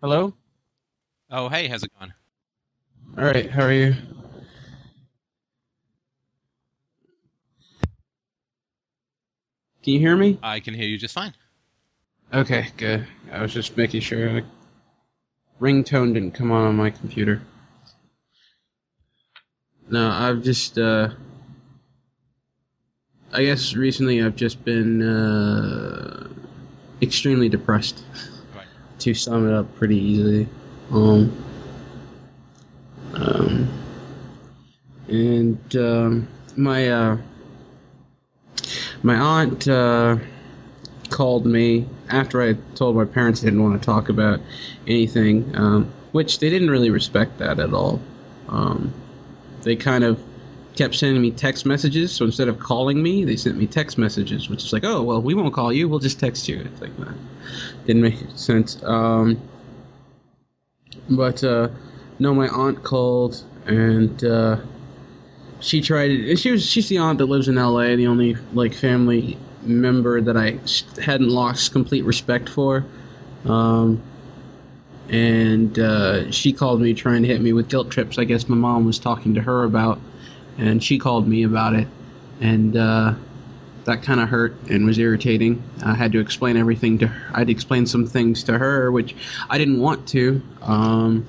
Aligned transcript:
Hello? 0.00 0.32
Oh, 1.28 1.48
hey, 1.48 1.66
how's 1.66 1.82
it 1.82 1.90
going? 1.98 2.12
All 3.18 3.24
right, 3.24 3.50
how 3.50 3.64
are 3.64 3.72
you? 3.72 3.94
Can 9.82 9.94
you 9.94 9.98
hear 9.98 10.16
me? 10.16 10.38
I 10.40 10.60
can 10.60 10.74
hear 10.74 10.86
you 10.86 10.98
just 10.98 11.14
fine. 11.14 11.34
Okay, 12.32 12.68
good. 12.76 13.08
I 13.32 13.42
was 13.42 13.52
just 13.52 13.76
making 13.76 14.02
sure 14.02 14.34
the 14.34 14.46
ringtone 15.60 16.14
didn't 16.14 16.30
come 16.32 16.52
on 16.52 16.64
on 16.68 16.76
my 16.76 16.90
computer. 16.90 17.42
No, 19.90 20.08
I've 20.10 20.44
just, 20.44 20.78
uh, 20.78 21.08
I 23.32 23.44
guess 23.44 23.74
recently 23.74 24.22
I've 24.22 24.36
just 24.36 24.64
been, 24.64 25.02
uh, 25.02 26.28
extremely 27.02 27.48
depressed. 27.48 28.04
To 28.98 29.14
sum 29.14 29.48
it 29.48 29.54
up 29.54 29.72
pretty 29.76 29.96
easily. 29.96 30.48
Um, 30.90 31.44
um, 33.14 33.68
and, 35.06 35.76
um, 35.76 36.28
my, 36.56 36.88
uh, 36.88 37.16
my 39.02 39.14
aunt, 39.14 39.68
uh, 39.68 40.16
called 41.10 41.46
me 41.46 41.86
after 42.10 42.42
I 42.42 42.54
told 42.74 42.96
my 42.96 43.04
parents 43.04 43.42
I 43.42 43.46
didn't 43.46 43.62
want 43.62 43.80
to 43.80 43.86
talk 43.86 44.08
about 44.08 44.40
anything, 44.86 45.50
um, 45.56 45.90
which 46.12 46.38
they 46.38 46.50
didn't 46.50 46.70
really 46.70 46.90
respect 46.90 47.38
that 47.38 47.58
at 47.58 47.72
all. 47.72 48.00
Um, 48.48 48.92
they 49.62 49.76
kind 49.76 50.04
of 50.04 50.22
kept 50.78 50.94
sending 50.94 51.20
me 51.20 51.30
text 51.30 51.66
messages, 51.66 52.12
so 52.12 52.24
instead 52.24 52.48
of 52.48 52.58
calling 52.58 53.02
me, 53.02 53.24
they 53.24 53.36
sent 53.36 53.56
me 53.58 53.66
text 53.66 53.98
messages, 53.98 54.48
which 54.48 54.64
is 54.64 54.72
like, 54.72 54.84
oh, 54.84 55.02
well, 55.02 55.20
we 55.20 55.34
won't 55.34 55.52
call 55.52 55.72
you, 55.72 55.88
we'll 55.88 55.98
just 55.98 56.20
text 56.20 56.48
you. 56.48 56.60
It's 56.60 56.80
like 56.80 56.96
that. 56.98 57.14
Didn't 57.86 58.02
make 58.02 58.16
sense. 58.36 58.82
Um, 58.84 59.40
but, 61.10 61.42
uh, 61.44 61.68
no, 62.18 62.32
my 62.34 62.48
aunt 62.48 62.82
called 62.84 63.42
and, 63.66 64.24
uh, 64.24 64.58
she 65.60 65.80
tried 65.80 66.10
it. 66.10 66.30
and 66.30 66.38
She 66.38 66.50
was 66.50 66.64
she's 66.64 66.88
the 66.88 66.98
aunt 66.98 67.18
that 67.18 67.26
lives 67.26 67.48
in 67.48 67.58
L.A. 67.58 67.96
The 67.96 68.06
only 68.06 68.36
like 68.52 68.74
family 68.74 69.36
member 69.62 70.20
that 70.20 70.36
I 70.36 70.58
hadn't 71.02 71.28
lost 71.28 71.72
complete 71.72 72.04
respect 72.04 72.48
for. 72.48 72.84
Um, 73.44 74.00
and 75.08 75.78
uh, 75.78 76.30
she 76.30 76.52
called 76.52 76.80
me 76.80 76.94
trying 76.94 77.22
to 77.22 77.28
hit 77.28 77.40
me 77.40 77.52
with 77.52 77.68
guilt 77.68 77.90
trips. 77.90 78.18
I 78.18 78.24
guess 78.24 78.48
my 78.48 78.56
mom 78.56 78.84
was 78.84 78.98
talking 78.98 79.34
to 79.34 79.40
her 79.40 79.64
about, 79.64 79.98
and 80.58 80.82
she 80.82 80.98
called 80.98 81.26
me 81.26 81.44
about 81.44 81.74
it, 81.74 81.88
and 82.40 82.76
uh, 82.76 83.14
that 83.84 84.02
kind 84.02 84.20
of 84.20 84.28
hurt 84.28 84.54
and 84.68 84.84
was 84.84 84.98
irritating. 84.98 85.62
I 85.82 85.94
had 85.94 86.12
to 86.12 86.20
explain 86.20 86.56
everything 86.56 86.98
to 86.98 87.06
her. 87.06 87.34
I 87.34 87.38
had 87.38 87.46
to 87.46 87.52
explain 87.52 87.86
some 87.86 88.06
things 88.06 88.44
to 88.44 88.58
her, 88.58 88.92
which 88.92 89.16
I 89.48 89.56
didn't 89.56 89.80
want 89.80 90.06
to. 90.08 90.42
Um, 90.62 91.26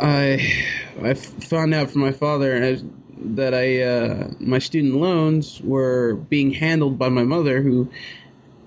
I 0.00 0.64
I 1.02 1.14
found 1.14 1.74
out 1.74 1.90
from 1.90 2.02
my 2.02 2.12
father 2.12 2.78
that 3.22 3.54
I 3.54 3.82
uh, 3.82 4.30
my 4.38 4.58
student 4.58 4.94
loans 4.94 5.60
were 5.62 6.14
being 6.14 6.52
handled 6.52 6.98
by 6.98 7.08
my 7.08 7.24
mother, 7.24 7.60
who 7.62 7.90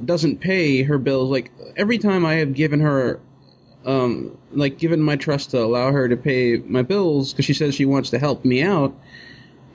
doesn't 0.03 0.41
pay 0.41 0.83
her 0.83 0.97
bills. 0.97 1.29
Like 1.29 1.51
every 1.77 1.97
time 1.97 2.25
I 2.25 2.35
have 2.35 2.53
given 2.53 2.79
her, 2.81 3.19
um, 3.85 4.37
like 4.51 4.77
given 4.77 5.01
my 5.01 5.15
trust 5.15 5.51
to 5.51 5.61
allow 5.61 5.91
her 5.91 6.07
to 6.07 6.17
pay 6.17 6.57
my 6.65 6.81
bills 6.81 7.33
because 7.33 7.45
she 7.45 7.53
says 7.53 7.75
she 7.75 7.85
wants 7.85 8.09
to 8.11 8.19
help 8.19 8.45
me 8.45 8.61
out. 8.61 8.93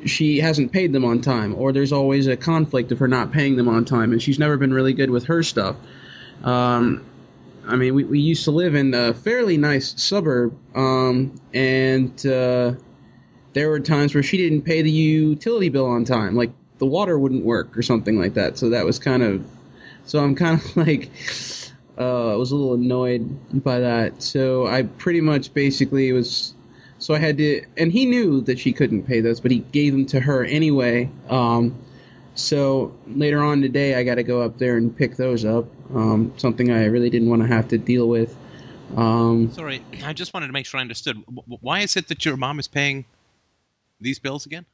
She 0.06 0.38
hasn't 0.38 0.72
paid 0.72 0.92
them 0.92 1.04
on 1.04 1.20
time, 1.20 1.54
or 1.56 1.72
there's 1.72 1.92
always 1.92 2.28
a 2.28 2.36
conflict 2.36 2.92
of 2.92 2.98
her 3.00 3.08
not 3.08 3.32
paying 3.32 3.56
them 3.56 3.68
on 3.68 3.84
time, 3.84 4.12
and 4.12 4.22
she's 4.22 4.38
never 4.38 4.56
been 4.56 4.72
really 4.72 4.92
good 4.92 5.10
with 5.10 5.24
her 5.24 5.42
stuff. 5.42 5.76
Um, 6.44 7.04
I 7.66 7.76
mean, 7.76 7.94
we, 7.94 8.04
we 8.04 8.20
used 8.20 8.44
to 8.44 8.50
live 8.50 8.74
in 8.74 8.94
a 8.94 9.12
fairly 9.12 9.56
nice 9.56 10.00
suburb, 10.00 10.56
um, 10.76 11.38
and 11.52 12.14
uh, 12.24 12.74
there 13.52 13.68
were 13.68 13.80
times 13.80 14.14
where 14.14 14.22
she 14.22 14.36
didn't 14.36 14.62
pay 14.62 14.82
the 14.82 14.90
utility 14.90 15.68
bill 15.68 15.86
on 15.86 16.04
time, 16.04 16.36
like 16.36 16.52
the 16.78 16.86
water 16.86 17.18
wouldn't 17.18 17.44
work 17.44 17.76
or 17.76 17.82
something 17.82 18.18
like 18.18 18.34
that. 18.34 18.56
So 18.56 18.70
that 18.70 18.84
was 18.84 18.98
kind 18.98 19.22
of, 19.22 19.44
so 20.04 20.20
I'm 20.20 20.34
kind 20.34 20.60
of 20.60 20.76
like, 20.86 21.10
uh, 21.98 22.32
I 22.32 22.36
was 22.36 22.52
a 22.52 22.56
little 22.56 22.74
annoyed 22.74 23.62
by 23.64 23.80
that. 23.80 24.22
So 24.22 24.66
I 24.66 24.82
pretty 24.82 25.20
much 25.20 25.52
basically 25.52 26.12
was, 26.12 26.54
so 26.98 27.14
I 27.14 27.18
had 27.18 27.38
to, 27.38 27.62
and 27.76 27.92
he 27.92 28.06
knew 28.06 28.40
that 28.42 28.58
she 28.58 28.72
couldn't 28.72 29.04
pay 29.04 29.20
those, 29.20 29.40
but 29.40 29.50
he 29.50 29.58
gave 29.72 29.92
them 29.92 30.06
to 30.06 30.20
her 30.20 30.44
anyway. 30.44 31.10
Um, 31.28 31.76
so 32.34 32.96
later 33.08 33.42
on 33.42 33.60
today, 33.60 33.96
I 33.96 34.04
got 34.04 34.14
to 34.14 34.22
go 34.22 34.42
up 34.42 34.58
there 34.58 34.76
and 34.76 34.96
pick 34.96 35.16
those 35.16 35.44
up. 35.44 35.66
Um, 35.94 36.32
something 36.36 36.70
I 36.70 36.84
really 36.84 37.10
didn't 37.10 37.30
want 37.30 37.42
to 37.42 37.48
have 37.48 37.66
to 37.68 37.78
deal 37.78 38.08
with. 38.08 38.36
Um, 38.96 39.52
Sorry, 39.52 39.82
I 40.04 40.12
just 40.12 40.32
wanted 40.32 40.46
to 40.46 40.52
make 40.52 40.66
sure 40.66 40.78
I 40.78 40.80
understood. 40.80 41.22
Why 41.60 41.80
is 41.80 41.96
it 41.96 42.08
that 42.08 42.24
your 42.24 42.36
mom 42.36 42.58
is 42.58 42.68
paying 42.68 43.04
these 44.00 44.18
bills 44.18 44.46
again? 44.46 44.66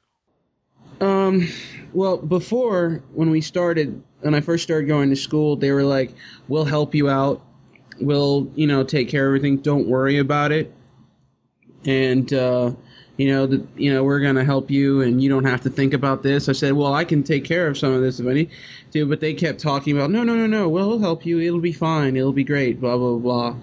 Um, 1.01 1.49
well, 1.93 2.17
before 2.17 3.03
when 3.13 3.31
we 3.31 3.41
started, 3.41 4.03
when 4.21 4.35
I 4.35 4.41
first 4.41 4.65
started 4.65 4.87
going 4.87 5.11
to 5.11 5.17
school, 5.17 5.57
they 5.57 5.73
were 5.73 5.85
like, 5.85 6.15
"We'll 6.49 6.65
help 6.65 6.95
you 6.95 7.09
out. 7.09 7.43
We'll, 8.01 8.51
you 8.55 8.67
know, 8.67 8.83
take 8.83 9.09
care 9.09 9.27
of 9.27 9.31
everything. 9.31 9.59
Don't 9.59 9.87
worry 9.87 10.19
about 10.19 10.53
it." 10.53 10.73
And 11.85 12.33
uh, 12.33 12.73
you 13.17 13.29
know, 13.29 13.47
the, 13.47 13.65
you 13.77 13.93
know, 13.93 14.03
we're 14.03 14.21
gonna 14.21 14.45
help 14.45 14.71
you, 14.71 15.03
and 15.03 15.23
you 15.23 15.29
don't 15.29 15.45
have 15.45 15.61
to 15.63 15.71
think 15.71 15.95
about 15.95 16.23
this. 16.23 16.49
I 16.49 16.53
said, 16.53 16.73
"Well, 16.73 16.95
I 16.95 17.05
can 17.05 17.23
take 17.23 17.45
care 17.45 17.69
of 17.69 17.79
some 17.79 17.93
of 17.93 18.03
this 18.03 18.19
need 18.19 18.51
to," 18.93 19.07
but 19.07 19.21
they 19.21 19.35
kept 19.35 19.61
talking 19.61 19.97
about, 19.97 20.11
"No, 20.11 20.25
no, 20.25 20.35
no, 20.35 20.47
no. 20.47 20.69
We'll 20.69 20.99
help 20.99 21.25
you. 21.25 21.41
It'll 21.41 21.61
be 21.61 21.73
fine. 21.73 22.17
It'll 22.17 22.33
be 22.33 22.45
great." 22.45 22.81
Blah 22.81 22.97
blah 22.97 23.19
blah, 23.19 23.57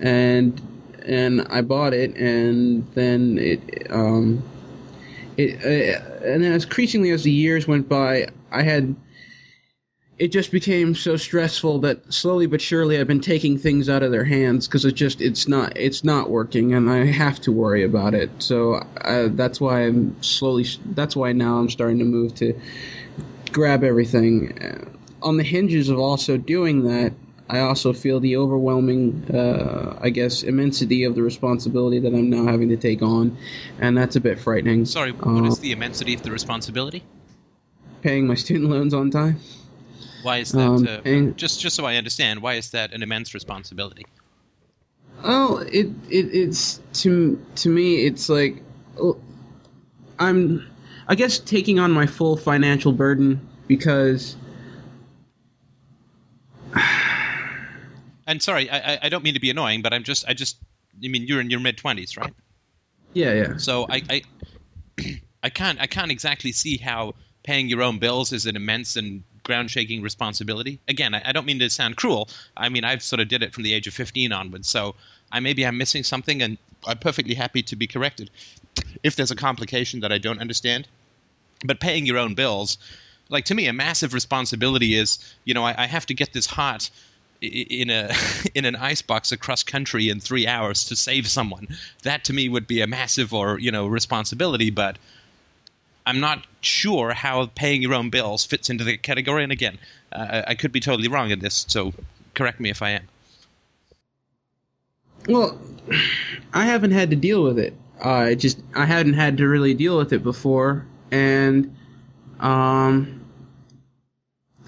and 0.00 0.60
and 1.06 1.46
I 1.48 1.62
bought 1.62 1.94
it, 1.94 2.16
and 2.16 2.86
then 2.94 3.38
it 3.38 3.86
um 3.90 4.42
it, 5.38 5.64
uh, 5.64 6.26
and 6.26 6.42
then 6.42 6.52
as 6.52 6.64
increasingly 6.64 7.10
as 7.10 7.22
the 7.22 7.30
years 7.30 7.66
went 7.66 7.88
by, 7.88 8.28
I 8.50 8.62
had 8.62 8.94
it 10.18 10.32
just 10.32 10.50
became 10.50 10.96
so 10.96 11.16
stressful 11.16 11.78
that 11.78 12.12
slowly 12.12 12.46
but 12.46 12.60
surely 12.60 12.98
I've 12.98 13.06
been 13.06 13.20
taking 13.20 13.56
things 13.56 13.88
out 13.88 14.02
of 14.02 14.10
their 14.10 14.24
hands 14.24 14.66
because 14.66 14.84
it 14.84 14.92
just 14.92 15.20
it's 15.20 15.46
not 15.46 15.76
it's 15.76 16.02
not 16.02 16.28
working 16.28 16.74
and 16.74 16.90
I 16.90 17.04
have 17.04 17.40
to 17.42 17.52
worry 17.52 17.84
about 17.84 18.14
it. 18.14 18.30
So 18.40 18.84
uh, 19.02 19.28
that's 19.30 19.60
why 19.60 19.86
I'm 19.86 20.20
slowly 20.22 20.66
that's 20.86 21.14
why 21.14 21.32
now 21.32 21.58
I'm 21.58 21.70
starting 21.70 21.98
to 22.00 22.04
move 22.04 22.34
to 22.36 22.58
grab 23.52 23.84
everything. 23.84 24.60
Uh, 24.60 24.84
On 25.22 25.36
the 25.36 25.44
hinges 25.44 25.88
of 25.88 25.98
also 25.98 26.36
doing 26.36 26.84
that, 26.84 27.12
I 27.50 27.60
also 27.60 27.92
feel 27.94 28.20
the 28.20 28.36
overwhelming, 28.36 29.24
uh, 29.34 29.98
I 30.00 30.10
guess, 30.10 30.42
immensity 30.42 31.04
of 31.04 31.14
the 31.14 31.22
responsibility 31.22 31.98
that 32.00 32.12
I'm 32.14 32.28
now 32.28 32.44
having 32.44 32.68
to 32.68 32.76
take 32.76 33.00
on, 33.02 33.36
and 33.80 33.96
that's 33.96 34.16
a 34.16 34.20
bit 34.20 34.38
frightening. 34.38 34.84
Sorry, 34.84 35.12
what 35.12 35.44
Uh, 35.44 35.48
is 35.48 35.58
the 35.58 35.72
immensity 35.72 36.12
of 36.14 36.22
the 36.22 36.30
responsibility? 36.30 37.02
paying 38.00 38.28
my 38.28 38.34
student 38.34 38.70
loans 38.70 38.94
on 38.94 39.10
time. 39.10 39.40
Why 40.22 40.38
is 40.38 40.52
that? 40.52 40.60
um, 40.60 40.86
uh, 40.86 41.00
and- 41.04 41.36
just 41.36 41.60
just 41.60 41.74
so 41.74 41.84
I 41.84 41.96
understand, 41.96 42.40
why 42.40 42.54
is 42.54 42.70
that 42.70 42.92
an 42.92 43.02
immense 43.02 43.34
responsibility? 43.34 44.06
Oh, 45.24 45.58
it, 45.72 45.86
it 46.08 46.26
it's 46.32 46.80
to 47.02 47.42
to 47.56 47.68
me 47.70 48.04
it's 48.06 48.28
like 48.28 48.62
oh, 49.00 49.18
I'm 50.20 50.64
I 51.08 51.14
guess 51.16 51.38
taking 51.40 51.80
on 51.80 51.90
my 51.90 52.06
full 52.06 52.36
financial 52.36 52.92
burden 52.92 53.40
because 53.66 54.36
And 58.28 58.40
sorry, 58.42 58.70
I, 58.70 58.98
I- 59.02 59.08
don't 59.08 59.24
mean 59.24 59.34
to 59.34 59.40
be 59.40 59.50
annoying, 59.50 59.82
but 59.82 59.92
I'm 59.92 60.04
just 60.04 60.24
I 60.28 60.34
just 60.34 60.58
I 61.04 61.08
mean 61.08 61.26
you're 61.26 61.40
in 61.40 61.50
your 61.50 61.60
mid 61.60 61.76
twenties, 61.76 62.16
right? 62.16 62.32
yeah 63.14 63.32
yeah 63.32 63.56
So 63.56 63.86
I, 63.88 64.02
I 64.10 64.22
I 65.42 65.48
can't 65.50 65.80
I 65.80 65.86
can't 65.86 66.10
exactly 66.12 66.52
see 66.52 66.76
how 66.76 67.14
paying 67.42 67.68
your 67.68 67.82
own 67.82 67.98
bills 67.98 68.32
is 68.32 68.44
an 68.46 68.54
immense 68.54 68.94
and 68.96 69.22
ground 69.44 69.70
shaking 69.70 70.02
responsibility. 70.02 70.78
Again, 70.88 71.14
I, 71.14 71.22
I 71.24 71.32
don't 71.32 71.46
mean 71.46 71.58
to 71.60 71.70
sound 71.70 71.96
cruel. 71.96 72.28
I 72.56 72.68
mean 72.68 72.84
I've 72.84 73.02
sort 73.02 73.20
of 73.20 73.28
did 73.28 73.42
it 73.42 73.54
from 73.54 73.62
the 73.64 73.72
age 73.72 73.86
of 73.86 73.94
fifteen 73.94 74.30
onwards. 74.32 74.68
So 74.68 74.94
I 75.32 75.40
maybe 75.40 75.66
I'm 75.66 75.78
missing 75.78 76.02
something, 76.04 76.42
and 76.42 76.58
I'm 76.86 76.98
perfectly 76.98 77.34
happy 77.34 77.62
to 77.62 77.76
be 77.76 77.86
corrected 77.86 78.30
if 79.02 79.16
there's 79.16 79.30
a 79.30 79.36
complication 79.36 80.00
that 80.00 80.12
I 80.12 80.18
don't 80.18 80.40
understand. 80.40 80.86
But 81.64 81.80
paying 81.80 82.06
your 82.06 82.18
own 82.18 82.34
bills, 82.34 82.78
like 83.30 83.44
to 83.46 83.54
me, 83.54 83.66
a 83.66 83.72
massive 83.72 84.12
responsibility 84.12 84.94
is 84.94 85.18
you 85.44 85.54
know 85.54 85.64
I, 85.64 85.84
I 85.84 85.86
have 85.86 86.04
to 86.06 86.14
get 86.14 86.32
this 86.34 86.46
hot 86.46 86.90
in 87.40 87.90
a 87.90 88.12
in 88.54 88.64
an 88.64 88.76
icebox 88.76 89.32
across 89.32 89.62
country 89.62 90.08
in 90.08 90.20
three 90.20 90.46
hours 90.46 90.84
to 90.84 90.96
save 90.96 91.28
someone. 91.28 91.68
That 92.02 92.24
to 92.24 92.32
me 92.32 92.48
would 92.48 92.66
be 92.66 92.80
a 92.80 92.86
massive 92.86 93.32
or 93.32 93.58
you 93.58 93.70
know 93.70 93.86
responsibility, 93.86 94.70
but 94.70 94.98
I'm 96.06 96.20
not 96.20 96.46
sure 96.60 97.12
how 97.12 97.46
paying 97.54 97.82
your 97.82 97.94
own 97.94 98.10
bills 98.10 98.44
fits 98.44 98.70
into 98.70 98.84
the 98.84 98.96
category. 98.96 99.42
And 99.42 99.52
again, 99.52 99.78
uh, 100.12 100.42
I 100.46 100.54
could 100.54 100.72
be 100.72 100.80
totally 100.80 101.08
wrong 101.08 101.30
in 101.30 101.40
this, 101.40 101.66
so 101.68 101.92
correct 102.34 102.60
me 102.60 102.70
if 102.70 102.80
I 102.80 102.90
am. 102.90 103.02
Well, 105.28 105.60
I 106.54 106.64
haven't 106.64 106.92
had 106.92 107.10
to 107.10 107.16
deal 107.16 107.42
with 107.42 107.58
it. 107.58 107.74
I 108.02 108.34
just 108.34 108.60
I 108.74 108.86
hadn't 108.86 109.14
had 109.14 109.36
to 109.38 109.48
really 109.48 109.74
deal 109.74 109.98
with 109.98 110.12
it 110.12 110.22
before, 110.22 110.86
and 111.10 111.76
um, 112.40 113.20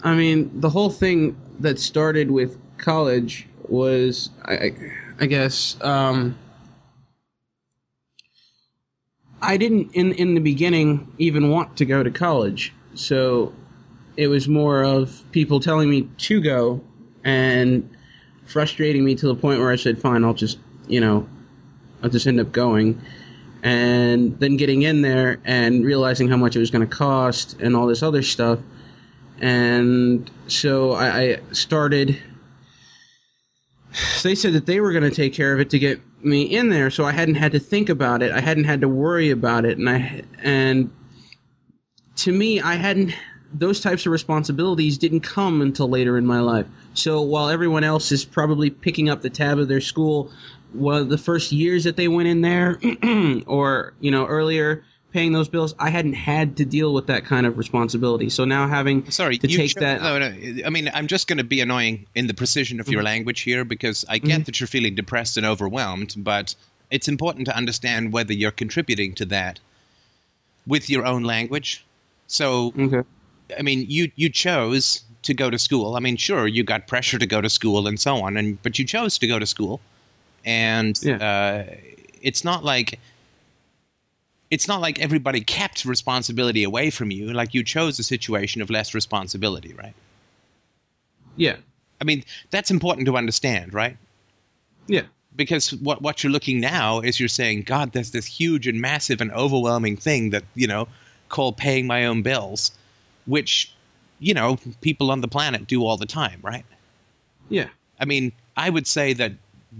I 0.02 0.14
mean 0.14 0.50
the 0.60 0.68
whole 0.68 0.90
thing 0.90 1.36
that 1.60 1.78
started 1.78 2.30
with 2.30 2.58
college 2.78 3.46
was, 3.68 4.30
I, 4.44 4.72
I 5.20 5.26
guess, 5.26 5.76
um, 5.82 6.36
I 9.42 9.56
didn't 9.56 9.90
in 9.94 10.12
in 10.12 10.34
the 10.34 10.40
beginning 10.40 11.10
even 11.18 11.50
want 11.50 11.76
to 11.78 11.84
go 11.86 12.02
to 12.02 12.10
college. 12.10 12.72
So 12.94 13.52
it 14.16 14.26
was 14.26 14.48
more 14.48 14.82
of 14.82 15.22
people 15.32 15.60
telling 15.60 15.88
me 15.88 16.08
to 16.18 16.40
go 16.40 16.80
and 17.24 17.88
frustrating 18.44 19.04
me 19.04 19.14
to 19.14 19.26
the 19.26 19.34
point 19.34 19.60
where 19.60 19.70
I 19.70 19.76
said, 19.76 19.98
"Fine, 19.98 20.24
I'll 20.24 20.34
just 20.34 20.58
you 20.88 21.00
know, 21.00 21.26
I'll 22.02 22.10
just 22.10 22.26
end 22.26 22.40
up 22.40 22.52
going." 22.52 23.00
And 23.62 24.38
then 24.40 24.56
getting 24.56 24.82
in 24.82 25.02
there 25.02 25.38
and 25.44 25.84
realizing 25.84 26.28
how 26.28 26.36
much 26.36 26.56
it 26.56 26.60
was 26.60 26.70
going 26.70 26.86
to 26.86 26.96
cost 26.96 27.60
and 27.60 27.76
all 27.76 27.86
this 27.86 28.02
other 28.02 28.22
stuff. 28.22 28.58
And 29.40 30.30
so 30.46 30.92
I, 30.92 31.20
I 31.20 31.40
started. 31.52 32.20
They 34.22 34.34
said 34.34 34.52
that 34.52 34.66
they 34.66 34.80
were 34.80 34.92
going 34.92 35.08
to 35.08 35.14
take 35.14 35.34
care 35.34 35.52
of 35.52 35.60
it 35.60 35.70
to 35.70 35.78
get 35.78 36.00
me 36.22 36.42
in 36.42 36.68
there, 36.68 36.90
so 36.90 37.04
I 37.04 37.12
hadn't 37.12 37.36
had 37.36 37.52
to 37.52 37.58
think 37.58 37.88
about 37.88 38.22
it. 38.22 38.30
I 38.30 38.40
hadn't 38.40 38.64
had 38.64 38.80
to 38.82 38.88
worry 38.88 39.30
about 39.30 39.64
it, 39.64 39.78
and 39.78 39.88
I 39.88 40.22
and 40.42 40.90
to 42.16 42.32
me, 42.32 42.60
I 42.60 42.74
hadn't 42.74 43.14
those 43.52 43.80
types 43.80 44.06
of 44.06 44.12
responsibilities 44.12 44.96
didn't 44.96 45.20
come 45.20 45.60
until 45.60 45.88
later 45.88 46.16
in 46.16 46.24
my 46.24 46.40
life. 46.40 46.66
So 46.94 47.20
while 47.20 47.48
everyone 47.48 47.84
else 47.84 48.12
is 48.12 48.24
probably 48.24 48.70
picking 48.70 49.08
up 49.08 49.22
the 49.22 49.30
tab 49.30 49.58
of 49.58 49.68
their 49.68 49.80
school, 49.80 50.30
well, 50.72 51.04
the 51.04 51.18
first 51.18 51.50
years 51.50 51.84
that 51.84 51.96
they 51.96 52.08
went 52.08 52.28
in 52.28 52.42
there, 52.42 52.80
or 53.46 53.94
you 54.00 54.10
know 54.10 54.26
earlier, 54.26 54.84
paying 55.12 55.32
those 55.32 55.48
bills, 55.48 55.74
I 55.78 55.90
hadn't 55.90 56.12
had 56.14 56.56
to 56.58 56.64
deal 56.64 56.94
with 56.94 57.06
that 57.08 57.24
kind 57.24 57.46
of 57.46 57.58
responsibility. 57.58 58.30
So 58.30 58.44
now 58.44 58.68
having 58.68 59.10
Sorry, 59.10 59.38
to 59.38 59.48
take 59.48 59.74
that, 59.74 60.00
No, 60.02 60.18
no. 60.18 60.64
I 60.64 60.70
mean, 60.70 60.90
I'm 60.94 61.06
just 61.06 61.26
going 61.26 61.38
to 61.38 61.44
be 61.44 61.60
annoying 61.60 62.06
in 62.14 62.26
the 62.26 62.34
precision 62.34 62.80
of 62.80 62.88
your 62.88 63.02
language 63.02 63.40
here 63.40 63.64
because 63.64 64.04
I 64.08 64.18
get 64.18 64.46
that 64.46 64.60
you're 64.60 64.66
feeling 64.66 64.94
depressed 64.94 65.36
and 65.36 65.44
overwhelmed, 65.46 66.14
but 66.16 66.54
it's 66.90 67.08
important 67.08 67.46
to 67.46 67.56
understand 67.56 68.12
whether 68.12 68.32
you're 68.32 68.50
contributing 68.50 69.14
to 69.14 69.24
that 69.26 69.60
with 70.66 70.88
your 70.90 71.04
own 71.06 71.22
language. 71.24 71.84
So, 72.26 72.72
okay, 72.78 73.02
I 73.58 73.62
mean, 73.62 73.86
you 73.88 74.10
you 74.16 74.28
chose 74.28 75.02
to 75.22 75.34
go 75.34 75.50
to 75.50 75.58
school. 75.58 75.96
I 75.96 76.00
mean, 76.00 76.16
sure, 76.16 76.46
you 76.46 76.62
got 76.62 76.86
pressure 76.86 77.18
to 77.18 77.26
go 77.26 77.40
to 77.40 77.50
school 77.50 77.86
and 77.86 77.98
so 77.98 78.16
on, 78.22 78.36
and 78.36 78.62
but 78.62 78.78
you 78.78 78.84
chose 78.84 79.18
to 79.18 79.26
go 79.26 79.38
to 79.38 79.46
school, 79.46 79.80
and 80.44 80.98
Yeah. 81.02 81.16
uh, 81.16 81.74
it's 82.22 82.44
not 82.44 82.64
like 82.64 82.98
it's 84.50 84.66
not 84.68 84.80
like 84.80 84.98
everybody 85.00 85.40
kept 85.40 85.84
responsibility 85.84 86.64
away 86.64 86.90
from 86.90 87.10
you. 87.10 87.32
Like 87.32 87.54
you 87.54 87.62
chose 87.64 87.98
a 87.98 88.02
situation 88.04 88.62
of 88.62 88.70
less 88.70 88.94
responsibility, 88.94 89.74
right? 89.74 89.94
yeah, 91.36 91.56
I 92.00 92.04
mean, 92.04 92.24
that's 92.50 92.70
important 92.70 93.06
to 93.06 93.16
understand, 93.16 93.72
right? 93.74 93.96
yeah, 94.86 95.02
Because 95.36 95.72
what 95.74 96.02
what 96.02 96.22
you're 96.22 96.32
looking 96.32 96.60
now 96.60 97.00
is 97.00 97.20
you're 97.20 97.28
saying, 97.28 97.62
God, 97.62 97.92
there's 97.92 98.10
this 98.10 98.26
huge 98.26 98.66
and 98.66 98.80
massive 98.80 99.20
and 99.20 99.30
overwhelming 99.32 99.96
thing 99.96 100.30
that 100.30 100.44
you 100.54 100.66
know 100.66 100.88
called 101.28 101.56
paying 101.56 101.86
my 101.86 102.04
own 102.06 102.22
bills, 102.22 102.72
which 103.26 103.72
you 104.18 104.34
know 104.34 104.58
people 104.80 105.10
on 105.10 105.20
the 105.20 105.28
planet 105.28 105.66
do 105.66 105.84
all 105.86 105.96
the 105.96 106.06
time, 106.06 106.40
right? 106.42 106.64
yeah, 107.48 107.68
I 108.00 108.04
mean, 108.04 108.32
I 108.56 108.70
would 108.70 108.86
say 108.86 109.12
that 109.14 109.32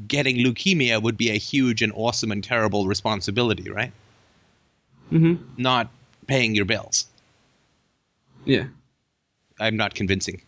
getting 0.08 0.37
leukemia 0.37 1.02
would 1.02 1.16
be 1.16 1.31
a 1.31 1.38
huge 1.38 1.82
and 1.82 1.93
awesome 1.96 2.31
and 2.32 2.43
terrible 2.44 2.87
responsibility, 2.87 3.70
right? 3.70 3.93
Hmm 5.10 5.34
Not 5.56 5.90
paying 6.26 6.54
your 6.54 6.64
bills. 6.64 7.06
yeah. 8.44 8.64
I'm 9.58 9.76
not 9.76 9.94
convincing 9.94 10.40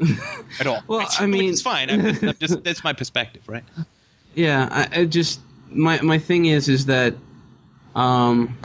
at 0.60 0.66
all. 0.68 0.80
Well, 0.86 1.00
Which- 1.00 1.20
I 1.20 1.26
mean- 1.26 1.50
it's 1.50 1.60
fine. 1.62 1.90
I'm 1.90 2.00
just, 2.02 2.22
I'm 2.22 2.34
just 2.38 2.62
that's 2.64 2.84
my 2.84 2.92
perspective, 2.92 3.42
right? 3.48 3.64
Yeah, 4.34 4.68
I, 4.70 5.00
I 5.00 5.04
just 5.06 5.40
my 5.70 6.00
my 6.02 6.18
thing 6.18 6.46
is 6.46 6.68
is 6.68 6.86
that, 6.86 7.14
um, 7.96 8.56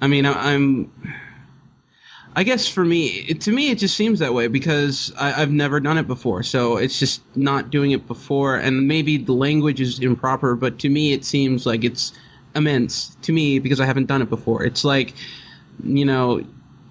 I 0.00 0.06
mean 0.06 0.24
I, 0.26 0.54
I'm. 0.54 0.90
I 2.34 2.44
guess 2.44 2.66
for 2.66 2.82
me, 2.82 3.08
it, 3.28 3.42
to 3.42 3.52
me, 3.52 3.70
it 3.70 3.78
just 3.78 3.94
seems 3.94 4.18
that 4.20 4.32
way 4.32 4.46
because 4.48 5.12
I, 5.18 5.42
I've 5.42 5.50
never 5.50 5.80
done 5.80 5.98
it 5.98 6.06
before. 6.06 6.42
So 6.42 6.78
it's 6.78 6.98
just 6.98 7.20
not 7.36 7.68
doing 7.70 7.90
it 7.90 8.06
before, 8.06 8.56
and 8.56 8.88
maybe 8.88 9.18
the 9.18 9.34
language 9.34 9.82
is 9.82 9.98
improper, 10.00 10.54
but 10.56 10.78
to 10.78 10.88
me, 10.88 11.12
it 11.12 11.26
seems 11.26 11.66
like 11.66 11.84
it's 11.84 12.14
immense 12.54 13.16
to 13.22 13.32
me 13.32 13.58
because 13.58 13.80
I 13.80 13.86
haven't 13.86 14.06
done 14.06 14.22
it 14.22 14.30
before. 14.30 14.64
It's 14.64 14.84
like, 14.84 15.14
you 15.82 16.04
know, 16.04 16.44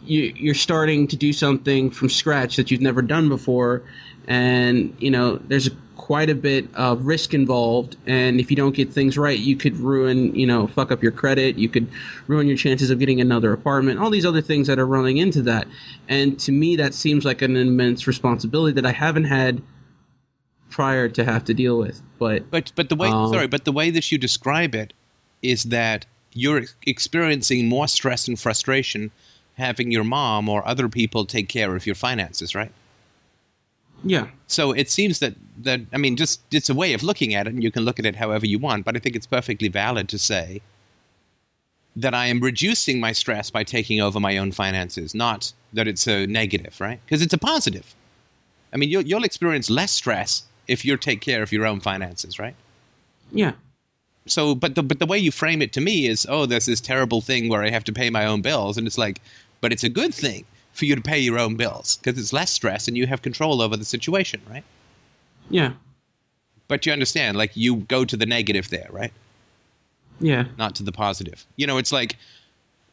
you, 0.03 0.33
you're 0.35 0.55
starting 0.55 1.07
to 1.07 1.15
do 1.15 1.31
something 1.33 1.91
from 1.91 2.09
scratch 2.09 2.55
that 2.55 2.71
you've 2.71 2.81
never 2.81 3.01
done 3.01 3.29
before, 3.29 3.83
and 4.27 4.95
you 4.99 5.11
know, 5.11 5.37
there's 5.47 5.69
quite 5.95 6.29
a 6.29 6.35
bit 6.35 6.67
of 6.73 7.05
risk 7.05 7.33
involved. 7.33 7.95
And 8.07 8.39
if 8.39 8.49
you 8.49 8.57
don't 8.57 8.75
get 8.75 8.91
things 8.91 9.17
right, 9.17 9.37
you 9.37 9.55
could 9.55 9.77
ruin, 9.77 10.35
you 10.35 10.47
know, 10.47 10.67
fuck 10.67 10.91
up 10.91 11.01
your 11.01 11.11
credit. 11.11 11.57
You 11.57 11.69
could 11.69 11.87
ruin 12.27 12.47
your 12.47 12.57
chances 12.57 12.89
of 12.89 12.99
getting 12.99 13.21
another 13.21 13.53
apartment. 13.53 13.99
All 13.99 14.09
these 14.09 14.25
other 14.25 14.41
things 14.41 14.67
that 14.67 14.79
are 14.79 14.87
running 14.87 15.17
into 15.17 15.41
that. 15.43 15.67
And 16.09 16.39
to 16.39 16.51
me, 16.51 16.75
that 16.75 16.93
seems 16.95 17.23
like 17.23 17.41
an 17.41 17.55
immense 17.55 18.07
responsibility 18.07 18.73
that 18.73 18.85
I 18.85 18.91
haven't 18.91 19.25
had 19.25 19.61
prior 20.69 21.07
to 21.07 21.23
have 21.23 21.45
to 21.45 21.53
deal 21.53 21.77
with. 21.77 22.01
But 22.17 22.49
But 22.49 22.71
but 22.75 22.89
the 22.89 22.95
way 22.95 23.09
Um, 23.09 23.31
sorry, 23.31 23.47
but 23.47 23.63
the 23.63 23.71
way 23.71 23.91
that 23.91 24.11
you 24.11 24.17
describe 24.17 24.73
it 24.75 24.93
is 25.41 25.63
that 25.63 26.05
you're 26.33 26.63
experiencing 26.85 27.67
more 27.67 27.87
stress 27.87 28.27
and 28.27 28.39
frustration 28.39 29.11
having 29.57 29.91
your 29.91 30.03
mom 30.03 30.49
or 30.49 30.67
other 30.67 30.87
people 30.89 31.25
take 31.25 31.49
care 31.49 31.75
of 31.75 31.85
your 31.85 31.95
finances, 31.95 32.55
right? 32.55 32.71
yeah, 34.03 34.27
So 34.47 34.71
it 34.71 34.89
seems 34.89 35.19
that 35.19 35.35
that 35.59 35.81
I 35.93 35.97
mean, 35.97 36.15
just 36.17 36.41
it's 36.51 36.69
a 36.69 36.73
way 36.73 36.93
of 36.93 37.03
looking 37.03 37.35
at 37.35 37.47
it, 37.47 37.53
and 37.53 37.63
you 37.63 37.71
can 37.71 37.83
look 37.83 37.99
at 37.99 38.05
it 38.05 38.15
however 38.15 38.45
you 38.47 38.57
want. 38.59 38.85
But 38.85 38.95
I 38.95 38.99
think 38.99 39.15
it's 39.15 39.27
perfectly 39.27 39.67
valid 39.67 40.09
to 40.09 40.17
say 40.17 40.61
that 41.95 42.13
I 42.13 42.27
am 42.27 42.39
reducing 42.39 42.99
my 42.99 43.11
stress 43.11 43.49
by 43.51 43.63
taking 43.63 44.01
over 44.01 44.19
my 44.19 44.37
own 44.37 44.51
finances, 44.51 45.13
not 45.13 45.53
that 45.73 45.87
it's 45.87 46.07
a 46.07 46.25
negative, 46.25 46.79
right? 46.79 46.99
Because 47.05 47.21
it's 47.21 47.33
a 47.33 47.37
positive. 47.37 47.93
I 48.73 48.77
mean, 48.77 48.89
you'll, 48.89 49.03
you'll 49.03 49.25
experience 49.25 49.69
less 49.69 49.91
stress 49.91 50.43
if 50.67 50.85
you 50.85 50.95
take 50.97 51.21
care 51.21 51.43
of 51.43 51.51
your 51.51 51.65
own 51.65 51.81
finances, 51.81 52.39
right? 52.39 52.55
yeah, 53.31 53.53
so 54.27 54.53
but 54.53 54.75
the 54.75 54.83
but 54.83 54.99
the 54.99 55.05
way 55.05 55.17
you 55.17 55.31
frame 55.31 55.61
it 55.61 55.73
to 55.73 55.81
me 55.81 56.07
is 56.07 56.25
oh 56.29 56.45
there's 56.45 56.65
this 56.65 56.81
terrible 56.81 57.21
thing 57.21 57.49
where 57.49 57.63
I 57.63 57.69
have 57.69 57.83
to 57.85 57.93
pay 57.93 58.09
my 58.09 58.25
own 58.25 58.41
bills. 58.41 58.77
And 58.77 58.85
it's 58.85 58.97
like 58.97 59.21
but 59.61 59.71
it's 59.71 59.83
a 59.83 59.89
good 59.89 60.13
thing 60.13 60.45
for 60.73 60.85
you 60.85 60.95
to 60.95 61.01
pay 61.01 61.19
your 61.19 61.39
own 61.39 61.55
bills 61.55 61.97
because 61.97 62.19
it's 62.19 62.33
less 62.33 62.51
stress 62.51 62.87
and 62.87 62.95
you 62.97 63.07
have 63.07 63.21
control 63.21 63.61
over 63.61 63.75
the 63.75 63.85
situation 63.85 64.41
right? 64.49 64.63
Yeah, 65.49 65.73
but 66.67 66.85
you 66.85 66.93
understand 66.93 67.37
like 67.37 67.55
you 67.55 67.77
go 67.77 68.05
to 68.05 68.15
the 68.15 68.25
negative 68.25 68.69
there 68.69 68.87
right? 68.91 69.13
Yeah, 70.19 70.45
not 70.57 70.75
to 70.75 70.83
the 70.83 70.91
positive. 70.91 71.45
You 71.55 71.65
know 71.65 71.77
it's 71.77 71.91
like 71.91 72.15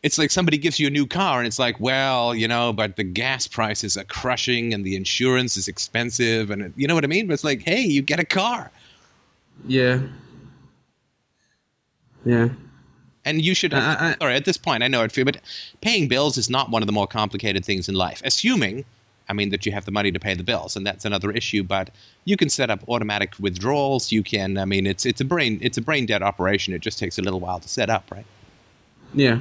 it's 0.02 0.16
like 0.16 0.30
somebody 0.30 0.56
gives 0.56 0.80
you 0.80 0.86
a 0.86 0.90
new 0.90 1.06
car 1.06 1.38
and 1.38 1.46
it's 1.46 1.58
like 1.58 1.78
well 1.78 2.34
you 2.34 2.48
know 2.48 2.72
but 2.72 2.96
the 2.96 3.04
gas 3.04 3.46
prices 3.46 3.96
are 3.96 4.04
crushing 4.04 4.72
and 4.72 4.84
the 4.84 4.96
insurance 4.96 5.56
is 5.56 5.68
expensive 5.68 6.50
and 6.50 6.72
you 6.76 6.86
know 6.86 6.94
what 6.94 7.04
i 7.04 7.08
mean? 7.08 7.26
But 7.26 7.34
it's 7.34 7.44
like 7.44 7.62
hey 7.62 7.82
you 7.82 8.00
get 8.00 8.18
a 8.18 8.24
car. 8.24 8.70
Yeah, 9.66 10.00
yeah. 12.24 12.48
And 13.24 13.42
you 13.42 13.54
should. 13.54 13.74
I- 13.74 14.10
I- 14.10 14.16
sorry, 14.18 14.34
at 14.34 14.44
this 14.44 14.56
point, 14.56 14.82
I 14.82 14.88
know 14.88 15.02
it, 15.02 15.12
but 15.24 15.38
paying 15.82 16.08
bills 16.08 16.38
is 16.38 16.48
not 16.48 16.70
one 16.70 16.82
of 16.82 16.86
the 16.86 16.92
more 16.92 17.06
complicated 17.06 17.64
things 17.64 17.88
in 17.88 17.94
life. 17.94 18.22
Assuming, 18.24 18.84
I 19.28 19.34
mean, 19.34 19.50
that 19.50 19.66
you 19.66 19.72
have 19.72 19.84
the 19.84 19.90
money 19.90 20.10
to 20.12 20.18
pay 20.18 20.34
the 20.34 20.42
bills, 20.44 20.76
and 20.76 20.86
that's 20.86 21.04
another 21.04 21.30
issue. 21.30 21.62
But 21.62 21.90
you 22.24 22.36
can 22.36 22.48
set 22.48 22.70
up 22.70 22.80
automatic 22.88 23.34
withdrawals. 23.38 24.10
You 24.10 24.22
can. 24.22 24.56
I 24.56 24.64
mean, 24.64 24.86
it's 24.86 25.04
it's 25.04 25.20
a 25.20 25.24
brain 25.24 25.58
it's 25.60 25.76
a 25.76 25.82
brain 25.82 26.06
dead 26.06 26.22
operation. 26.22 26.72
It 26.72 26.80
just 26.80 26.98
takes 26.98 27.18
a 27.18 27.22
little 27.22 27.40
while 27.40 27.60
to 27.60 27.68
set 27.68 27.90
up, 27.90 28.10
right? 28.10 28.26
Yeah. 29.12 29.38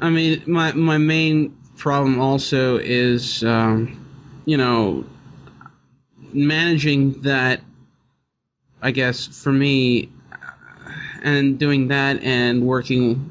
I 0.00 0.10
mean, 0.10 0.42
my 0.46 0.72
my 0.72 0.98
main 0.98 1.56
problem 1.76 2.20
also 2.20 2.78
is, 2.78 3.44
um, 3.44 4.02
you 4.46 4.56
know, 4.56 5.04
managing 6.32 7.20
that. 7.22 7.60
I 8.82 8.90
guess 8.92 9.26
for 9.26 9.52
me, 9.52 10.10
and 11.22 11.58
doing 11.58 11.88
that 11.88 12.22
and 12.22 12.66
working, 12.66 13.30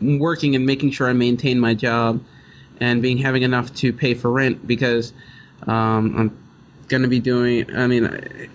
working 0.00 0.54
and 0.54 0.66
making 0.66 0.92
sure 0.92 1.08
I 1.08 1.12
maintain 1.12 1.58
my 1.58 1.74
job, 1.74 2.22
and 2.80 3.02
being 3.02 3.18
having 3.18 3.42
enough 3.42 3.74
to 3.76 3.92
pay 3.92 4.14
for 4.14 4.30
rent 4.30 4.66
because 4.66 5.12
um, 5.66 6.16
I'm 6.16 6.46
going 6.88 7.02
to 7.02 7.08
be 7.08 7.20
doing. 7.20 7.74
I 7.74 7.86
mean, 7.86 8.50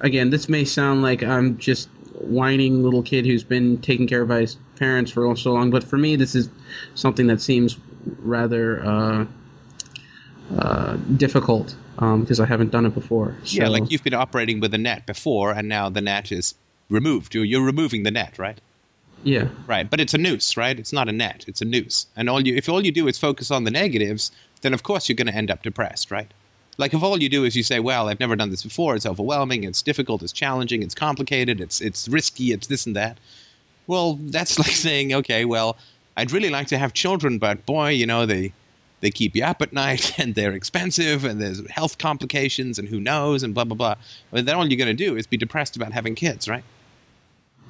again, 0.00 0.30
this 0.30 0.48
may 0.48 0.64
sound 0.64 1.02
like 1.02 1.22
I'm 1.22 1.58
just 1.58 1.88
whining 2.20 2.82
little 2.82 3.02
kid 3.02 3.26
who's 3.26 3.44
been 3.44 3.78
taken 3.80 4.06
care 4.06 4.22
of 4.22 4.28
by 4.28 4.40
his 4.40 4.56
parents 4.76 5.10
for 5.10 5.36
so 5.36 5.52
long, 5.52 5.70
but 5.70 5.84
for 5.84 5.98
me, 5.98 6.16
this 6.16 6.34
is 6.34 6.48
something 6.94 7.26
that 7.26 7.40
seems 7.40 7.78
rather 8.18 8.84
uh, 8.84 9.26
uh, 10.58 10.96
difficult 11.16 11.74
because 11.96 12.40
I 12.40 12.46
haven't 12.46 12.70
done 12.70 12.84
it 12.84 12.94
before. 12.94 13.34
yeah, 13.44 13.68
like 13.68 13.90
you've 13.90 14.04
been 14.04 14.14
operating 14.14 14.60
with 14.60 14.74
a 14.74 14.78
net 14.78 15.06
before, 15.06 15.52
and 15.52 15.68
now 15.68 15.88
the 15.88 16.02
net 16.02 16.30
is 16.30 16.54
removed. 16.88 17.34
You're, 17.34 17.44
you're 17.44 17.64
removing 17.64 18.02
the 18.02 18.10
net, 18.10 18.38
right? 18.38 18.60
yeah, 19.26 19.48
Right, 19.66 19.90
but 19.90 19.98
it's 19.98 20.14
a 20.14 20.18
noose, 20.18 20.56
right? 20.56 20.78
It's 20.78 20.92
not 20.92 21.08
a 21.08 21.12
net; 21.12 21.44
it's 21.48 21.60
a 21.60 21.64
noose. 21.64 22.06
And 22.16 22.30
all 22.30 22.46
you, 22.46 22.54
if 22.54 22.68
all 22.68 22.84
you 22.84 22.92
do 22.92 23.08
is 23.08 23.18
focus 23.18 23.50
on 23.50 23.64
the 23.64 23.72
negatives, 23.72 24.30
then 24.60 24.72
of 24.72 24.84
course 24.84 25.08
you're 25.08 25.16
going 25.16 25.26
to 25.26 25.34
end 25.34 25.50
up 25.50 25.62
depressed, 25.64 26.12
right? 26.12 26.32
Like 26.78 26.94
if 26.94 27.02
all 27.02 27.20
you 27.20 27.28
do 27.28 27.44
is 27.44 27.56
you 27.56 27.64
say, 27.64 27.80
"Well, 27.80 28.08
I've 28.08 28.20
never 28.20 28.36
done 28.36 28.50
this 28.50 28.62
before. 28.62 28.94
It's 28.94 29.06
overwhelming. 29.06 29.64
It's 29.64 29.82
difficult. 29.82 30.22
It's 30.22 30.32
challenging. 30.32 30.82
It's 30.82 30.94
complicated. 30.94 31.60
It's 31.60 31.80
it's 31.80 32.06
risky. 32.06 32.52
It's 32.52 32.68
this 32.68 32.86
and 32.86 32.94
that." 32.94 33.18
Well, 33.88 34.14
that's 34.20 34.58
like 34.64 34.70
saying, 34.70 35.12
"Okay, 35.12 35.44
well, 35.44 35.76
I'd 36.16 36.32
really 36.32 36.50
like 36.50 36.68
to 36.68 36.78
have 36.78 36.92
children, 36.92 37.38
but 37.38 37.66
boy, 37.66 37.90
you 37.90 38.06
know, 38.06 38.26
they 38.26 38.52
they 39.00 39.10
keep 39.10 39.34
you 39.34 39.44
up 39.44 39.60
at 39.60 39.72
night 39.72 40.18
and 40.20 40.34
they're 40.36 40.52
expensive 40.52 41.24
and 41.24 41.40
there's 41.40 41.68
health 41.70 41.98
complications 41.98 42.78
and 42.78 42.88
who 42.88 43.00
knows 43.00 43.42
and 43.42 43.54
blah 43.54 43.64
blah 43.64 43.76
blah." 43.76 43.94
But 44.30 44.46
then 44.46 44.54
all 44.54 44.68
you're 44.68 44.78
going 44.78 44.96
to 44.96 45.04
do 45.04 45.16
is 45.16 45.26
be 45.26 45.36
depressed 45.36 45.74
about 45.74 45.92
having 45.92 46.14
kids, 46.14 46.48
right? 46.48 46.64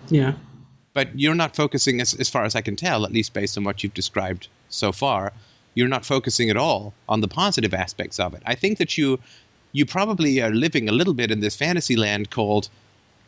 Yeah. 0.08 0.34
But 0.92 1.18
you're 1.18 1.34
not 1.34 1.54
focusing, 1.54 2.00
as, 2.00 2.14
as 2.14 2.28
far 2.28 2.44
as 2.44 2.54
I 2.54 2.62
can 2.62 2.76
tell, 2.76 3.04
at 3.04 3.12
least 3.12 3.34
based 3.34 3.58
on 3.58 3.64
what 3.64 3.82
you've 3.82 3.94
described 3.94 4.48
so 4.68 4.92
far, 4.92 5.32
you're 5.74 5.88
not 5.88 6.06
focusing 6.06 6.48
at 6.50 6.56
all 6.56 6.94
on 7.08 7.20
the 7.20 7.28
positive 7.28 7.74
aspects 7.74 8.18
of 8.18 8.34
it. 8.34 8.42
I 8.46 8.54
think 8.54 8.78
that 8.78 8.96
you 8.96 9.18
you 9.72 9.84
probably 9.84 10.40
are 10.40 10.50
living 10.50 10.88
a 10.88 10.92
little 10.92 11.12
bit 11.12 11.30
in 11.30 11.40
this 11.40 11.54
fantasy 11.54 11.96
land 11.96 12.30
called 12.30 12.70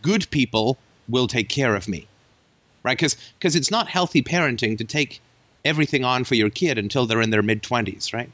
good 0.00 0.30
people 0.30 0.78
will 1.06 1.26
take 1.26 1.50
care 1.50 1.75
of 1.75 1.87
me. 1.87 2.06
Right? 2.82 2.99
Because 2.99 3.54
it's 3.54 3.70
not 3.70 3.88
healthy 3.88 4.23
parenting 4.23 4.78
to 4.78 4.85
take 4.85 5.20
everything 5.64 6.04
on 6.04 6.25
for 6.25 6.37
your 6.37 6.49
kid 6.49 6.78
until 6.78 7.04
they're 7.04 7.20
in 7.20 7.28
their 7.28 7.42
mid 7.42 7.62
20s, 7.62 8.14
right? 8.14 8.32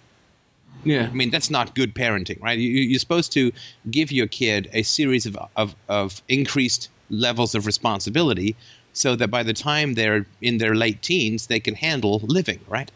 Yeah. 0.84 1.08
I 1.10 1.14
mean, 1.14 1.30
that's 1.30 1.50
not 1.50 1.74
good 1.74 1.94
parenting, 1.94 2.40
right? 2.40 2.58
You, 2.58 2.68
you're 2.68 3.00
supposed 3.00 3.32
to 3.32 3.50
give 3.90 4.12
your 4.12 4.28
kid 4.28 4.68
a 4.72 4.82
series 4.82 5.26
of, 5.26 5.36
of, 5.56 5.74
of 5.88 6.22
increased 6.28 6.90
levels 7.20 7.54
of 7.54 7.66
responsibility 7.66 8.56
so 8.92 9.16
that 9.16 9.28
by 9.28 9.42
the 9.42 9.52
time 9.52 9.94
they're 9.94 10.26
in 10.40 10.58
their 10.58 10.74
late 10.74 11.02
teens, 11.02 11.46
they 11.46 11.60
can 11.60 11.74
handle 11.74 12.20
living, 12.24 12.60
right? 12.68 12.90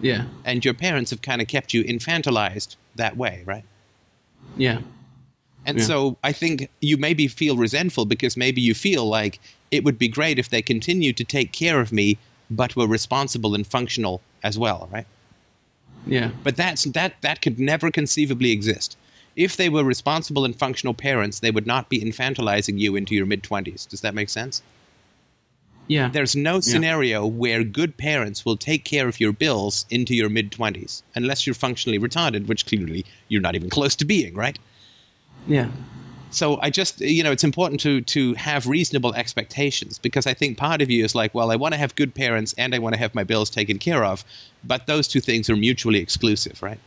Yeah. 0.00 0.26
And 0.44 0.64
your 0.64 0.74
parents 0.74 1.10
have 1.10 1.22
kind 1.22 1.42
of 1.42 1.48
kept 1.48 1.74
you 1.74 1.82
infantilized 1.82 2.76
that 2.96 3.16
way, 3.16 3.42
right? 3.46 3.64
Yeah. 4.56 4.80
And 5.66 5.78
Yeah. 5.78 5.84
so 5.84 6.16
I 6.22 6.32
think 6.32 6.68
you 6.80 6.96
maybe 6.96 7.26
feel 7.26 7.56
resentful 7.56 8.04
because 8.06 8.36
maybe 8.36 8.60
you 8.60 8.74
feel 8.74 9.06
like 9.06 9.40
it 9.70 9.84
would 9.84 9.98
be 9.98 10.08
great 10.08 10.38
if 10.38 10.48
they 10.48 10.62
continued 10.62 11.16
to 11.16 11.24
take 11.24 11.52
care 11.52 11.80
of 11.80 11.92
me, 11.92 12.16
but 12.50 12.76
were 12.76 12.86
responsible 12.86 13.54
and 13.54 13.66
functional 13.66 14.20
as 14.42 14.56
well, 14.56 14.88
right? 14.92 15.06
Yeah. 16.06 16.30
But 16.44 16.56
that's 16.56 16.84
that 16.84 17.20
that 17.20 17.42
could 17.42 17.58
never 17.58 17.90
conceivably 17.90 18.52
exist. 18.52 18.96
If 19.38 19.56
they 19.56 19.68
were 19.68 19.84
responsible 19.84 20.44
and 20.44 20.54
functional 20.54 20.94
parents, 20.94 21.38
they 21.40 21.52
would 21.52 21.66
not 21.66 21.88
be 21.88 22.00
infantilizing 22.00 22.78
you 22.78 22.96
into 22.96 23.14
your 23.14 23.24
mid 23.24 23.42
twenties. 23.42 23.86
Does 23.86 24.00
that 24.00 24.14
make 24.14 24.28
sense? 24.28 24.62
Yeah. 25.86 26.10
There's 26.10 26.36
no 26.36 26.60
scenario 26.60 27.24
where 27.26 27.64
good 27.64 27.96
parents 27.96 28.44
will 28.44 28.58
take 28.58 28.84
care 28.84 29.08
of 29.08 29.20
your 29.20 29.32
bills 29.32 29.86
into 29.90 30.14
your 30.14 30.28
mid 30.28 30.50
twenties, 30.52 31.02
unless 31.14 31.46
you're 31.46 31.54
functionally 31.54 31.98
retarded, 31.98 32.48
which 32.48 32.66
clearly 32.66 33.06
you're 33.28 33.40
not 33.40 33.54
even 33.54 33.70
close 33.76 33.94
to 33.96 34.04
being, 34.04 34.34
right? 34.34 34.58
Yeah. 35.46 35.68
so 36.30 36.58
I 36.60 36.68
just 36.70 37.00
you 37.00 37.22
know 37.22 37.32
it's 37.32 37.44
important 37.44 37.80
to 37.80 38.02
to 38.02 38.34
have 38.34 38.66
reasonable 38.66 39.14
expectations 39.14 39.98
because 39.98 40.26
I 40.26 40.34
think 40.34 40.58
part 40.58 40.82
of 40.82 40.90
you 40.90 41.04
is 41.04 41.14
like 41.14 41.32
well 41.34 41.50
I 41.50 41.56
want 41.56 41.72
to 41.74 41.78
have 41.78 41.94
good 41.94 42.12
parents 42.14 42.54
and 42.58 42.74
I 42.74 42.78
want 42.80 42.94
to 42.94 42.98
have 42.98 43.14
my 43.14 43.24
bills 43.24 43.48
taken 43.48 43.78
care 43.78 44.04
of 44.04 44.24
but 44.62 44.86
those 44.86 45.08
two 45.08 45.20
things 45.20 45.48
are 45.48 45.56
mutually 45.56 46.00
exclusive 46.00 46.62
right 46.62 46.80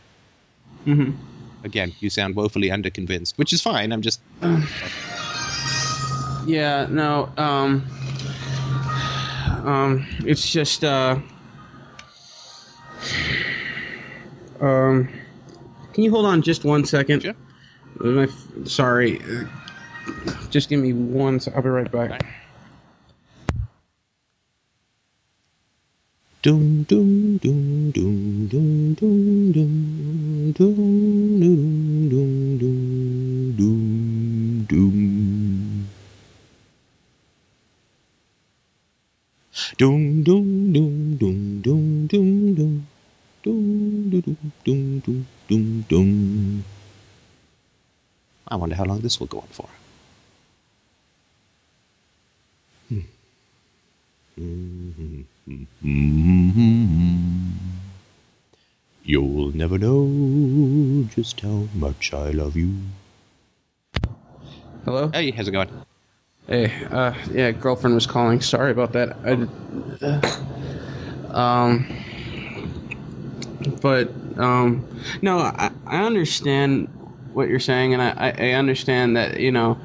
hmm 0.84 1.10
again 1.64 1.92
you 2.00 2.10
sound 2.10 2.34
woefully 2.34 2.68
underconvinced 2.68 3.36
which 3.36 3.52
is 3.52 3.60
fine 3.62 3.92
I'm 3.92 4.02
just 4.02 4.20
Yeah. 6.44 6.88
No. 6.90 7.30
Um. 7.36 7.84
Um. 9.64 10.04
It's 10.26 10.50
just. 10.50 10.82
Uh. 10.82 11.20
Um. 14.60 15.08
Can 15.92 16.02
you 16.04 16.10
hold 16.10 16.26
on 16.26 16.42
just 16.42 16.64
one 16.64 16.84
second? 16.84 17.22
Sure. 17.22 17.34
My 18.00 18.26
sorry. 18.64 19.20
uh, 19.22 19.44
Just 20.50 20.68
give 20.68 20.80
me 20.80 20.92
one. 20.92 21.38
se- 21.38 21.52
I'll 21.54 21.62
be 21.62 21.68
right 21.68 21.90
back. 21.90 22.26
Dum 26.42 26.82
dum 26.90 27.38
dum 27.38 27.92
dum 27.94 28.48
dum 28.50 28.94
dum 28.98 29.52
dum 29.54 29.72
dum 30.58 30.82
dum 31.38 32.08
dum 32.10 32.58
dum 32.58 33.56
dum 33.58 34.66
dum 34.66 34.96
Dum 39.78 40.24
dum 40.24 40.72
dum 40.72 41.62
dum 41.62 42.08
dum 42.10 42.56
dum 42.58 42.86
dum 43.44 43.62
dum 44.64 45.00
dum 45.06 45.26
dum 45.48 45.84
dum 45.88 46.64
I 48.48 48.56
wonder 48.56 48.74
how 48.74 48.82
long 48.84 48.98
this 49.00 49.20
will 49.20 49.28
go 49.28 49.38
on 49.38 49.46
for. 49.52 49.68
You'll 55.44 55.66
never 59.56 59.76
know 59.76 61.08
just 61.14 61.40
how 61.40 61.66
much 61.74 62.14
I 62.14 62.30
love 62.30 62.56
you. 62.56 62.76
Hello. 64.84 65.10
Hey, 65.12 65.32
how's 65.32 65.48
it 65.48 65.50
going? 65.50 65.68
Hey. 66.46 66.72
Uh. 66.90 67.12
Yeah. 67.32 67.50
Girlfriend 67.50 67.94
was 67.94 68.06
calling. 68.06 68.40
Sorry 68.40 68.70
about 68.70 68.92
that. 68.92 69.16
I. 69.24 69.32
uh, 71.32 71.36
um. 71.36 71.88
But 73.80 74.12
um. 74.38 74.86
No. 75.22 75.38
I. 75.38 75.72
I 75.86 76.04
understand 76.04 76.86
what 77.32 77.48
you're 77.48 77.58
saying, 77.58 77.94
and 77.94 78.02
I. 78.02 78.10
I 78.10 78.30
I 78.30 78.52
understand 78.52 79.16
that 79.16 79.40
you 79.40 79.50
know, 79.50 79.76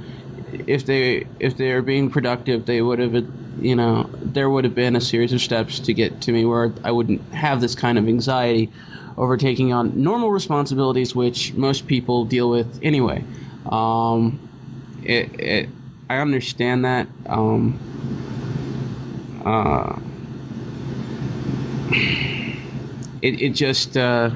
if 0.67 0.85
they 0.85 1.25
if 1.39 1.57
they 1.57 1.71
are 1.71 1.81
being 1.81 2.11
productive, 2.11 2.67
they 2.67 2.83
would 2.83 2.99
have. 2.99 3.15
You 3.59 3.75
know, 3.75 4.07
there 4.37 4.49
would 4.51 4.63
have 4.63 4.75
been 4.75 4.95
a 4.95 5.01
series 5.01 5.33
of 5.33 5.41
steps 5.41 5.79
to 5.79 5.93
get 5.95 6.21
to 6.21 6.31
me 6.31 6.45
where 6.45 6.71
I 6.83 6.91
wouldn't 6.91 7.21
have 7.33 7.59
this 7.59 7.73
kind 7.73 7.97
of 7.97 8.07
anxiety 8.07 8.71
over 9.17 9.35
taking 9.35 9.73
on 9.73 9.99
normal 9.99 10.29
responsibilities, 10.31 11.15
which 11.15 11.53
most 11.55 11.87
people 11.87 12.23
deal 12.23 12.47
with 12.51 12.79
anyway. 12.83 13.23
Um, 13.71 14.39
it, 15.03 15.39
it, 15.39 15.69
I 16.07 16.17
understand 16.19 16.85
that. 16.85 17.07
Um, 17.25 17.79
uh, 19.43 19.99
it, 23.23 23.41
it 23.41 23.49
just, 23.55 23.97
uh, 23.97 24.29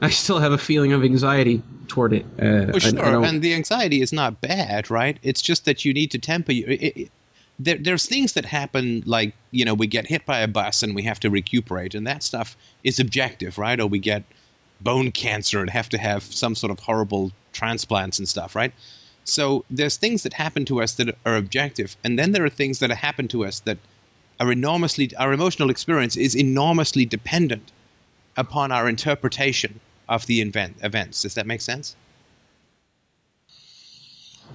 I 0.00 0.08
still 0.08 0.38
have 0.38 0.52
a 0.52 0.58
feeling 0.58 0.94
of 0.94 1.04
anxiety 1.04 1.62
toward 1.86 2.14
it. 2.14 2.24
Uh, 2.40 2.72
Well, 2.72 2.76
I- 2.76 2.76
I 2.76 2.80
sure, 2.80 3.24
and 3.26 3.42
the 3.42 3.52
anxiety 3.52 4.00
is 4.00 4.10
not 4.10 4.40
bad, 4.40 4.90
right? 4.90 5.18
It's 5.22 5.42
just 5.42 5.66
that 5.66 5.84
you 5.84 5.92
need 5.92 6.10
to 6.12 6.18
temper. 6.18 6.52
You, 6.52 6.64
it, 6.66 7.10
there, 7.62 7.76
there's 7.78 8.06
things 8.06 8.32
that 8.32 8.46
happen, 8.46 9.02
like 9.06 9.34
you 9.50 9.64
know, 9.64 9.74
we 9.74 9.86
get 9.86 10.06
hit 10.06 10.24
by 10.24 10.40
a 10.40 10.48
bus 10.48 10.82
and 10.82 10.94
we 10.94 11.02
have 11.02 11.20
to 11.20 11.30
recuperate, 11.30 11.94
and 11.94 12.06
that 12.06 12.22
stuff 12.22 12.56
is 12.84 12.98
objective, 12.98 13.58
right? 13.58 13.78
Or 13.78 13.86
we 13.86 13.98
get 13.98 14.24
bone 14.80 15.12
cancer 15.12 15.60
and 15.60 15.68
have 15.68 15.88
to 15.90 15.98
have 15.98 16.22
some 16.22 16.54
sort 16.54 16.70
of 16.70 16.80
horrible 16.80 17.32
transplants 17.52 18.18
and 18.18 18.26
stuff, 18.28 18.56
right? 18.56 18.72
So 19.24 19.64
there's 19.68 19.98
things 19.98 20.22
that 20.22 20.32
happen 20.32 20.64
to 20.66 20.80
us 20.80 20.94
that 20.94 21.14
are 21.26 21.36
objective, 21.36 21.96
and 22.02 22.18
then 22.18 22.32
there 22.32 22.44
are 22.44 22.50
things 22.50 22.78
that 22.78 22.90
happen 22.90 23.28
to 23.28 23.44
us 23.44 23.60
that 23.60 23.78
are 24.40 24.50
enormously. 24.50 25.14
Our 25.16 25.32
emotional 25.32 25.70
experience 25.70 26.16
is 26.16 26.34
enormously 26.34 27.04
dependent 27.04 27.72
upon 28.36 28.72
our 28.72 28.88
interpretation 28.88 29.80
of 30.08 30.24
the 30.26 30.40
event, 30.40 30.76
events. 30.82 31.22
Does 31.22 31.34
that 31.34 31.46
make 31.46 31.60
sense? 31.60 31.94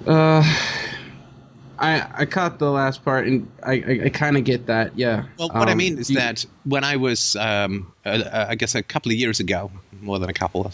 Uh, 0.07 0.43
I 1.79 2.08
I 2.22 2.25
caught 2.25 2.60
the 2.60 2.72
last 2.72 3.03
part, 3.03 3.27
and 3.27 3.50
I 3.63 3.74
I, 3.74 4.01
I 4.05 4.10
kind 4.10 4.38
of 4.38 4.44
get 4.44 4.65
that. 4.67 4.98
Yeah. 4.98 5.25
Well, 5.38 5.50
what 5.50 5.67
I 5.67 5.72
Um, 5.74 5.77
mean 5.77 5.98
is 5.98 6.10
you- 6.10 6.15
that 6.17 6.46
when 6.63 6.84
I 6.84 6.96
was, 6.96 7.36
um, 7.36 7.91
uh, 8.05 8.10
uh, 8.10 8.46
I 8.50 8.55
guess, 8.55 8.75
a 8.75 8.84
couple 8.84 9.12
of 9.12 9.17
years 9.17 9.39
ago, 9.39 9.72
more 10.01 10.20
than 10.20 10.29
a 10.29 10.34
couple, 10.34 10.72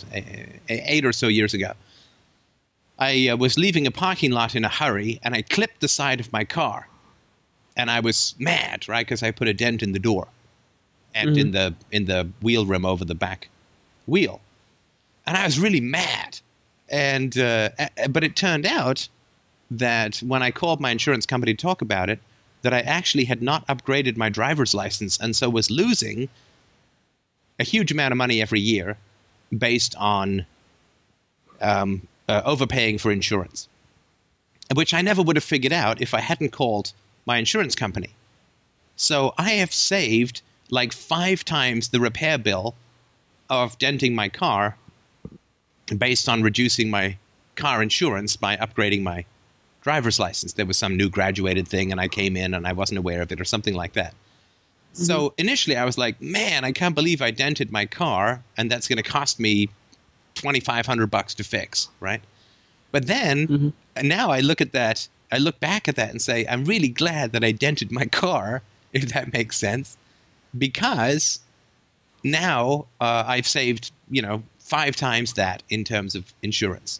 eight 0.69 1.05
or 1.05 1.13
so 1.13 1.27
years 1.27 1.53
ago, 1.53 1.73
I 2.99 3.29
uh, 3.29 3.37
was 3.37 3.57
leaving 3.57 3.87
a 3.87 3.91
parking 3.91 4.31
lot 4.31 4.55
in 4.55 4.63
a 4.63 4.69
hurry, 4.69 5.19
and 5.23 5.33
I 5.35 5.41
clipped 5.41 5.79
the 5.81 5.87
side 5.87 6.19
of 6.19 6.31
my 6.31 6.43
car, 6.43 6.87
and 7.75 7.89
I 7.89 7.99
was 7.99 8.35
mad, 8.39 8.87
right, 8.87 9.05
because 9.05 9.23
I 9.23 9.31
put 9.31 9.47
a 9.47 9.53
dent 9.53 9.81
in 9.81 9.91
the 9.93 9.99
door, 9.99 10.27
and 11.15 11.37
in 11.37 11.51
the 11.51 11.73
in 11.91 12.05
the 12.05 12.29
wheel 12.41 12.65
rim 12.65 12.85
over 12.85 13.05
the 13.05 13.15
back 13.15 13.49
wheel, 14.07 14.39
and 15.25 15.35
I 15.37 15.45
was 15.45 15.57
really 15.59 15.81
mad, 15.81 16.39
and 16.89 17.37
uh, 17.37 17.69
but 18.09 18.23
it 18.23 18.35
turned 18.35 18.65
out 18.65 19.07
that 19.71 20.17
when 20.17 20.43
I 20.43 20.51
called 20.51 20.81
my 20.81 20.91
insurance 20.91 21.25
company 21.25 21.53
to 21.53 21.61
talk 21.61 21.81
about 21.81 22.09
it, 22.09 22.19
that 22.61 22.73
I 22.73 22.81
actually 22.81 23.25
had 23.25 23.41
not 23.41 23.65
upgraded 23.67 24.17
my 24.17 24.29
driver's 24.29 24.75
license 24.75 25.17
and 25.19 25.35
so 25.35 25.49
was 25.49 25.71
losing 25.71 26.29
a 27.59 27.63
huge 27.63 27.91
amount 27.91 28.11
of 28.11 28.17
money 28.17 28.41
every 28.41 28.59
year 28.59 28.97
based 29.57 29.95
on 29.95 30.45
um, 31.61 32.07
uh, 32.27 32.41
overpaying 32.45 32.97
for 32.97 33.11
insurance, 33.11 33.67
which 34.75 34.93
I 34.93 35.01
never 35.01 35.21
would 35.21 35.35
have 35.35 35.43
figured 35.43 35.73
out 35.73 36.01
if 36.01 36.13
I 36.13 36.19
hadn't 36.19 36.51
called 36.51 36.93
my 37.25 37.37
insurance 37.37 37.75
company. 37.75 38.09
So 38.95 39.33
I 39.37 39.51
have 39.51 39.73
saved 39.73 40.41
like 40.69 40.93
five 40.93 41.43
times 41.43 41.89
the 41.89 41.99
repair 41.99 42.37
bill 42.37 42.75
of 43.49 43.77
denting 43.79 44.15
my 44.15 44.29
car 44.29 44.77
based 45.97 46.29
on 46.29 46.41
reducing 46.41 46.89
my 46.89 47.17
car 47.55 47.81
insurance 47.81 48.35
by 48.35 48.55
upgrading 48.57 49.03
my 49.03 49.25
driver's 49.81 50.19
license. 50.19 50.53
There 50.53 50.65
was 50.65 50.77
some 50.77 50.95
new 50.95 51.09
graduated 51.09 51.67
thing, 51.67 51.91
and 51.91 51.99
I 51.99 52.07
came 52.07 52.37
in 52.37 52.53
and 52.53 52.65
I 52.65 52.73
wasn't 52.73 52.99
aware 52.99 53.21
of 53.21 53.31
it, 53.31 53.41
or 53.41 53.45
something 53.45 53.75
like 53.75 53.93
that. 53.93 54.13
Mm-hmm. 54.93 55.03
So 55.03 55.33
initially, 55.37 55.75
I 55.75 55.85
was 55.85 55.97
like, 55.97 56.21
"Man, 56.21 56.63
I 56.63 56.71
can't 56.71 56.95
believe 56.95 57.21
I 57.21 57.31
dented 57.31 57.71
my 57.71 57.85
car, 57.85 58.43
and 58.57 58.71
that's 58.71 58.87
going 58.87 58.97
to 58.97 59.03
cost 59.03 59.39
me 59.39 59.69
twenty 60.35 60.59
five 60.59 60.85
hundred 60.85 61.07
bucks 61.11 61.33
to 61.35 61.43
fix." 61.43 61.89
Right? 61.99 62.21
But 62.91 63.07
then, 63.07 63.47
mm-hmm. 63.47 64.07
now 64.07 64.31
I 64.31 64.41
look 64.41 64.61
at 64.61 64.73
that, 64.73 65.07
I 65.31 65.37
look 65.37 65.59
back 65.59 65.87
at 65.87 65.95
that 65.95 66.11
and 66.11 66.21
say, 66.21 66.45
"I'm 66.47 66.65
really 66.65 66.89
glad 66.89 67.31
that 67.33 67.43
I 67.43 67.51
dented 67.51 67.91
my 67.91 68.05
car." 68.23 68.61
If 68.93 69.13
that 69.13 69.31
makes 69.31 69.57
sense, 69.57 69.97
because 70.57 71.39
now 72.25 72.87
uh, 72.99 73.23
I've 73.25 73.47
saved, 73.47 73.89
you 74.09 74.21
know, 74.21 74.43
five 74.59 74.97
times 74.97 75.35
that 75.35 75.63
in 75.69 75.85
terms 75.85 76.13
of 76.13 76.33
insurance. 76.41 76.99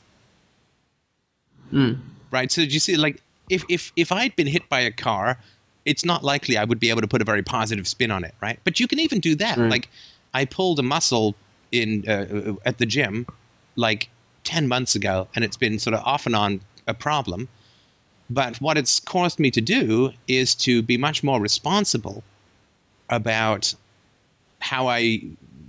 Mm 1.74 2.00
right? 2.32 2.52
So 2.52 2.62
you 2.62 2.80
see, 2.80 2.98
like 2.98 3.22
if 3.50 3.64
if 3.70 3.92
if 3.96 4.12
I'd 4.12 4.36
been 4.36 4.48
hit 4.48 4.68
by 4.70 4.80
a 4.80 4.92
car, 4.92 5.38
it's 5.86 6.06
not 6.06 6.24
likely 6.24 6.58
I 6.58 6.64
would 6.64 6.80
be 6.80 6.90
able 6.90 7.02
to 7.02 7.08
put 7.08 7.22
a 7.22 7.26
very 7.26 7.44
positive 7.44 7.88
spin 7.88 8.12
on 8.12 8.24
it, 8.24 8.34
right? 8.42 8.60
But 8.64 8.80
you 8.80 8.88
can 8.88 9.00
even 9.00 9.20
do 9.20 9.36
that. 9.36 9.58
Like 9.58 9.90
I 10.34 10.46
pulled 10.46 10.80
a 10.80 10.84
muscle 10.84 11.36
in 11.72 12.04
uh, 12.08 12.52
uh, 12.52 12.54
at 12.66 12.78
the 12.78 12.86
gym 12.86 13.26
like 13.76 14.10
10 14.44 14.68
months 14.68 14.96
ago 14.96 15.28
and 15.36 15.46
it's 15.46 15.58
been 15.58 15.80
sort 15.80 15.94
of 15.94 16.02
off 16.04 16.26
and 16.26 16.36
on 16.36 16.62
a 16.88 16.94
problem 16.94 17.48
but 18.30 18.60
what 18.62 18.78
it's 18.78 19.00
caused 19.00 19.40
me 19.40 19.52
to 19.52 19.62
do 19.62 20.12
is 20.28 20.56
to 20.56 20.82
be 20.82 20.98
much 20.98 21.24
more 21.24 21.40
responsible 21.40 22.24
about 23.10 23.74
how 24.60 24.88
i 24.88 25.22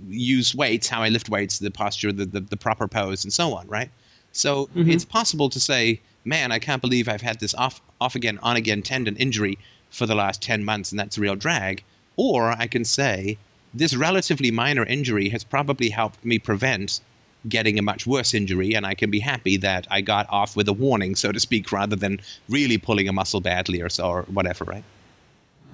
use 0.09 0.53
weights 0.53 0.87
how 0.87 1.01
i 1.01 1.09
lift 1.09 1.29
weights 1.29 1.59
the 1.59 1.71
posture 1.71 2.11
the, 2.11 2.25
the, 2.25 2.41
the 2.41 2.57
proper 2.57 2.87
pose 2.87 3.23
and 3.23 3.31
so 3.31 3.53
on 3.53 3.67
right 3.67 3.89
so 4.31 4.65
mm-hmm. 4.67 4.89
it's 4.89 5.05
possible 5.05 5.49
to 5.49 5.59
say 5.59 6.01
man, 6.25 6.51
I 6.51 6.59
can't 6.59 6.81
believe 6.81 7.07
I've 7.07 7.21
had 7.21 7.39
this 7.39 7.53
off 7.55 7.81
off 7.99 8.15
again, 8.15 8.39
on 8.43 8.55
again 8.55 8.81
tendon 8.81 9.15
injury 9.17 9.57
for 9.89 10.05
the 10.05 10.15
last 10.15 10.41
10 10.41 10.65
months 10.65 10.91
and 10.91 10.99
that's 10.99 11.17
a 11.17 11.21
real 11.21 11.35
drag. 11.35 11.83
Or 12.15 12.51
I 12.51 12.67
can 12.67 12.85
say, 12.85 13.37
this 13.73 13.95
relatively 13.95 14.51
minor 14.51 14.85
injury 14.85 15.29
has 15.29 15.43
probably 15.43 15.89
helped 15.89 16.23
me 16.23 16.37
prevent 16.39 17.01
getting 17.49 17.77
a 17.77 17.81
much 17.81 18.07
worse 18.07 18.33
injury, 18.33 18.73
and 18.73 18.85
I 18.85 18.93
can 18.93 19.09
be 19.09 19.19
happy 19.19 19.57
that 19.57 19.87
I 19.91 20.01
got 20.01 20.27
off 20.29 20.55
with 20.55 20.67
a 20.69 20.73
warning, 20.73 21.15
so 21.15 21.31
to 21.31 21.39
speak, 21.39 21.71
rather 21.71 21.95
than 21.95 22.21
really 22.47 22.77
pulling 22.77 23.09
a 23.09 23.13
muscle 23.13 23.41
badly 23.41 23.81
or 23.81 23.89
so 23.89 24.07
or 24.07 24.21
whatever, 24.23 24.63
right? 24.63 24.83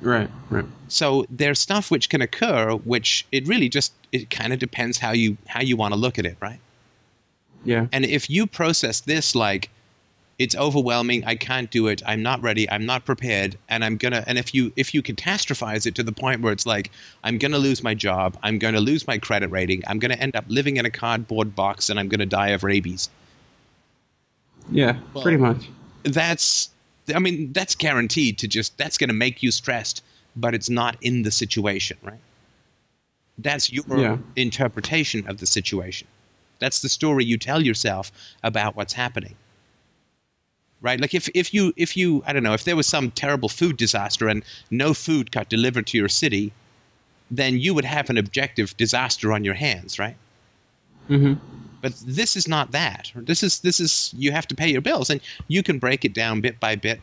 Right, 0.01 0.29
right. 0.49 0.65
So 0.87 1.25
there's 1.29 1.59
stuff 1.59 1.91
which 1.91 2.09
can 2.09 2.21
occur, 2.21 2.71
which 2.71 3.27
it 3.31 3.47
really 3.47 3.69
just 3.69 3.93
it 4.11 4.29
kind 4.29 4.53
of 4.53 4.59
depends 4.59 4.97
how 4.97 5.11
you 5.11 5.37
how 5.45 5.61
you 5.61 5.75
want 5.75 5.93
to 5.93 5.99
look 5.99 6.17
at 6.17 6.25
it, 6.25 6.37
right? 6.39 6.59
Yeah. 7.65 7.87
And 7.91 8.05
if 8.05 8.29
you 8.29 8.47
process 8.47 9.01
this 9.01 9.35
like 9.35 9.69
it's 10.39 10.55
overwhelming. 10.55 11.25
I 11.25 11.35
can't 11.35 11.69
do 11.69 11.87
it. 11.87 12.01
I'm 12.05 12.23
not 12.23 12.41
ready. 12.41 12.69
I'm 12.71 12.85
not 12.85 13.05
prepared. 13.05 13.57
And 13.67 13.83
i'm 13.83 13.97
gonna 13.97 14.23
and 14.25 14.37
if 14.37 14.53
you 14.53 14.71
if 14.75 14.93
you 14.93 15.03
catastrophize 15.03 15.85
it 15.85 15.95
to 15.95 16.03
the 16.03 16.11
point 16.11 16.41
where 16.41 16.53
it's 16.53 16.65
like 16.65 16.91
i'm 17.23 17.37
gonna 17.37 17.57
lose 17.57 17.83
my 17.83 17.93
job 17.93 18.37
i'm 18.43 18.57
gonna 18.57 18.79
lose 18.79 19.05
my 19.07 19.17
credit 19.17 19.49
rating 19.51 19.83
i'm 19.87 19.99
gonna 19.99 20.15
end 20.15 20.35
up 20.35 20.45
living 20.47 20.77
in 20.77 20.85
a 20.85 20.89
cardboard 20.89 21.55
box 21.55 21.89
and 21.89 21.99
i'm 21.99 22.07
gonna 22.07 22.25
die 22.25 22.49
of 22.49 22.63
rabies. 22.63 23.09
Yeah 24.71 24.97
well, 25.13 25.23
pretty 25.23 25.37
much. 25.37 25.69
that's 26.03 26.69
i 27.13 27.19
mean 27.19 27.51
that's 27.53 27.75
guaranteed 27.75 28.37
to 28.39 28.47
just 28.47 28.77
that's 28.77 28.97
gonna 28.97 29.13
make 29.13 29.43
you 29.43 29.51
stressed 29.51 30.03
but 30.35 30.53
it's 30.53 30.69
not 30.69 30.95
in 31.01 31.23
the 31.23 31.31
situation 31.31 31.97
right? 32.03 32.19
That's 33.41 33.71
your 33.71 33.85
yeah. 33.97 34.17
interpretation 34.35 35.25
of 35.29 35.37
the 35.37 35.45
situation. 35.45 36.09
That's 36.59 36.81
the 36.81 36.89
story 36.89 37.23
you 37.23 37.37
tell 37.37 37.61
yourself 37.61 38.11
about 38.43 38.75
what's 38.75 38.91
happening 38.91 39.35
right? 40.81 40.99
Like 40.99 41.13
if, 41.13 41.29
if 41.33 41.53
you 41.53 41.73
if 41.75 41.95
you 41.97 42.23
I 42.25 42.33
don't 42.33 42.43
know 42.43 42.53
if 42.53 42.63
there 42.63 42.75
was 42.75 42.87
some 42.87 43.11
terrible 43.11 43.49
food 43.49 43.77
disaster 43.77 44.27
and 44.27 44.43
no 44.71 44.93
food 44.93 45.31
got 45.31 45.49
delivered 45.49 45.87
to 45.87 45.97
your 45.97 46.09
city, 46.09 46.53
then 47.31 47.59
you 47.59 47.73
would 47.73 47.85
have 47.85 48.09
an 48.09 48.17
objective 48.17 48.75
disaster 48.77 49.31
on 49.31 49.43
your 49.43 49.55
hands, 49.55 49.99
right? 49.99 50.15
Mm-hmm. 51.09 51.33
But 51.81 51.93
this 52.05 52.35
is 52.35 52.47
not 52.47 52.71
that. 52.71 53.11
This 53.15 53.43
is 53.43 53.59
this 53.59 53.79
is 53.79 54.13
you 54.17 54.31
have 54.31 54.47
to 54.47 54.55
pay 54.55 54.69
your 54.69 54.81
bills, 54.81 55.09
and 55.09 55.21
you 55.47 55.63
can 55.63 55.79
break 55.79 56.03
it 56.05 56.13
down 56.13 56.41
bit 56.41 56.59
by 56.59 56.75
bit 56.75 57.01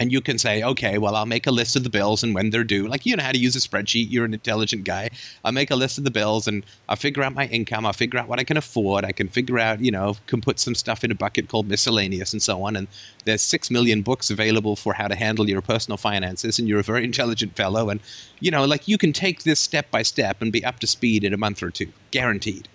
and 0.00 0.10
you 0.10 0.22
can 0.22 0.38
say, 0.38 0.62
okay, 0.62 0.96
well, 0.96 1.14
I'll 1.14 1.26
make 1.26 1.46
a 1.46 1.50
list 1.50 1.76
of 1.76 1.84
the 1.84 1.90
bills 1.90 2.22
and 2.22 2.34
when 2.34 2.48
they're 2.48 2.64
due. 2.64 2.88
Like 2.88 3.04
you 3.04 3.14
know 3.14 3.22
how 3.22 3.32
to 3.32 3.38
use 3.38 3.54
a 3.54 3.58
spreadsheet. 3.60 4.10
You're 4.10 4.24
an 4.24 4.32
intelligent 4.32 4.84
guy. 4.84 5.10
I'll 5.44 5.52
make 5.52 5.70
a 5.70 5.76
list 5.76 5.98
of 5.98 6.04
the 6.04 6.10
bills 6.10 6.48
and 6.48 6.64
I'll 6.88 6.96
figure 6.96 7.22
out 7.22 7.34
my 7.34 7.46
income. 7.48 7.84
I'll 7.84 7.92
figure 7.92 8.18
out 8.18 8.26
what 8.26 8.40
I 8.40 8.44
can 8.44 8.56
afford. 8.56 9.04
I 9.04 9.12
can 9.12 9.28
figure 9.28 9.58
out, 9.58 9.80
you 9.80 9.90
know, 9.90 10.16
can 10.26 10.40
put 10.40 10.58
some 10.58 10.74
stuff 10.74 11.04
in 11.04 11.10
a 11.10 11.14
bucket 11.14 11.48
called 11.48 11.68
miscellaneous 11.68 12.32
and 12.32 12.40
so 12.42 12.62
on. 12.62 12.76
And 12.76 12.88
there's 13.26 13.42
six 13.42 13.70
million 13.70 14.00
books 14.00 14.30
available 14.30 14.74
for 14.74 14.94
how 14.94 15.06
to 15.06 15.14
handle 15.14 15.50
your 15.50 15.60
personal 15.60 15.98
finances. 15.98 16.58
And 16.58 16.66
you're 16.66 16.80
a 16.80 16.82
very 16.82 17.04
intelligent 17.04 17.54
fellow. 17.54 17.90
And 17.90 18.00
you 18.40 18.50
know, 18.50 18.64
like 18.64 18.88
you 18.88 18.96
can 18.96 19.12
take 19.12 19.42
this 19.42 19.60
step 19.60 19.90
by 19.90 20.00
step 20.00 20.40
and 20.40 20.50
be 20.50 20.64
up 20.64 20.80
to 20.80 20.86
speed 20.86 21.24
in 21.24 21.34
a 21.34 21.36
month 21.36 21.62
or 21.62 21.70
two, 21.70 21.92
guaranteed. 22.10 22.68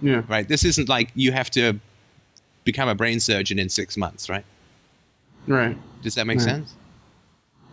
Yeah. 0.00 0.22
Right. 0.26 0.48
This 0.48 0.64
isn't 0.64 0.88
like 0.88 1.10
you 1.14 1.32
have 1.32 1.50
to 1.50 1.78
become 2.64 2.88
a 2.88 2.94
brain 2.94 3.20
surgeon 3.20 3.58
in 3.58 3.68
six 3.68 3.98
months, 3.98 4.30
right? 4.30 4.46
Right. 5.46 5.76
Does 6.02 6.14
that 6.14 6.26
make 6.26 6.38
right. 6.38 6.44
sense? 6.44 6.74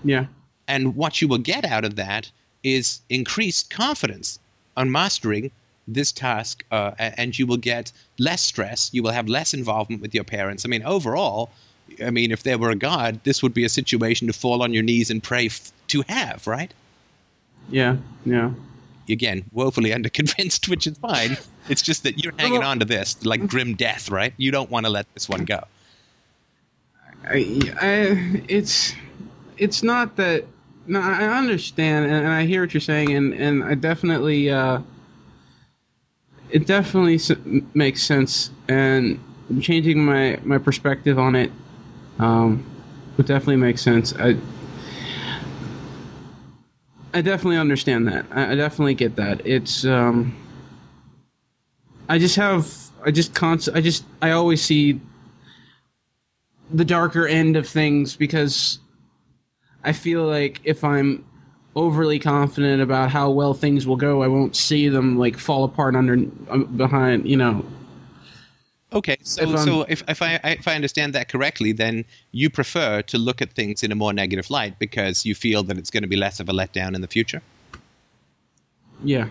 Yeah. 0.04 0.25
And 0.67 0.95
what 0.95 1.21
you 1.21 1.28
will 1.28 1.38
get 1.38 1.65
out 1.65 1.86
of 1.86 1.95
that 1.95 2.32
is 2.63 3.01
increased 3.10 3.69
confidence 3.69 4.39
on 4.78 4.91
mastering 4.91 5.51
this 5.88 6.12
task, 6.12 6.63
uh, 6.71 6.91
and 6.97 7.38
you 7.38 7.45
will 7.45 7.58
get 7.58 7.91
less 8.17 8.41
stress. 8.41 8.89
You 8.91 9.04
will 9.04 9.12
have 9.12 9.28
less 9.28 9.54
involvement 9.54 10.01
with 10.01 10.15
your 10.15 10.23
parents. 10.23 10.65
I 10.65 10.67
mean, 10.67 10.84
overall, 10.84 11.51
I 12.04 12.10
mean, 12.10 12.32
if 12.32 12.43
there 12.43 12.58
were 12.58 12.71
a 12.71 12.75
God, 12.75 13.19
this 13.23 13.43
would 13.43 13.54
be 13.54 13.63
a 13.63 13.69
situation 13.69 14.28
to 14.28 14.34
fall 14.34 14.63
on 14.63 14.73
your 14.73 14.84
knees 14.84 15.12
and 15.12 15.21
pray 15.21 15.47
f- 15.47 15.71
to 15.89 16.04
have, 16.08 16.47
right? 16.47 16.73
Yeah, 17.69 17.97
yeah. 18.25 18.51
Again, 19.08 19.45
woefully 19.51 19.89
underconvinced, 19.91 20.67
which 20.67 20.88
is 20.88 20.97
fine. 20.97 21.38
It's 21.69 21.82
just 21.82 22.04
that 22.04 22.23
you're 22.23 22.34
hanging 22.38 22.63
on 22.63 22.80
to 22.80 22.86
this 22.86 23.23
like 23.23 23.45
grim 23.47 23.75
death, 23.75 24.10
right? 24.10 24.34
You 24.38 24.51
don't 24.51 24.71
want 24.71 24.86
to 24.88 24.91
let 24.91 25.12
this 25.13 25.30
one 25.30 25.45
go. 25.45 25.63
I, 27.27 27.59
I, 27.81 28.43
it's 28.47 28.93
it's 29.57 29.83
not 29.83 30.15
that. 30.17 30.45
No, 30.88 31.01
I 31.01 31.23
understand, 31.23 32.11
and, 32.11 32.27
I 32.27 32.45
hear 32.45 32.61
what 32.61 32.73
you're 32.73 32.81
saying, 32.81 33.11
and 33.13 33.33
and 33.33 33.63
I 33.63 33.73
definitely, 33.73 34.51
uh, 34.51 34.81
it 36.51 36.67
definitely 36.67 37.19
makes 37.73 38.03
sense, 38.03 38.51
and 38.67 39.19
changing 39.61 40.05
my 40.05 40.39
my 40.43 40.59
perspective 40.59 41.17
on 41.17 41.35
it, 41.35 41.51
um, 42.19 42.63
would 43.17 43.25
definitely 43.25 43.57
make 43.57 43.77
sense. 43.77 44.13
I. 44.17 44.38
I 47.13 47.21
definitely 47.21 47.57
understand 47.57 48.09
that. 48.09 48.25
I, 48.29 48.51
I 48.51 48.55
definitely 48.55 48.93
get 48.93 49.15
that. 49.15 49.39
It's 49.47 49.85
um 49.85 50.35
I 52.09 52.19
just 52.19 52.35
have 52.35 52.69
I 53.05 53.11
just 53.11 53.33
const 53.33 53.69
I 53.73 53.79
just 53.79 54.03
I 54.21 54.31
always 54.31 54.61
see 54.61 54.99
the 56.71 56.86
darker 56.86 57.28
end 57.28 57.56
of 57.56 57.67
things 57.67 58.15
because 58.15 58.80
I 59.84 59.93
feel 59.93 60.25
like 60.25 60.62
if 60.63 60.84
I'm 60.84 61.23
overly 61.75 62.19
confident 62.19 62.82
about 62.82 63.12
how 63.12 63.30
well 63.30 63.54
things 63.54 63.86
will 63.86 63.97
go, 63.97 64.23
I 64.23 64.28
won't 64.28 64.56
see 64.56 64.89
them 64.89 65.17
like 65.17 65.38
fall 65.38 65.63
apart 65.63 65.95
under 65.95 66.13
um, 66.49 66.65
behind, 66.78 67.28
you 67.28 67.38
know. 67.38 67.65
Okay, 68.93 69.17
so 69.23 69.41
if 69.41 69.60
so 69.60 69.82
if 69.89 70.04
if 70.08 70.21
I 70.21 70.39
if 70.43 70.67
I 70.67 70.75
understand 70.75 71.13
that 71.13 71.28
correctly, 71.28 71.73
then 71.73 72.06
you 72.32 72.49
prefer 72.49 73.01
to 73.04 73.17
look 73.17 73.41
at 73.41 73.51
things 73.51 73.84
in 73.84 73.91
a 73.91 73.95
more 73.95 74.13
negative 74.13 74.49
light 74.49 74.80
because 74.80 75.25
you 75.25 75.36
feel 75.36 75.63
that 75.63 75.78
it's 75.78 75.89
going 75.89 76.04
to 76.04 76.10
be 76.10 76.15
less 76.15 76.39
of 76.39 76.47
a 76.47 76.54
letdown 76.54 76.95
in 76.95 77.01
the 77.01 77.08
future. 77.08 77.41
Yeah. 79.04 79.28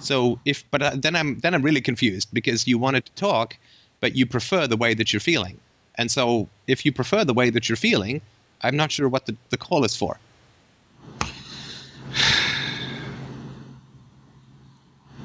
So 0.00 0.40
if 0.44 0.68
but 0.70 0.82
uh, 0.82 0.92
then 0.96 1.14
I'm 1.14 1.38
then 1.38 1.54
I'm 1.54 1.62
really 1.62 1.80
confused 1.80 2.30
because 2.32 2.66
you 2.66 2.78
wanted 2.78 3.06
to 3.06 3.12
talk, 3.12 3.56
but 4.00 4.16
you 4.16 4.26
prefer 4.26 4.66
the 4.66 4.76
way 4.76 4.92
that 4.94 5.12
you're 5.12 5.20
feeling. 5.20 5.60
And 5.98 6.10
so 6.10 6.48
if 6.66 6.84
you 6.84 6.92
prefer 6.92 7.24
the 7.24 7.34
way 7.34 7.50
that 7.50 7.68
you're 7.68 7.76
feeling, 7.76 8.20
I'm 8.62 8.76
not 8.76 8.92
sure 8.92 9.08
what 9.08 9.26
the, 9.26 9.36
the 9.50 9.56
call 9.56 9.84
is 9.84 9.96
for. 9.96 10.18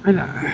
I 0.03 0.11
know. 0.11 0.53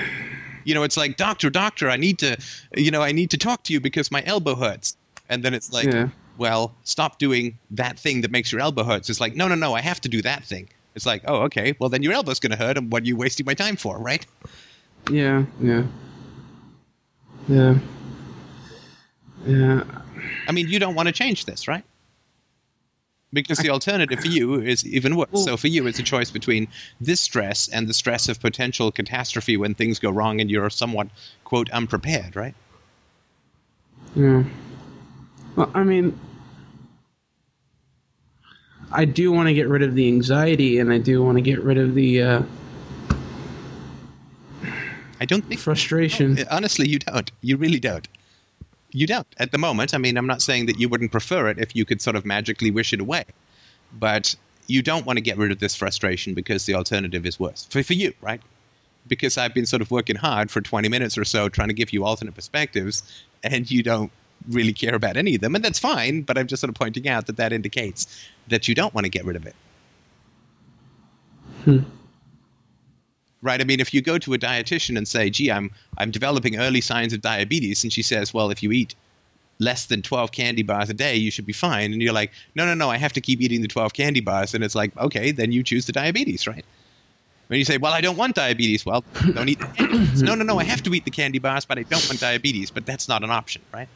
You 0.66 0.74
know, 0.74 0.84
it's 0.84 0.98
like, 0.98 1.16
doctor, 1.16 1.50
doctor, 1.50 1.90
I 1.90 1.96
need 1.96 2.20
to, 2.20 2.38
you 2.76 2.92
know, 2.92 3.02
I 3.02 3.14
need 3.14 3.32
to 3.32 3.38
talk 3.38 3.64
to 3.64 3.74
you 3.74 3.80
because 3.80 4.12
my 4.12 4.22
elbow 4.26 4.56
hurts. 4.56 4.98
And 5.30 5.44
then 5.44 5.54
it's 5.54 5.72
like, 5.72 5.86
yeah. 5.86 6.10
well, 6.38 6.74
stop 6.84 7.20
doing 7.20 7.58
that 7.72 7.98
thing 7.98 8.22
that 8.22 8.32
makes 8.32 8.52
your 8.52 8.60
elbow 8.60 8.84
hurt. 8.84 9.10
It's 9.10 9.22
like, 9.22 9.36
no, 9.36 9.48
no, 9.48 9.56
no, 9.56 9.74
I 9.74 9.82
have 9.82 10.02
to 10.02 10.10
do 10.10 10.22
that 10.24 10.44
thing. 10.44 10.68
It's 10.96 11.06
like, 11.06 11.22
oh, 11.28 11.44
okay, 11.44 11.76
well, 11.80 11.90
then 11.90 12.02
your 12.02 12.14
elbow's 12.14 12.40
going 12.40 12.52
to 12.52 12.58
hurt, 12.58 12.76
and 12.76 12.92
what 12.92 13.04
are 13.04 13.06
you 13.06 13.16
wasting 13.16 13.46
my 13.46 13.54
time 13.54 13.76
for, 13.76 14.00
right? 14.00 14.26
Yeah, 15.12 15.46
yeah. 15.62 15.84
Yeah. 17.48 17.78
Yeah. 19.46 19.84
I 20.48 20.52
mean, 20.52 20.68
you 20.68 20.80
don't 20.80 20.96
want 20.96 21.08
to 21.08 21.14
change 21.14 21.46
this, 21.46 21.68
right? 21.68 21.84
Because 23.34 23.58
the 23.58 23.70
alternative 23.70 24.22
for 24.22 24.28
you 24.28 24.62
is 24.62 24.86
even 24.88 25.18
worse. 25.18 25.28
Well, 25.32 25.44
so 25.44 25.58
for 25.58 25.68
you, 25.68 25.86
it's 25.86 26.00
a 26.00 26.04
choice 26.04 26.32
between 26.32 26.68
this 27.02 27.20
stress 27.20 27.68
and 27.68 27.88
the 27.88 27.94
stress 27.94 28.30
of 28.30 28.40
potential 28.40 28.90
catastrophe 28.92 29.58
when 29.58 29.76
things 29.76 30.00
go 30.00 30.10
wrong 30.10 30.40
and 30.40 30.50
you're 30.50 30.70
somewhat, 30.70 31.10
quote, 31.44 31.70
unprepared, 31.72 32.38
right? 32.38 32.56
Yeah. 34.16 34.44
Well, 35.58 35.70
I 35.74 35.84
mean, 35.84 36.18
I 38.92 39.04
do 39.04 39.32
want 39.34 39.48
to 39.48 39.54
get 39.54 39.68
rid 39.68 39.84
of 39.84 39.96
the 39.96 40.08
anxiety, 40.08 40.80
and 40.80 40.92
I 40.92 40.98
do 40.98 41.22
want 41.22 41.38
to 41.38 41.42
get 41.42 41.62
rid 41.62 41.78
of 41.78 41.96
the 41.96 42.22
uh, 42.22 42.42
I 45.20 45.26
don't 45.26 45.44
think 45.46 45.60
frustration. 45.60 46.38
honestly 46.50 46.88
you 46.88 47.00
don't. 47.00 47.32
You 47.42 47.58
really 47.58 47.80
don't. 47.80 48.08
You 48.98 49.06
don't 49.06 49.28
at 49.38 49.52
the 49.52 49.60
moment. 49.60 49.94
I 49.94 50.00
mean, 50.00 50.18
I'm 50.18 50.26
not 50.26 50.42
saying 50.42 50.66
that 50.66 50.80
you 50.80 50.90
wouldn't 50.90 51.12
prefer 51.12 51.50
it 51.50 51.60
if 51.60 51.76
you 51.76 51.86
could 51.86 52.02
sort 52.02 52.16
of 52.16 52.26
magically 52.26 52.72
wish 52.72 52.94
it 52.94 53.00
away, 53.00 53.26
but 53.94 54.36
you 54.66 54.82
don't 54.82 55.06
want 55.06 55.18
to 55.18 55.22
get 55.22 55.38
rid 55.38 55.52
of 55.52 55.60
this 55.60 55.76
frustration 55.76 56.34
because 56.34 56.66
the 56.66 56.74
alternative 56.74 57.24
is 57.24 57.40
worse 57.40 57.68
for 57.70 57.84
for 57.84 57.94
you, 57.94 58.12
right? 58.22 58.42
Because 59.08 59.38
I've 59.38 59.54
been 59.54 59.68
sort 59.68 59.84
of 59.84 59.92
working 59.92 60.16
hard 60.16 60.50
for 60.50 60.62
20 60.62 60.90
minutes 60.90 61.16
or 61.16 61.26
so 61.26 61.48
trying 61.48 61.68
to 61.68 61.76
give 61.76 61.94
you 61.94 62.06
alternate 62.06 62.34
perspectives, 62.34 63.04
and 63.44 63.70
you 63.70 63.84
don't 63.84 64.12
really 64.50 64.74
care 64.74 64.96
about 64.96 65.16
any 65.16 65.36
of 65.36 65.42
them, 65.42 65.54
and 65.54 65.64
that's 65.64 65.78
fine. 65.78 66.24
But 66.24 66.40
I'm 66.40 66.48
just 66.48 66.62
sort 66.62 66.70
of 66.70 66.76
pointing 66.76 67.08
out 67.08 67.28
that 67.28 67.38
that 67.38 67.54
indicates 67.54 68.08
that 68.48 68.68
you 68.68 68.74
don't 68.74 68.96
want 68.96 69.06
to 69.06 69.10
get 69.10 69.26
rid 69.26 69.36
of 69.36 69.46
it. 69.46 69.56
Hmm. 71.66 71.80
Right? 73.42 73.62
I 73.62 73.64
mean, 73.66 73.80
if 73.80 73.94
you 73.94 74.02
go 74.02 74.18
to 74.18 74.34
a 74.34 74.38
dietitian 74.38 74.98
and 74.98 75.08
say, 75.08 75.30
"Gee, 75.30 75.52
I'm 75.52 75.72
I'm 75.98 76.12
developing 76.12 76.58
early 76.58 76.82
signs 76.82 77.14
of 77.14 77.22
diabetes," 77.22 77.84
and 77.84 77.94
she 77.94 78.02
says, 78.02 78.34
"Well, 78.34 78.50
if 78.50 78.64
you 78.64 78.72
eat 78.72 78.96
less 79.60 79.86
than 79.86 80.02
12 80.02 80.32
candy 80.32 80.64
bars 80.64 80.90
a 80.90 80.94
day, 80.94 81.16
you 81.16 81.30
should 81.32 81.46
be 81.46 81.54
fine," 81.54 81.94
and 81.94 82.02
you're 82.02 82.14
like, 82.14 82.32
"No, 82.56 82.66
no, 82.66 82.74
no, 82.74 82.90
I 82.90 82.98
have 82.98 83.14
to 83.14 83.22
keep 83.22 83.40
eating 83.42 83.62
the 83.62 83.68
12 83.68 83.94
candy 83.94 84.22
bars," 84.22 84.54
and 84.54 84.64
it's 84.64 84.76
like, 84.76 84.96
"Okay, 84.98 85.32
then 85.32 85.52
you 85.52 85.64
choose 85.64 85.86
the 85.86 85.92
diabetes, 85.92 86.48
right?" 86.48 86.66
When 87.48 87.60
you 87.60 87.66
say, 87.66 87.78
"Well, 87.78 87.94
I 87.94 88.02
don't 88.02 88.18
want 88.18 88.36
diabetes," 88.36 88.86
well, 88.86 89.06
don't 89.34 89.50
eat 89.50 89.60
the. 89.60 89.68
No, 90.24 90.34
no, 90.36 90.44
no, 90.44 90.58
I 90.60 90.64
have 90.64 90.82
to 90.84 90.94
eat 90.94 91.06
the 91.06 91.12
candy 91.12 91.40
bars, 91.40 91.64
but 91.66 91.78
I 91.78 91.84
don't 91.84 92.08
want 92.10 92.20
diabetes. 92.20 92.72
But 92.72 92.86
that's 92.88 93.08
not 93.08 93.24
an 93.24 93.30
option, 93.30 93.62
right? 93.74 93.88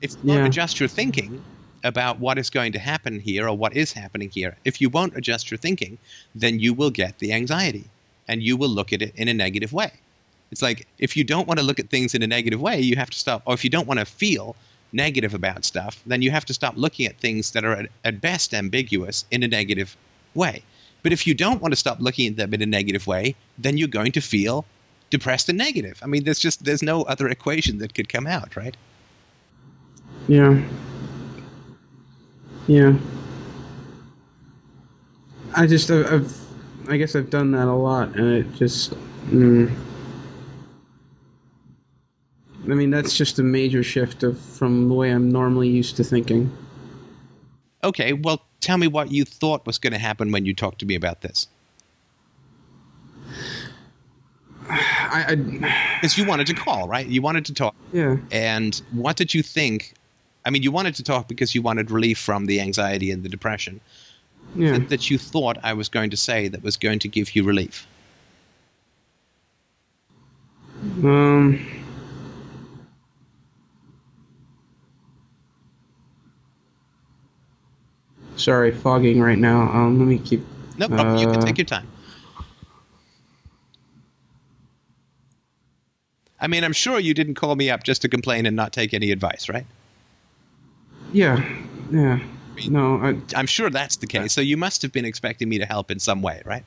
If 0.00 0.16
you 0.22 0.34
Yeah. 0.34 0.46
adjust 0.46 0.80
your 0.80 0.88
thinking 0.88 1.42
about 1.84 2.18
what 2.18 2.38
is 2.38 2.50
going 2.50 2.72
to 2.72 2.78
happen 2.78 3.20
here 3.20 3.48
or 3.48 3.56
what 3.56 3.76
is 3.76 3.92
happening 3.92 4.30
here, 4.30 4.56
if 4.64 4.80
you 4.80 4.88
won't 4.90 5.16
adjust 5.16 5.50
your 5.50 5.58
thinking, 5.58 5.98
then 6.34 6.58
you 6.58 6.74
will 6.74 6.90
get 6.90 7.18
the 7.20 7.32
anxiety 7.32 7.84
and 8.28 8.42
you 8.42 8.56
will 8.56 8.68
look 8.68 8.92
at 8.92 9.02
it 9.02 9.14
in 9.16 9.28
a 9.28 9.34
negative 9.34 9.72
way. 9.72 9.92
It's 10.50 10.62
like 10.62 10.86
if 10.98 11.16
you 11.16 11.24
don't 11.24 11.48
want 11.48 11.58
to 11.58 11.66
look 11.66 11.80
at 11.80 11.90
things 11.90 12.14
in 12.14 12.22
a 12.22 12.26
negative 12.26 12.60
way, 12.60 12.80
you 12.80 12.96
have 12.96 13.10
to 13.10 13.18
stop, 13.18 13.42
or 13.46 13.54
if 13.54 13.64
you 13.64 13.70
don't 13.70 13.86
want 13.86 14.00
to 14.00 14.06
feel 14.06 14.56
negative 14.92 15.34
about 15.34 15.64
stuff, 15.64 16.02
then 16.06 16.22
you 16.22 16.30
have 16.30 16.44
to 16.46 16.54
stop 16.54 16.74
looking 16.76 17.06
at 17.06 17.18
things 17.18 17.50
that 17.52 17.64
are 17.64 17.72
at, 17.72 17.90
at 18.04 18.20
best 18.20 18.54
ambiguous 18.54 19.24
in 19.30 19.42
a 19.42 19.48
negative 19.48 19.96
way. 20.34 20.62
But 21.02 21.12
if 21.12 21.26
you 21.26 21.34
don't 21.34 21.60
want 21.60 21.72
to 21.72 21.76
stop 21.76 22.00
looking 22.00 22.28
at 22.28 22.36
them 22.36 22.54
in 22.54 22.62
a 22.62 22.66
negative 22.66 23.06
way, 23.06 23.34
then 23.58 23.76
you're 23.76 23.88
going 23.88 24.12
to 24.12 24.20
feel 24.20 24.64
depressed 25.10 25.48
and 25.48 25.58
negative. 25.58 25.98
I 26.02 26.06
mean, 26.06 26.24
there's 26.24 26.40
just 26.40 26.64
there's 26.64 26.82
no 26.82 27.02
other 27.02 27.28
equation 27.28 27.78
that 27.78 27.94
could 27.94 28.08
come 28.08 28.26
out, 28.26 28.56
right? 28.56 28.76
Yeah. 30.28 30.60
Yeah. 32.66 32.96
I 35.54 35.66
just, 35.66 35.90
I've, 35.90 36.45
I 36.88 36.96
guess 36.96 37.16
I've 37.16 37.30
done 37.30 37.50
that 37.52 37.66
a 37.68 37.74
lot, 37.74 38.14
and 38.16 38.32
it 38.32 38.54
just, 38.54 38.94
mm, 39.28 39.70
I 42.64 42.74
mean, 42.74 42.90
that's 42.90 43.16
just 43.16 43.38
a 43.38 43.42
major 43.42 43.82
shift 43.82 44.22
of 44.22 44.38
from 44.38 44.88
the 44.88 44.94
way 44.94 45.10
I'm 45.10 45.30
normally 45.30 45.68
used 45.68 45.96
to 45.96 46.04
thinking. 46.04 46.50
Okay, 47.84 48.12
well, 48.12 48.42
tell 48.60 48.78
me 48.78 48.88
what 48.88 49.12
you 49.12 49.24
thought 49.24 49.66
was 49.66 49.78
going 49.78 49.92
to 49.92 49.98
happen 49.98 50.32
when 50.32 50.44
you 50.44 50.54
talked 50.54 50.80
to 50.80 50.86
me 50.86 50.94
about 50.96 51.20
this. 51.20 51.46
I, 54.68 55.24
I 55.28 55.34
Because 56.00 56.18
you 56.18 56.26
wanted 56.26 56.48
to 56.48 56.54
call, 56.54 56.88
right? 56.88 57.06
You 57.06 57.22
wanted 57.22 57.44
to 57.46 57.54
talk. 57.54 57.74
yeah, 57.92 58.16
And 58.32 58.80
what 58.92 59.16
did 59.16 59.32
you 59.32 59.42
think? 59.42 59.94
I 60.44 60.50
mean, 60.50 60.62
you 60.62 60.72
wanted 60.72 60.94
to 60.96 61.04
talk 61.04 61.28
because 61.28 61.54
you 61.54 61.62
wanted 61.62 61.90
relief 61.90 62.18
from 62.18 62.46
the 62.46 62.60
anxiety 62.60 63.10
and 63.10 63.22
the 63.22 63.28
depression. 63.28 63.80
Yeah. 64.54 64.72
That, 64.72 64.88
that 64.88 65.10
you 65.10 65.18
thought 65.18 65.58
I 65.62 65.72
was 65.72 65.88
going 65.88 66.10
to 66.10 66.16
say 66.16 66.48
that 66.48 66.62
was 66.62 66.76
going 66.76 66.98
to 67.00 67.08
give 67.08 67.34
you 67.34 67.44
relief. 67.44 67.86
Um. 71.02 71.64
Sorry, 78.36 78.70
fogging 78.70 79.20
right 79.20 79.38
now. 79.38 79.62
Um, 79.62 79.98
let 79.98 80.06
me 80.06 80.18
keep. 80.18 80.44
No 80.78 80.88
problem. 80.88 81.16
you 81.16 81.26
can 81.26 81.40
Uh, 81.42 81.46
take 81.46 81.58
your 81.58 81.64
time. 81.64 81.86
I 86.38 86.48
mean, 86.48 86.64
I'm 86.64 86.74
sure 86.74 86.98
you 86.98 87.14
didn't 87.14 87.34
call 87.34 87.56
me 87.56 87.70
up 87.70 87.82
just 87.82 88.02
to 88.02 88.08
complain 88.08 88.44
and 88.44 88.54
not 88.54 88.72
take 88.72 88.92
any 88.92 89.10
advice, 89.10 89.48
right? 89.48 89.66
Yeah, 91.12 91.42
yeah. 91.90 92.20
No, 92.68 92.96
I, 92.96 93.16
I'm 93.34 93.46
sure 93.46 93.70
that's 93.70 93.96
the 93.96 94.06
case. 94.06 94.32
So 94.32 94.40
you 94.40 94.56
must 94.56 94.82
have 94.82 94.92
been 94.92 95.04
expecting 95.04 95.48
me 95.48 95.58
to 95.58 95.66
help 95.66 95.90
in 95.90 95.98
some 95.98 96.22
way, 96.22 96.42
right? 96.44 96.64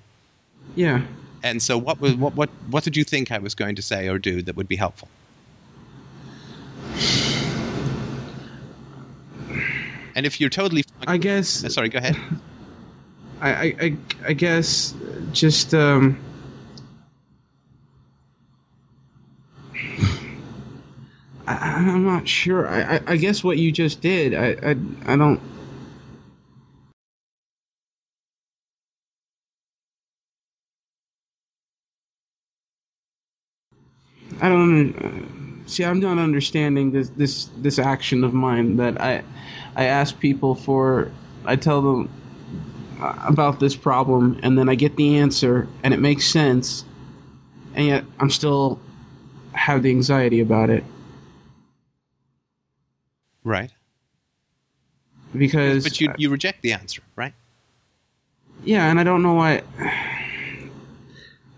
yeah. 0.76 1.02
And 1.42 1.62
so, 1.62 1.78
what 1.78 2.02
was 2.02 2.16
what 2.16 2.36
what 2.36 2.50
what 2.70 2.84
did 2.84 2.98
you 2.98 3.04
think 3.06 3.32
I 3.32 3.38
was 3.38 3.56
going 3.56 3.76
to 3.76 3.82
say 3.82 4.10
or 4.10 4.20
do 4.20 4.42
that 4.42 4.56
would 4.58 4.68
be 4.68 4.76
helpful? 4.76 5.08
And 10.16 10.26
if 10.26 10.42
you're 10.42 10.50
totally, 10.50 10.84
I 11.08 11.18
guess. 11.18 11.64
Uh, 11.64 11.70
sorry, 11.70 11.88
go 11.90 12.00
ahead. 12.00 12.18
I, 13.42 13.50
I, 13.50 13.76
I, 13.80 13.98
I 14.28 14.34
guess 14.34 14.94
just 15.32 15.74
um. 15.74 16.20
I, 21.48 21.56
I'm 21.56 22.04
not 22.04 22.28
sure. 22.28 22.68
I, 22.68 22.98
I, 22.98 23.02
I 23.08 23.16
guess 23.16 23.44
what 23.44 23.58
you 23.58 23.72
just 23.72 24.02
did. 24.02 24.34
I, 24.36 24.72
I, 24.72 24.76
I 25.14 25.16
don't. 25.16 25.40
I 34.42 34.50
don't 34.50 35.64
see. 35.68 35.84
I'm 35.86 36.00
not 36.00 36.18
understanding 36.18 36.92
this 36.92 37.10
this 37.10 37.46
this 37.58 37.80
action 37.80 38.24
of 38.24 38.34
mine 38.34 38.78
that 38.78 39.00
I 39.02 39.24
I 39.76 39.86
ask 39.86 40.20
people 40.20 40.56
for. 40.56 41.12
I 41.46 41.56
tell 41.56 41.82
them 41.82 42.10
about 43.28 43.60
this 43.60 43.76
problem, 43.76 44.40
and 44.44 44.58
then 44.58 44.70
I 44.70 44.76
get 44.76 44.96
the 44.98 45.18
answer, 45.18 45.68
and 45.84 45.94
it 45.94 46.00
makes 46.00 46.26
sense, 46.28 46.86
and 47.76 47.88
yet 47.88 48.06
I'm 48.20 48.30
still 48.30 48.80
have 49.54 49.84
the 49.84 49.90
anxiety 49.90 50.40
about 50.42 50.70
it 50.70 50.84
Right, 53.44 53.72
because 55.36 55.84
but 55.84 56.00
you 56.00 56.14
you 56.18 56.30
reject 56.30 56.62
the 56.62 56.74
answer, 56.74 57.02
right? 57.16 57.34
yeah, 58.64 58.90
and 58.90 59.00
I 59.00 59.04
don't 59.04 59.24
know 59.24 59.34
why. 59.34 59.64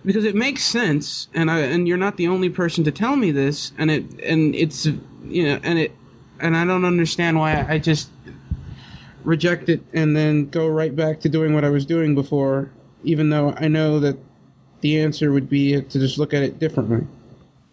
Because 0.03 0.25
it 0.25 0.35
makes 0.35 0.63
sense, 0.63 1.27
and 1.33 1.51
I 1.51 1.59
and 1.59 1.87
you're 1.87 1.97
not 1.97 2.17
the 2.17 2.27
only 2.27 2.49
person 2.49 2.83
to 2.85 2.91
tell 2.91 3.15
me 3.15 3.31
this, 3.31 3.71
and 3.77 3.91
it 3.91 4.05
and 4.23 4.55
it's 4.55 4.87
you 5.25 5.43
know 5.43 5.59
and 5.63 5.77
it 5.77 5.91
and 6.39 6.57
I 6.57 6.65
don't 6.65 6.85
understand 6.85 7.37
why 7.37 7.65
I 7.69 7.77
just 7.77 8.09
reject 9.23 9.69
it 9.69 9.81
and 9.93 10.15
then 10.15 10.49
go 10.49 10.67
right 10.67 10.95
back 10.95 11.19
to 11.21 11.29
doing 11.29 11.53
what 11.53 11.63
I 11.63 11.69
was 11.69 11.85
doing 11.85 12.15
before, 12.15 12.71
even 13.03 13.29
though 13.29 13.53
I 13.57 13.67
know 13.67 13.99
that 13.99 14.17
the 14.81 14.99
answer 14.99 15.31
would 15.31 15.49
be 15.49 15.79
to 15.79 15.99
just 15.99 16.17
look 16.17 16.33
at 16.33 16.41
it 16.41 16.59
differently. 16.59 17.05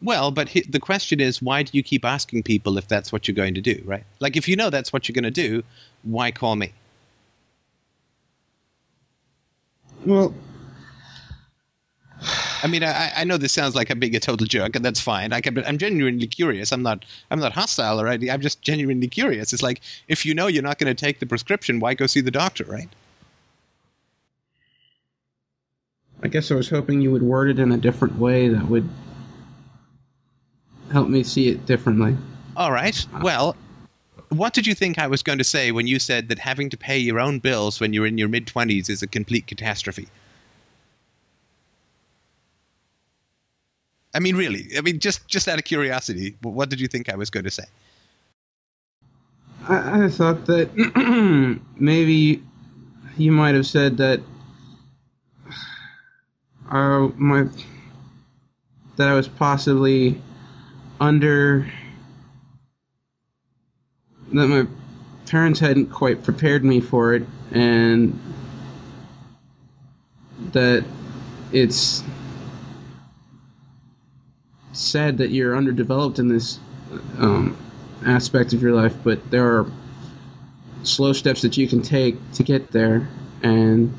Well, 0.00 0.30
but 0.30 0.48
he, 0.50 0.60
the 0.60 0.78
question 0.78 1.20
is, 1.20 1.42
why 1.42 1.62
do 1.62 1.76
you 1.76 1.82
keep 1.82 2.04
asking 2.04 2.44
people 2.44 2.78
if 2.78 2.86
that's 2.86 3.10
what 3.10 3.26
you're 3.26 3.34
going 3.34 3.54
to 3.54 3.60
do, 3.60 3.82
right? 3.84 4.04
Like, 4.20 4.36
if 4.36 4.46
you 4.46 4.54
know 4.54 4.70
that's 4.70 4.92
what 4.92 5.08
you're 5.08 5.14
going 5.14 5.24
to 5.24 5.30
do, 5.30 5.64
why 6.02 6.30
call 6.30 6.54
me? 6.54 6.72
Well, 10.06 10.32
I 12.62 12.66
mean, 12.66 12.83
I, 12.83 13.12
I 13.16 13.25
know 13.25 13.37
this 13.37 13.53
sounds 13.53 13.75
like 13.75 13.90
I'm 13.90 13.99
being 13.99 14.16
a 14.16 14.21
total 14.21 14.47
jerk, 14.47 14.75
and 14.75 14.85
that's 14.85 15.01
fine. 15.01 15.33
I 15.33 15.40
can, 15.40 15.55
but 15.55 15.66
I'm 15.66 15.79
genuinely 15.79 16.27
curious. 16.27 16.73
I'm 16.73 16.83
not, 16.83 17.05
I'm 17.31 17.38
not 17.38 17.53
hostile 17.53 18.01
or 18.01 18.09
anything. 18.09 18.31
I'm 18.31 18.40
just 18.40 18.62
genuinely 18.62 19.09
curious. 19.09 19.53
It's 19.53 19.62
like 19.62 19.81
if 20.09 20.27
you 20.27 20.35
know 20.35 20.47
you're 20.47 20.62
not 20.62 20.79
going 20.79 20.94
to 20.94 21.01
take 21.01 21.21
the 21.21 21.27
prescription, 21.27 21.81
why 21.81 21.94
go 21.94 22.07
see 22.07 22.21
the 22.21 22.31
doctor, 22.31 22.64
right? 22.64 22.88
I 26.23 26.29
guess 26.29 26.51
I 26.51 26.55
was 26.55 26.68
hoping 26.68 27.01
you 27.01 27.12
would 27.12 27.23
word 27.23 27.51
it 27.51 27.59
in 27.61 27.71
a 27.71 27.77
different 27.77 28.18
way 28.18 28.49
that 28.49 28.68
would 28.68 28.88
help 30.90 31.09
me 31.09 31.23
see 31.23 31.49
it 31.49 31.64
differently. 31.66 32.16
All 32.57 32.73
right. 32.73 33.07
Ah. 33.14 33.21
Well, 33.23 33.57
what 34.31 34.53
did 34.53 34.66
you 34.66 34.75
think 34.75 34.99
I 34.99 35.07
was 35.07 35.23
going 35.23 35.38
to 35.38 35.44
say 35.44 35.71
when 35.71 35.87
you 35.87 35.99
said 35.99 36.29
that 36.29 36.38
having 36.38 36.71
to 36.71 36.77
pay 36.77 36.99
your 36.99 37.21
own 37.21 37.38
bills 37.38 37.81
when 37.81 37.92
you're 37.92 38.07
in 38.07 38.18
your 38.18 38.29
mid 38.29 38.47
20s 38.47 38.90
is 38.90 39.03
a 39.03 39.07
complete 39.07 39.47
catastrophe? 39.47 40.09
I 44.14 44.21
mean, 44.21 44.37
really. 44.37 44.68
I 44.77 44.81
mean, 44.81 44.99
just 44.99 45.29
just 45.29 45.49
out 45.49 45.59
of 45.59 45.64
curiosity, 45.64 46.37
what 46.42 46.71
did 46.71 46.81
you 46.81 46.88
think 46.88 47.09
I 47.09 47.16
was 47.16 47.31
going 47.31 47.44
to 47.44 47.51
say? 47.51 47.64
I, 49.68 50.05
I 50.05 50.09
thought 50.09 50.47
that 50.47 51.61
maybe 51.79 52.42
you 53.16 53.33
might 53.33 53.55
have 53.55 53.66
said 53.66 53.97
that 53.99 54.21
uh, 56.71 57.09
my 57.16 57.49
that 58.97 59.09
I 59.09 59.14
was 59.14 59.29
possibly 59.29 60.21
under 61.01 61.71
that 64.33 64.47
my 64.47 64.66
parents 65.27 65.61
hadn't 65.61 65.87
quite 65.87 66.23
prepared 66.23 66.64
me 66.64 66.81
for 66.81 67.14
it, 67.14 67.27
and 67.53 68.18
that 70.53 70.85
it's 71.53 72.03
sad 74.78 75.18
that 75.18 75.30
you're 75.30 75.56
underdeveloped 75.56 76.18
in 76.18 76.28
this 76.28 76.58
um, 77.18 77.56
aspect 78.06 78.52
of 78.52 78.62
your 78.62 78.72
life, 78.72 78.94
but 79.04 79.30
there 79.30 79.44
are 79.44 79.66
slow 80.82 81.12
steps 81.12 81.42
that 81.42 81.56
you 81.56 81.68
can 81.68 81.82
take 81.82 82.16
to 82.32 82.42
get 82.42 82.70
there, 82.70 83.08
and 83.42 83.92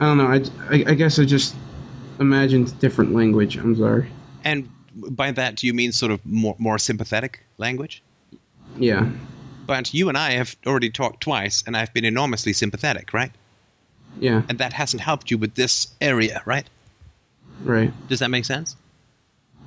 I 0.00 0.06
don't 0.06 0.18
know. 0.18 0.26
I, 0.26 0.42
I, 0.74 0.84
I 0.90 0.94
guess 0.94 1.18
I 1.18 1.24
just 1.24 1.54
imagined 2.18 2.78
different 2.80 3.14
language. 3.14 3.56
I'm 3.56 3.76
sorry. 3.76 4.08
And 4.44 4.68
by 4.94 5.30
that, 5.32 5.56
do 5.56 5.66
you 5.66 5.74
mean 5.74 5.92
sort 5.92 6.12
of 6.12 6.24
more, 6.24 6.56
more 6.58 6.78
sympathetic 6.78 7.40
language? 7.58 8.02
Yeah. 8.78 9.10
But 9.66 9.92
you 9.92 10.08
and 10.08 10.16
I 10.16 10.32
have 10.32 10.56
already 10.66 10.90
talked 10.90 11.22
twice, 11.22 11.62
and 11.66 11.76
I've 11.76 11.92
been 11.92 12.04
enormously 12.04 12.52
sympathetic, 12.52 13.12
right? 13.12 13.32
Yeah. 14.18 14.42
And 14.48 14.58
that 14.58 14.72
hasn't 14.72 15.02
helped 15.02 15.30
you 15.30 15.38
with 15.38 15.54
this 15.54 15.88
area, 16.00 16.42
right? 16.44 16.68
Right. 17.62 17.92
Does 18.08 18.18
that 18.20 18.30
make 18.30 18.44
sense? 18.44 18.76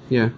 Yeah. 0.10 0.30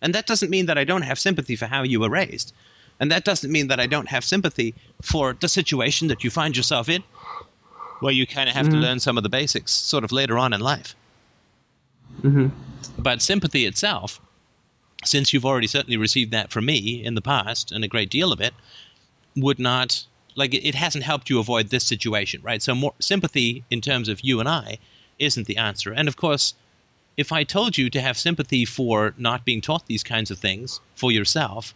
And 0.00 0.14
that 0.14 0.26
doesn't 0.26 0.50
mean 0.50 0.66
that 0.66 0.78
I 0.78 0.84
don't 0.84 1.02
have 1.02 1.18
sympathy 1.18 1.56
for 1.56 1.66
how 1.66 1.82
you 1.82 2.00
were 2.00 2.10
raised. 2.10 2.52
And 3.00 3.10
that 3.10 3.24
doesn't 3.24 3.50
mean 3.50 3.68
that 3.68 3.80
I 3.80 3.86
don't 3.86 4.08
have 4.08 4.24
sympathy 4.24 4.74
for 5.02 5.32
the 5.32 5.48
situation 5.48 6.08
that 6.08 6.22
you 6.22 6.30
find 6.30 6.56
yourself 6.56 6.88
in, 6.88 7.02
where 8.00 8.12
you 8.12 8.26
kind 8.26 8.48
of 8.48 8.54
have 8.54 8.68
to 8.68 8.76
learn 8.76 9.00
some 9.00 9.16
of 9.16 9.22
the 9.22 9.28
basics 9.28 9.72
sort 9.72 10.04
of 10.04 10.12
later 10.12 10.38
on 10.38 10.52
in 10.52 10.60
life. 10.60 10.94
hmm 12.20 12.48
But 12.98 13.22
sympathy 13.22 13.66
itself, 13.66 14.20
since 15.04 15.32
you've 15.32 15.44
already 15.44 15.66
certainly 15.66 15.96
received 15.96 16.30
that 16.32 16.50
from 16.50 16.66
me 16.66 17.04
in 17.04 17.14
the 17.14 17.22
past, 17.22 17.72
and 17.72 17.84
a 17.84 17.88
great 17.88 18.10
deal 18.10 18.32
of 18.32 18.40
it, 18.40 18.54
would 19.36 19.58
not 19.58 20.04
like 20.34 20.54
it, 20.54 20.66
it 20.66 20.74
hasn't 20.74 21.04
helped 21.04 21.30
you 21.30 21.38
avoid 21.38 21.68
this 21.68 21.84
situation, 21.84 22.40
right? 22.42 22.62
So 22.62 22.74
more 22.74 22.94
sympathy 22.98 23.64
in 23.70 23.80
terms 23.80 24.08
of 24.08 24.20
you 24.20 24.40
and 24.40 24.48
I 24.48 24.78
isn't 25.18 25.46
the 25.46 25.56
answer. 25.56 25.92
And 25.92 26.08
of 26.08 26.16
course, 26.16 26.54
if 27.16 27.30
I 27.32 27.44
told 27.44 27.78
you 27.78 27.90
to 27.90 28.00
have 28.00 28.18
sympathy 28.18 28.64
for 28.64 29.14
not 29.16 29.44
being 29.44 29.60
taught 29.60 29.86
these 29.86 30.02
kinds 30.02 30.30
of 30.30 30.38
things 30.38 30.80
for 30.96 31.12
yourself, 31.12 31.74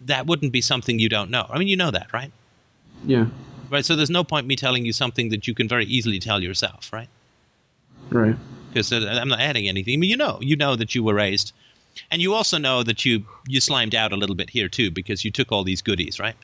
that 0.00 0.26
wouldn't 0.26 0.52
be 0.52 0.60
something 0.60 0.98
you 0.98 1.08
don't 1.08 1.30
know. 1.30 1.46
I 1.50 1.58
mean, 1.58 1.68
you 1.68 1.76
know 1.76 1.90
that, 1.90 2.12
right? 2.12 2.32
Yeah. 3.04 3.26
Right. 3.70 3.84
So 3.84 3.94
there's 3.96 4.10
no 4.10 4.24
point 4.24 4.46
me 4.46 4.56
telling 4.56 4.86
you 4.86 4.92
something 4.92 5.28
that 5.28 5.46
you 5.46 5.54
can 5.54 5.68
very 5.68 5.84
easily 5.84 6.18
tell 6.18 6.42
yourself, 6.42 6.90
right? 6.92 7.08
Right. 8.10 8.36
because 8.68 8.92
uh, 8.92 9.18
I'm 9.20 9.28
not 9.28 9.40
adding 9.40 9.68
anything. 9.68 9.94
I 9.94 9.96
mean, 9.98 10.10
you 10.10 10.16
know, 10.16 10.38
you 10.40 10.56
know 10.56 10.76
that 10.76 10.94
you 10.94 11.02
were 11.02 11.14
raised, 11.14 11.52
and 12.10 12.22
you 12.22 12.32
also 12.34 12.58
know 12.58 12.82
that 12.82 13.04
you 13.04 13.24
you 13.46 13.60
slimed 13.60 13.94
out 13.94 14.12
a 14.12 14.16
little 14.16 14.36
bit 14.36 14.50
here 14.50 14.68
too 14.68 14.90
because 14.90 15.24
you 15.24 15.30
took 15.30 15.52
all 15.52 15.64
these 15.64 15.82
goodies, 15.82 16.18
right? 16.18 16.36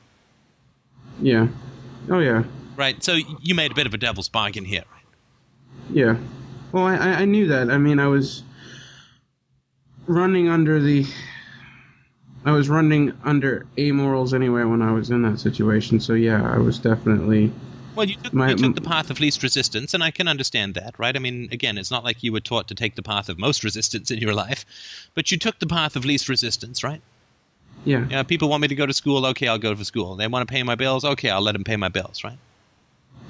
Yeah. 1.21 1.47
Oh 2.09 2.19
yeah. 2.19 2.43
Right. 2.75 3.01
So 3.03 3.13
you 3.41 3.55
made 3.55 3.71
a 3.71 3.75
bit 3.75 3.87
of 3.87 3.93
a 3.93 3.97
devil's 3.97 4.29
bargain 4.29 4.65
here. 4.65 4.83
Yeah. 5.89 6.17
Well, 6.71 6.85
I, 6.85 6.95
I 6.97 7.25
knew 7.25 7.47
that. 7.47 7.69
I 7.69 7.77
mean, 7.77 7.99
I 7.99 8.07
was 8.07 8.43
running 10.07 10.49
under 10.49 10.79
the. 10.79 11.05
I 12.43 12.51
was 12.51 12.69
running 12.69 13.11
under 13.23 13.65
amorals 13.77 14.33
anyway 14.33 14.63
when 14.65 14.81
I 14.81 14.91
was 14.91 15.09
in 15.09 15.23
that 15.23 15.39
situation. 15.39 15.99
So 15.99 16.13
yeah, 16.13 16.47
I 16.53 16.57
was 16.57 16.77
definitely. 16.77 17.51
Well, 17.95 18.07
you 18.07 18.17
took, 18.17 18.33
My- 18.33 18.49
you 18.49 18.55
took 18.57 18.75
the 18.75 18.81
path 18.81 19.09
of 19.09 19.21
least 19.21 19.41
resistance, 19.41 19.93
and 19.93 20.03
I 20.03 20.11
can 20.11 20.27
understand 20.27 20.73
that, 20.73 20.99
right? 20.99 21.15
I 21.15 21.19
mean, 21.19 21.47
again, 21.53 21.77
it's 21.77 21.89
not 21.89 22.03
like 22.03 22.23
you 22.23 22.33
were 22.33 22.41
taught 22.41 22.67
to 22.67 22.75
take 22.75 22.95
the 22.95 23.01
path 23.01 23.29
of 23.29 23.39
most 23.39 23.63
resistance 23.63 24.11
in 24.11 24.19
your 24.19 24.33
life, 24.33 24.65
but 25.13 25.31
you 25.31 25.37
took 25.37 25.59
the 25.59 25.65
path 25.65 25.95
of 25.95 26.03
least 26.03 26.27
resistance, 26.27 26.83
right? 26.83 27.01
Yeah. 27.85 27.99
You 28.01 28.05
know, 28.07 28.23
people 28.23 28.49
want 28.49 28.61
me 28.61 28.67
to 28.67 28.75
go 28.75 28.85
to 28.85 28.93
school, 28.93 29.25
okay, 29.27 29.47
I'll 29.47 29.57
go 29.59 29.73
to 29.73 29.85
school. 29.85 30.15
They 30.15 30.27
want 30.27 30.47
to 30.47 30.51
pay 30.51 30.63
my 30.63 30.75
bills, 30.75 31.05
okay, 31.05 31.29
I'll 31.29 31.41
let 31.41 31.53
them 31.53 31.63
pay 31.63 31.77
my 31.77 31.89
bills, 31.89 32.23
right? 32.23 32.37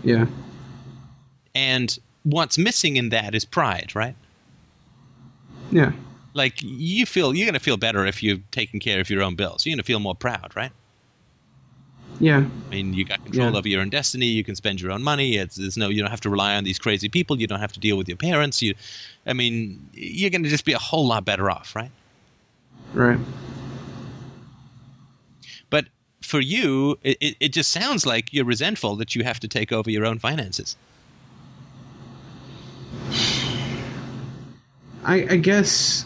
Yeah. 0.03 0.25
And 1.53 1.97
what's 2.23 2.57
missing 2.57 2.95
in 2.97 3.09
that 3.09 3.35
is 3.35 3.45
pride, 3.45 3.93
right? 3.95 4.15
Yeah. 5.71 5.91
like 6.33 6.61
you 6.61 7.05
feel 7.05 7.33
you're 7.33 7.45
going 7.45 7.53
to 7.53 7.59
feel 7.59 7.77
better 7.77 8.05
if 8.05 8.21
you're 8.21 8.37
taking 8.51 8.79
care 8.79 8.99
of 8.99 9.09
your 9.09 9.21
own 9.23 9.35
bills. 9.35 9.65
You're 9.65 9.71
going 9.73 9.83
to 9.83 9.85
feel 9.85 9.99
more 9.99 10.15
proud, 10.15 10.53
right? 10.55 10.71
Yeah. 12.19 12.45
I 12.67 12.69
mean, 12.69 12.93
you 12.93 13.03
got 13.03 13.23
control 13.25 13.51
Yeah. 13.51 13.57
over 13.57 13.67
your 13.67 13.81
own 13.81 13.89
destiny. 13.89 14.27
You 14.27 14.43
can 14.43 14.55
spend 14.55 14.79
your 14.79 14.91
own 14.91 15.01
money. 15.03 15.35
It's, 15.37 15.55
there's 15.55 15.75
no, 15.75 15.89
you 15.89 16.01
don't 16.01 16.11
have 16.11 16.21
to 16.21 16.29
rely 16.29 16.55
on 16.55 16.63
these 16.63 16.77
crazy 16.79 17.09
people. 17.09 17.39
You 17.39 17.47
don't 17.47 17.59
have 17.59 17.73
to 17.73 17.79
deal 17.79 17.97
with 17.97 18.07
your 18.07 18.15
parents. 18.17 18.61
You, 18.61 18.73
I 19.25 19.33
mean, 19.33 19.85
you're 19.93 20.29
going 20.29 20.43
to 20.43 20.49
just 20.49 20.65
be 20.65 20.73
a 20.73 20.77
whole 20.79 21.07
lot 21.07 21.25
better 21.25 21.49
off, 21.49 21.75
right? 21.75 21.91
Right. 22.93 23.19
For 26.25 26.41
you, 26.41 26.97
it, 27.03 27.35
it, 27.39 27.53
just 27.53 27.71
sounds 27.71 28.03
like 28.05 28.33
you're 28.33 28.45
resentful 28.45 28.95
that 28.95 29.15
you 29.15 29.23
have 29.23 29.39
to 29.41 29.47
take 29.47 29.71
over 29.71 29.91
your 29.91 30.05
own 30.05 30.17
finances. 30.17 30.75
I 35.03 35.15
I 35.29 35.37
guess. 35.37 36.05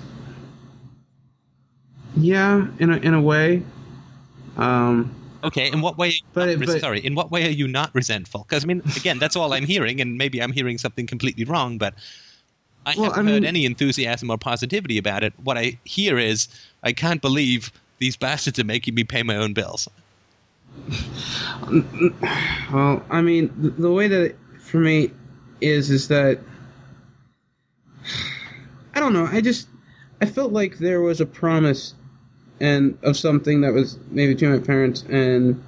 Yeah, 2.17 2.67
in 2.79 2.91
a 2.91 2.97
in 2.97 3.13
a 3.13 3.21
way. 3.21 3.63
Um. 4.57 5.15
Okay, 5.41 5.71
in 5.71 5.79
what 5.79 5.97
way? 5.97 6.15
But 6.33 6.49
res- 6.59 6.67
but- 6.67 6.81
sorry, 6.81 6.99
in 6.99 7.15
what 7.15 7.31
way 7.31 7.45
are 7.47 7.51
you 7.51 7.67
not 7.67 7.95
resentful? 7.95 8.45
Because 8.47 8.65
I 8.65 8.67
mean, 8.67 8.81
again, 8.97 9.19
that's 9.19 9.37
all 9.37 9.53
I'm 9.53 9.65
hearing, 9.65 10.01
and 10.01 10.17
maybe 10.17 10.41
I'm 10.41 10.51
hearing 10.51 10.77
something 10.77 11.07
completely 11.07 11.45
wrong. 11.45 11.77
But 11.77 11.93
I 12.85 12.93
Well, 12.97 13.11
haven't 13.11 13.27
I 13.29 13.31
heard 13.31 13.41
mean- 13.43 13.47
any 13.47 13.63
enthusiasm 13.65 14.29
or 14.29 14.37
positivity 14.37 14.97
about 14.97 15.23
it. 15.23 15.31
What 15.41 15.57
I 15.57 15.77
hear 15.85 16.17
is, 16.19 16.49
I 16.83 16.91
can't 16.91 17.21
believe 17.21 17.71
these 17.99 18.17
bastards 18.17 18.59
are 18.59 18.65
making 18.65 18.95
me 18.95 19.05
pay 19.05 19.23
my 19.23 19.37
own 19.37 19.53
bills. 19.53 19.87
Um, 21.63 22.15
well, 22.73 23.03
I 23.09 23.21
mean, 23.21 23.53
the, 23.57 23.69
the 23.69 23.91
way 23.91 24.07
that 24.07 24.21
it, 24.21 24.39
for 24.59 24.77
me 24.77 25.11
is 25.61 25.89
is 25.89 26.07
that 26.07 26.39
I 28.93 28.99
don't 28.99 29.13
know. 29.13 29.25
I 29.25 29.41
just 29.41 29.67
I 30.21 30.25
felt 30.25 30.51
like 30.51 30.77
there 30.77 31.01
was 31.01 31.21
a 31.21 31.25
promise 31.25 31.93
and 32.59 32.97
of 33.03 33.15
something 33.15 33.61
that 33.61 33.73
was 33.73 33.97
maybe 34.11 34.35
to 34.35 34.49
my 34.49 34.59
parents, 34.59 35.03
and 35.09 35.61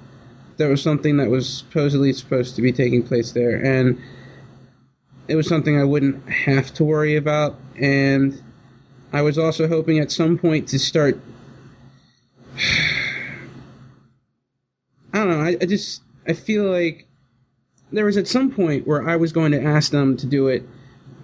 there 0.56 0.68
was 0.68 0.82
something 0.82 1.16
that 1.16 1.30
was 1.30 1.48
supposedly 1.48 2.12
supposed 2.12 2.56
to 2.56 2.62
be 2.62 2.72
taking 2.72 3.02
place 3.02 3.32
there, 3.32 3.64
and 3.64 4.00
it 5.28 5.36
was 5.36 5.48
something 5.48 5.78
I 5.78 5.84
wouldn't 5.84 6.28
have 6.28 6.74
to 6.74 6.84
worry 6.84 7.16
about, 7.16 7.58
and 7.76 8.42
I 9.12 9.22
was 9.22 9.38
also 9.38 9.68
hoping 9.68 9.98
at 9.98 10.10
some 10.10 10.38
point 10.38 10.68
to 10.68 10.78
start 10.78 11.18
I 15.42 15.56
I 15.60 15.66
just 15.66 16.02
I 16.26 16.32
feel 16.32 16.64
like 16.64 17.06
there 17.92 18.04
was 18.04 18.16
at 18.16 18.26
some 18.26 18.50
point 18.50 18.86
where 18.86 19.08
I 19.08 19.16
was 19.16 19.32
going 19.32 19.52
to 19.52 19.62
ask 19.62 19.92
them 19.92 20.16
to 20.16 20.26
do 20.26 20.48
it 20.48 20.62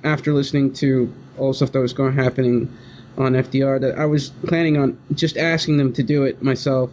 after 0.04 0.32
listening 0.32 0.72
to 0.74 1.12
all 1.38 1.48
the 1.48 1.54
stuff 1.54 1.72
that 1.72 1.80
was 1.80 1.92
going 1.92 2.12
happening 2.12 2.72
on 3.16 3.32
FDR. 3.32 3.80
That 3.80 3.98
I 3.98 4.06
was 4.06 4.30
planning 4.46 4.76
on 4.76 4.98
just 5.14 5.36
asking 5.36 5.78
them 5.78 5.92
to 5.94 6.02
do 6.02 6.24
it 6.24 6.42
myself, 6.42 6.90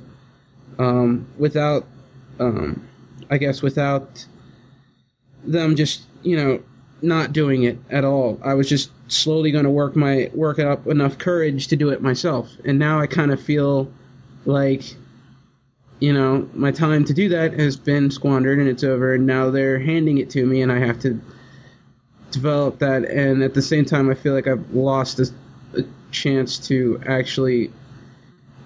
um, 0.80 1.28
without, 1.38 1.86
um, 2.40 2.88
I 3.30 3.38
guess, 3.38 3.62
without 3.62 4.26
them 5.44 5.76
just 5.76 6.04
you 6.24 6.36
know 6.36 6.62
not 7.02 7.34
doing 7.34 7.64
it 7.64 7.78
at 7.90 8.04
all. 8.04 8.40
I 8.44 8.54
was 8.54 8.68
just 8.68 8.92
slowly 9.08 9.52
going 9.52 9.66
to 9.66 9.70
work 9.70 9.96
my 9.96 10.32
work 10.34 10.60
up 10.60 10.88
enough 10.88 11.18
courage 11.18 11.68
to 11.68 11.76
do 11.76 11.90
it 11.90 12.02
myself, 12.02 12.50
and 12.64 12.80
now 12.80 13.00
I 13.00 13.08
kind 13.08 13.32
of 13.32 13.42
feel 13.42 13.92
like 14.46 14.96
you 16.06 16.14
know, 16.14 16.48
my 16.54 16.70
time 16.70 17.04
to 17.04 17.16
do 17.16 17.28
that 17.30 17.54
has 17.54 17.76
been 17.76 18.12
squandered 18.12 18.60
and 18.60 18.68
it's 18.68 18.84
over. 18.84 19.16
And 19.16 19.26
now 19.26 19.50
they're 19.50 19.80
handing 19.80 20.20
it 20.20 20.30
to 20.32 20.46
me, 20.46 20.62
and 20.62 20.72
I 20.72 20.78
have 20.78 21.00
to 21.00 21.20
develop 22.30 22.78
that. 22.78 23.06
And 23.06 23.42
at 23.42 23.56
the 23.56 23.62
same 23.64 23.86
time, 23.86 24.12
I 24.12 24.14
feel 24.14 24.36
like 24.36 24.46
I've 24.46 24.70
lost 24.72 25.20
a, 25.20 25.34
a 25.76 25.84
chance 26.12 26.60
to 26.68 27.02
actually 27.08 27.72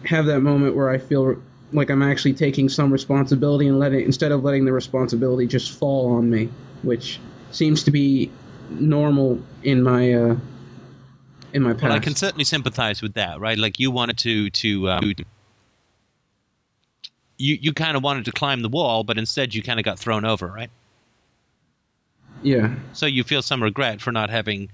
have 0.04 0.26
that 0.26 0.42
moment 0.42 0.76
where 0.76 0.90
I 0.90 0.98
feel 0.98 1.42
like 1.72 1.90
I'm 1.90 2.04
actually 2.04 2.34
taking 2.34 2.68
some 2.68 2.92
responsibility 2.92 3.70
and 3.70 3.80
letting 3.80 4.04
instead 4.04 4.34
of 4.34 4.44
letting 4.44 4.66
the 4.66 4.74
responsibility 4.74 5.48
just 5.48 5.72
fall 5.72 6.12
on 6.12 6.30
me, 6.30 6.50
which 6.82 7.22
seems 7.52 7.84
to 7.84 7.92
be 7.92 8.30
normal 8.70 9.42
in 9.64 9.82
my 9.82 10.14
uh, 10.14 10.36
in 11.54 11.64
my 11.64 11.72
past. 11.72 11.84
Well, 11.84 11.94
I 11.94 12.00
can 12.00 12.16
certainly 12.16 12.44
sympathize 12.44 13.02
with 13.02 13.14
that, 13.14 13.40
right? 13.40 13.58
Like 13.58 13.80
you 13.80 13.92
wanted 13.92 14.18
to 14.18 14.50
to 14.50 14.90
um, 14.90 15.14
you 17.40 17.58
you 17.60 17.74
kind 17.74 17.98
of 17.98 18.04
wanted 18.04 18.26
to 18.26 18.32
climb 18.32 18.62
the 18.62 18.70
wall, 18.70 19.04
but 19.04 19.18
instead 19.18 19.56
you 19.56 19.64
kind 19.64 19.80
of 19.80 19.86
got 19.86 20.00
thrown 20.00 20.26
over, 20.26 20.48
right? 20.48 20.70
yeah, 22.44 22.76
So 22.94 23.06
you 23.08 23.24
feel 23.24 23.42
some 23.42 23.64
regret 23.64 24.02
for 24.02 24.12
not 24.12 24.30
having 24.30 24.70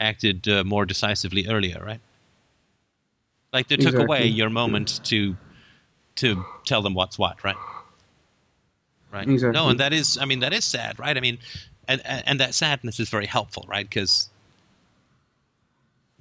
acted 0.00 0.48
uh, 0.48 0.64
more 0.64 0.86
decisively 0.86 1.46
earlier, 1.48 1.82
right? 1.84 2.00
Like 3.52 3.68
they 3.68 3.76
took 3.76 3.98
away 3.98 4.26
your 4.26 4.50
moment 4.50 5.00
to 5.04 5.36
to 6.16 6.44
tell 6.66 6.82
them 6.82 6.94
what's 6.94 7.18
what, 7.18 7.42
right? 7.44 7.56
Right. 9.12 9.28
Exactly. 9.28 9.58
No, 9.58 9.68
and 9.70 9.80
that 9.80 9.92
is, 9.92 10.18
I 10.20 10.26
mean, 10.26 10.40
that 10.40 10.52
is 10.52 10.64
sad, 10.64 10.98
right? 10.98 11.16
I 11.16 11.20
mean, 11.20 11.38
and 11.88 12.02
and 12.04 12.22
and 12.26 12.40
that 12.40 12.54
sadness 12.54 13.00
is 13.00 13.08
very 13.08 13.26
helpful, 13.26 13.64
right? 13.68 13.88
Because 13.88 14.28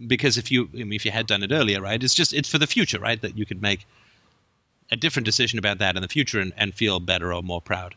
because 0.08 0.38
if 0.38 0.52
you 0.52 0.70
I 0.74 0.78
mean, 0.78 0.94
if 0.94 1.06
you 1.06 1.12
had 1.12 1.28
done 1.28 1.44
it 1.44 1.52
earlier, 1.52 1.82
right? 1.82 2.02
It's 2.02 2.16
just 2.16 2.34
it's 2.34 2.50
for 2.50 2.60
the 2.60 2.68
future, 2.68 3.00
right? 3.00 3.22
That 3.22 3.38
you 3.38 3.46
could 3.46 3.62
make 3.62 3.86
a 4.92 4.96
different 4.96 5.26
decision 5.26 5.60
about 5.60 5.80
that 5.80 5.96
in 5.96 6.02
the 6.02 6.08
future 6.08 6.40
and, 6.40 6.54
and 6.58 6.74
feel 6.74 7.00
better 7.00 7.34
or 7.34 7.42
more 7.44 7.62
proud 7.62 7.96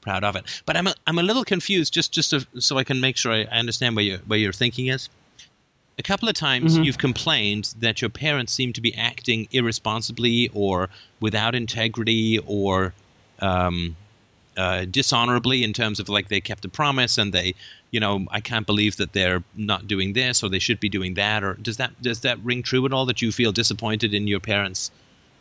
proud 0.00 0.24
of 0.24 0.34
it. 0.34 0.44
But 0.66 0.76
I'm 0.76 0.88
a, 0.88 0.94
I'm 1.06 1.18
a 1.18 1.22
little 1.22 1.44
confused 1.44 1.94
just 1.94 2.12
just 2.12 2.30
to, 2.30 2.46
so 2.60 2.76
I 2.76 2.84
can 2.84 3.00
make 3.00 3.16
sure 3.16 3.32
I, 3.32 3.42
I 3.42 3.58
understand 3.58 3.94
where 3.96 4.04
your 4.04 4.18
where 4.18 4.38
your 4.38 4.52
thinking 4.52 4.88
is. 4.88 5.08
A 5.98 6.02
couple 6.02 6.28
of 6.28 6.34
times 6.34 6.78
Mhm. 6.78 6.84
you've 6.84 6.98
complained 6.98 7.74
that 7.78 8.00
your 8.00 8.08
parents 8.10 8.52
seem 8.52 8.72
to 8.72 8.80
be 8.80 8.94
acting 8.94 9.46
irresponsibly 9.52 10.50
or 10.54 10.88
without 11.20 11.54
integrity 11.54 12.38
or 12.46 12.94
um, 13.40 13.94
uh, 14.56 14.84
dishonorably 14.86 15.62
in 15.62 15.72
terms 15.72 16.00
of 16.00 16.08
like 16.08 16.28
they 16.28 16.40
kept 16.40 16.64
a 16.64 16.68
promise 16.68 17.18
and 17.18 17.32
they, 17.32 17.54
you 17.90 18.00
know, 18.00 18.26
I 18.30 18.40
can't 18.40 18.66
believe 18.66 18.96
that 18.96 19.12
they're 19.12 19.44
not 19.54 19.86
doing 19.86 20.14
this 20.14 20.42
or 20.42 20.48
they 20.48 20.58
should 20.58 20.80
be 20.80 20.88
doing 20.88 21.14
that. 21.14 21.44
Or 21.44 21.54
does 21.54 21.76
that 21.76 22.00
does 22.02 22.20
that 22.20 22.38
ring 22.42 22.62
true 22.62 22.84
at 22.86 22.92
all? 22.92 23.06
That 23.06 23.22
you 23.22 23.30
feel 23.30 23.52
disappointed 23.52 24.12
in 24.14 24.26
your 24.26 24.40
parents' 24.40 24.90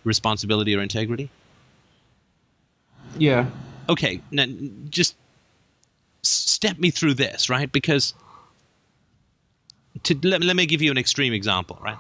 responsibility 0.04 0.76
or 0.76 0.82
integrity? 0.82 1.30
Yeah. 3.18 3.46
okay, 3.90 4.22
now 4.32 4.46
just 4.90 5.16
step 6.24 6.80
me 6.80 6.90
through 6.92 7.16
this, 7.16 7.50
right? 7.50 7.70
Because 7.72 8.14
to 10.04 10.18
let, 10.24 10.42
let 10.42 10.56
me 10.56 10.66
give 10.66 10.82
you 10.82 10.92
an 10.92 10.98
extreme 10.98 11.34
example, 11.34 11.78
right? 11.82 11.98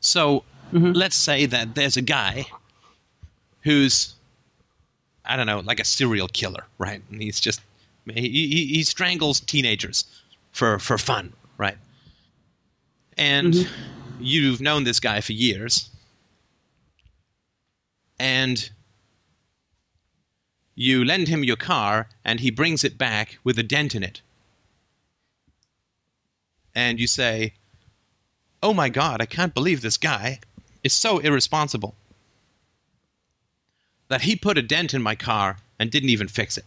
So 0.00 0.44
Mhm. 0.72 0.94
let's 0.94 1.16
say 1.16 1.46
that 1.46 1.74
there's 1.74 1.96
a 1.96 2.02
guy 2.02 2.46
who's 3.62 4.14
I 5.24 5.36
don't 5.36 5.46
know, 5.46 5.60
like 5.60 5.80
a 5.80 5.84
serial 5.84 6.28
killer, 6.28 6.64
right? 6.76 7.00
And 7.10 7.22
he's 7.22 7.40
just 7.40 7.62
he, 8.12 8.28
he, 8.28 8.66
he 8.66 8.82
strangles 8.82 9.40
teenagers 9.40 10.04
for 10.52 10.78
for 10.78 10.98
fun, 10.98 11.32
right? 11.56 11.78
And 13.16 13.54
Mhm. 13.54 13.68
you've 14.20 14.60
known 14.60 14.84
this 14.84 15.00
guy 15.00 15.20
for 15.22 15.32
years, 15.32 15.88
and 18.18 18.70
you 20.74 21.04
lend 21.04 21.28
him 21.28 21.44
your 21.44 21.56
car, 21.56 22.08
and 22.24 22.40
he 22.40 22.50
brings 22.50 22.84
it 22.84 22.98
back 22.98 23.38
with 23.44 23.58
a 23.58 23.62
dent 23.62 23.94
in 23.94 24.02
it. 24.02 24.20
And 26.74 26.98
you 26.98 27.06
say, 27.06 27.54
Oh 28.62 28.74
my 28.74 28.88
god, 28.88 29.20
I 29.20 29.26
can't 29.26 29.54
believe 29.54 29.82
this 29.82 29.98
guy 29.98 30.40
is 30.82 30.92
so 30.92 31.18
irresponsible 31.18 31.94
that 34.08 34.22
he 34.22 34.36
put 34.36 34.58
a 34.58 34.62
dent 34.62 34.94
in 34.94 35.02
my 35.02 35.14
car 35.14 35.58
and 35.78 35.90
didn't 35.90 36.08
even 36.08 36.28
fix 36.28 36.56
it. 36.56 36.64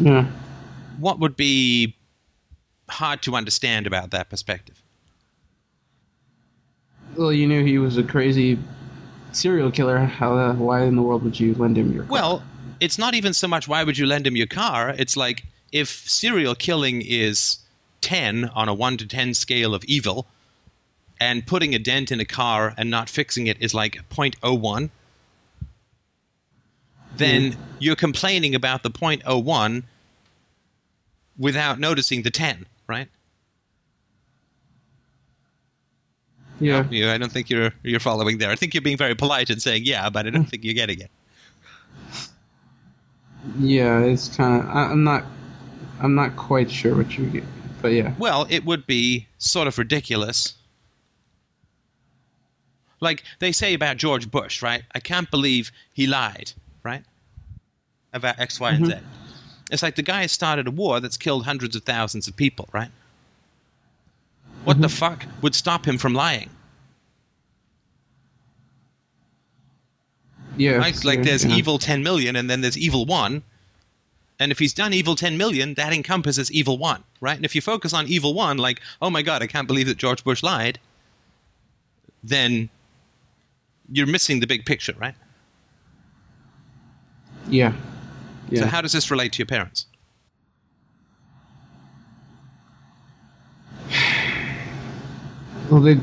Yeah. 0.00 0.26
What 0.98 1.18
would 1.20 1.36
be 1.36 1.96
hard 2.88 3.22
to 3.22 3.34
understand 3.34 3.86
about 3.86 4.10
that 4.10 4.28
perspective? 4.28 4.83
Well, 7.16 7.32
you 7.32 7.46
knew 7.46 7.64
he 7.64 7.78
was 7.78 7.96
a 7.96 8.02
crazy 8.02 8.58
serial 9.32 9.70
killer. 9.70 9.98
How? 9.98 10.36
Uh, 10.36 10.54
why 10.54 10.82
in 10.82 10.96
the 10.96 11.02
world 11.02 11.22
would 11.24 11.38
you 11.38 11.54
lend 11.54 11.78
him 11.78 11.92
your? 11.92 12.04
car? 12.04 12.12
Well, 12.12 12.42
it's 12.80 12.98
not 12.98 13.14
even 13.14 13.32
so 13.32 13.48
much 13.48 13.68
why 13.68 13.84
would 13.84 13.98
you 13.98 14.06
lend 14.06 14.26
him 14.26 14.36
your 14.36 14.46
car. 14.46 14.94
It's 14.98 15.16
like 15.16 15.44
if 15.72 15.88
serial 15.88 16.54
killing 16.54 17.02
is 17.02 17.58
10 18.00 18.46
on 18.54 18.68
a 18.68 18.74
1 18.74 18.96
to 18.98 19.06
10 19.06 19.34
scale 19.34 19.74
of 19.74 19.84
evil, 19.84 20.26
and 21.20 21.46
putting 21.46 21.74
a 21.74 21.78
dent 21.78 22.12
in 22.12 22.20
a 22.20 22.24
car 22.24 22.74
and 22.76 22.90
not 22.90 23.08
fixing 23.08 23.46
it 23.46 23.56
is 23.60 23.72
like 23.74 24.02
0.01, 24.10 24.90
then 27.16 27.56
you're 27.78 27.96
complaining 27.96 28.54
about 28.54 28.82
the 28.82 28.90
0.01 28.90 29.84
without 31.38 31.78
noticing 31.78 32.22
the 32.22 32.30
10, 32.30 32.66
right? 32.86 33.08
Yeah. 36.60 36.86
You, 36.90 37.10
I 37.10 37.18
don't 37.18 37.32
think 37.32 37.50
you're 37.50 37.72
you're 37.82 38.00
following 38.00 38.38
there. 38.38 38.50
I 38.50 38.56
think 38.56 38.74
you're 38.74 38.82
being 38.82 38.96
very 38.96 39.14
polite 39.14 39.50
and 39.50 39.60
saying 39.60 39.82
yeah, 39.84 40.10
but 40.10 40.26
I 40.26 40.30
don't 40.30 40.44
think 40.44 40.64
you're 40.64 40.74
getting 40.74 41.00
it. 41.00 41.10
Yeah. 43.58 44.00
It's 44.00 44.34
kind 44.36 44.62
of. 44.62 44.68
I'm 44.68 45.04
not. 45.04 45.24
I'm 46.00 46.14
not 46.14 46.36
quite 46.36 46.70
sure 46.70 46.96
what 46.96 47.16
you 47.16 47.26
get, 47.26 47.44
but 47.80 47.88
yeah. 47.88 48.14
Well, 48.18 48.46
it 48.50 48.64
would 48.64 48.86
be 48.86 49.26
sort 49.38 49.68
of 49.68 49.78
ridiculous. 49.78 50.54
Like 53.00 53.22
they 53.38 53.52
say 53.52 53.74
about 53.74 53.96
George 53.96 54.30
Bush, 54.30 54.62
right? 54.62 54.82
I 54.94 55.00
can't 55.00 55.30
believe 55.30 55.70
he 55.92 56.06
lied, 56.06 56.52
right? 56.82 57.02
About 58.12 58.38
X, 58.38 58.58
Y, 58.60 58.70
and 58.70 58.84
mm-hmm. 58.84 58.98
Z. 58.98 59.06
It's 59.70 59.82
like 59.82 59.96
the 59.96 60.02
guy 60.02 60.22
has 60.22 60.32
started 60.32 60.66
a 60.66 60.70
war 60.70 61.00
that's 61.00 61.16
killed 61.16 61.44
hundreds 61.44 61.74
of 61.76 61.82
thousands 61.84 62.28
of 62.28 62.36
people, 62.36 62.68
right? 62.72 62.90
What 64.64 64.80
the 64.80 64.88
mm-hmm. 64.88 64.96
fuck 64.96 65.26
would 65.42 65.54
stop 65.54 65.86
him 65.86 65.98
from 65.98 66.14
lying? 66.14 66.50
Yeah. 70.56 70.76
Right? 70.76 71.04
Like 71.04 71.18
yeah, 71.18 71.24
there's 71.24 71.44
yeah. 71.44 71.56
evil 71.56 71.78
10 71.78 72.02
million 72.02 72.36
and 72.36 72.48
then 72.48 72.60
there's 72.60 72.78
evil 72.78 73.04
1. 73.06 73.42
And 74.40 74.50
if 74.50 74.58
he's 74.58 74.74
done 74.74 74.92
evil 74.92 75.14
10 75.14 75.36
million, 75.36 75.74
that 75.74 75.92
encompasses 75.92 76.50
evil 76.50 76.76
1, 76.76 77.02
right? 77.20 77.36
And 77.36 77.44
if 77.44 77.54
you 77.54 77.60
focus 77.60 77.92
on 77.94 78.08
evil 78.08 78.34
1, 78.34 78.58
like, 78.58 78.80
oh 79.00 79.08
my 79.08 79.22
god, 79.22 79.42
I 79.42 79.46
can't 79.46 79.68
believe 79.68 79.86
that 79.86 79.96
George 79.96 80.24
Bush 80.24 80.42
lied, 80.42 80.80
then 82.22 82.68
you're 83.92 84.06
missing 84.06 84.40
the 84.40 84.46
big 84.46 84.64
picture, 84.64 84.94
right? 84.98 85.14
Yeah. 87.48 87.74
Yeah. 88.50 88.60
So 88.62 88.66
how 88.66 88.80
does 88.80 88.92
this 88.92 89.10
relate 89.10 89.32
to 89.34 89.38
your 89.38 89.46
parents? 89.46 89.86
Well, 95.70 95.80
they've 95.80 96.02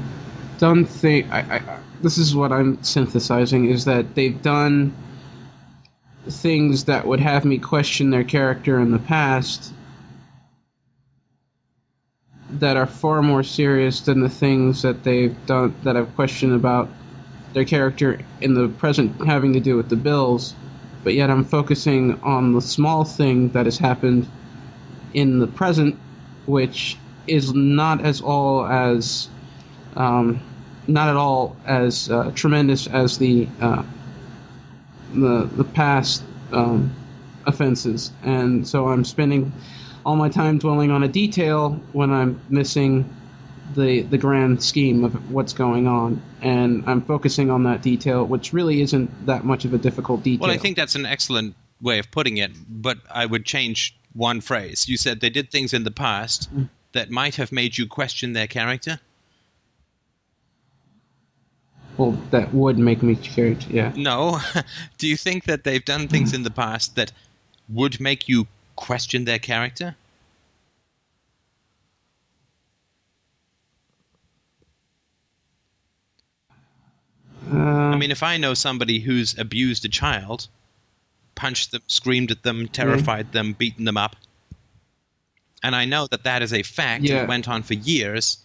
done 0.57 0.85
thing. 0.85 1.29
I, 1.31 1.57
I, 1.57 1.79
this 2.01 2.17
is 2.17 2.35
what 2.35 2.51
I'm 2.51 2.83
synthesizing: 2.83 3.69
is 3.69 3.85
that 3.85 4.15
they've 4.15 4.41
done 4.41 4.95
things 6.27 6.85
that 6.85 7.05
would 7.05 7.19
have 7.19 7.45
me 7.45 7.57
question 7.57 8.09
their 8.09 8.23
character 8.23 8.79
in 8.79 8.91
the 8.91 8.99
past 8.99 9.73
that 12.51 12.75
are 12.77 12.85
far 12.85 13.21
more 13.21 13.43
serious 13.43 14.01
than 14.01 14.21
the 14.21 14.29
things 14.29 14.81
that 14.81 15.03
they've 15.03 15.35
done 15.45 15.73
that 15.83 15.95
I've 15.95 16.13
questioned 16.15 16.53
about 16.53 16.89
their 17.53 17.65
character 17.65 18.19
in 18.41 18.53
the 18.53 18.67
present 18.67 19.25
having 19.25 19.53
to 19.53 19.59
do 19.59 19.77
with 19.77 19.89
the 19.89 19.95
Bills. 19.95 20.55
But 21.03 21.13
yet 21.13 21.29
I'm 21.29 21.43
focusing 21.43 22.19
on 22.21 22.53
the 22.53 22.61
small 22.61 23.03
thing 23.03 23.49
that 23.49 23.65
has 23.65 23.77
happened 23.77 24.27
in 25.13 25.39
the 25.39 25.47
present, 25.47 25.97
which 26.45 26.97
is 27.27 27.53
not 27.53 28.01
as 28.01 28.21
all 28.21 28.65
as 28.65 29.29
um, 29.95 30.41
not 30.87 31.09
at 31.09 31.15
all 31.15 31.55
as 31.65 32.09
uh, 32.09 32.31
tremendous 32.35 32.87
as 32.87 33.17
the 33.17 33.47
uh, 33.59 33.83
the 35.13 35.49
the 35.55 35.63
past 35.63 36.23
um, 36.51 36.93
offenses, 37.45 38.11
and 38.23 38.67
so 38.67 38.87
I'm 38.87 39.03
spending 39.05 39.51
all 40.05 40.15
my 40.15 40.29
time 40.29 40.57
dwelling 40.57 40.91
on 40.91 41.03
a 41.03 41.07
detail 41.07 41.79
when 41.91 42.11
I'm 42.11 42.41
missing 42.49 43.09
the 43.75 44.01
the 44.01 44.17
grand 44.17 44.63
scheme 44.63 45.03
of 45.03 45.31
what's 45.31 45.53
going 45.53 45.87
on, 45.87 46.21
and 46.41 46.83
I'm 46.87 47.01
focusing 47.01 47.49
on 47.49 47.63
that 47.63 47.81
detail, 47.81 48.25
which 48.25 48.53
really 48.53 48.81
isn't 48.81 49.25
that 49.25 49.45
much 49.45 49.65
of 49.65 49.73
a 49.73 49.77
difficult 49.77 50.23
detail. 50.23 50.47
Well, 50.47 50.55
I 50.55 50.57
think 50.57 50.77
that's 50.77 50.95
an 50.95 51.05
excellent 51.05 51.55
way 51.81 51.99
of 51.99 52.11
putting 52.11 52.37
it, 52.37 52.51
but 52.67 52.97
I 53.09 53.25
would 53.25 53.45
change 53.45 53.97
one 54.13 54.41
phrase. 54.41 54.87
You 54.87 54.97
said 54.97 55.21
they 55.21 55.29
did 55.29 55.51
things 55.51 55.73
in 55.73 55.83
the 55.83 55.91
past 55.91 56.49
that 56.91 57.09
might 57.09 57.35
have 57.35 57.51
made 57.51 57.77
you 57.77 57.87
question 57.87 58.33
their 58.33 58.47
character. 58.47 58.99
Well, 61.97 62.11
that 62.31 62.53
would 62.53 62.77
make 62.77 63.03
me 63.03 63.15
scared, 63.15 63.63
Yeah. 63.65 63.91
No. 63.95 64.39
Do 64.97 65.07
you 65.07 65.17
think 65.17 65.43
that 65.45 65.63
they've 65.63 65.83
done 65.83 66.07
things 66.07 66.33
in 66.33 66.43
the 66.43 66.51
past 66.51 66.95
that 66.95 67.11
would 67.69 67.99
make 67.99 68.27
you 68.27 68.47
question 68.75 69.25
their 69.25 69.39
character? 69.39 69.95
Uh, 77.51 77.55
I 77.57 77.97
mean, 77.97 78.11
if 78.11 78.23
I 78.23 78.37
know 78.37 78.53
somebody 78.53 78.99
who's 78.99 79.37
abused 79.37 79.83
a 79.85 79.89
child, 79.89 80.47
punched 81.35 81.71
them, 81.71 81.81
screamed 81.87 82.31
at 82.31 82.43
them, 82.43 82.67
terrified 82.67 83.31
them, 83.31 83.53
beaten 83.53 83.85
them 83.85 83.97
up, 83.97 84.15
and 85.63 85.75
I 85.75 85.85
know 85.85 86.07
that 86.07 86.23
that 86.23 86.41
is 86.41 86.53
a 86.53 86.63
fact 86.63 87.03
Yeah. 87.03 87.19
that 87.19 87.27
went 87.27 87.47
on 87.47 87.63
for 87.63 87.73
years, 87.73 88.37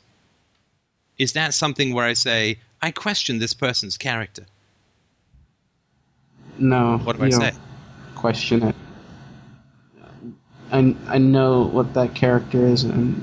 is 1.19 1.33
that 1.33 1.55
something 1.55 1.95
where 1.95 2.05
I 2.05 2.13
say, 2.15 2.59
I 2.83 2.91
question 2.91 3.39
this 3.39 3.55
person's 3.55 3.97
character? 3.99 4.47
no. 6.59 6.99
What 7.05 7.19
do 7.19 7.25
I 7.25 7.31
say? 7.31 7.53
Question 8.15 8.63
it. 8.63 8.75
I 10.73 10.97
I 11.07 11.19
know 11.19 11.63
what 11.67 11.93
that 11.95 12.15
character 12.15 12.65
is 12.67 12.83
and 12.85 13.23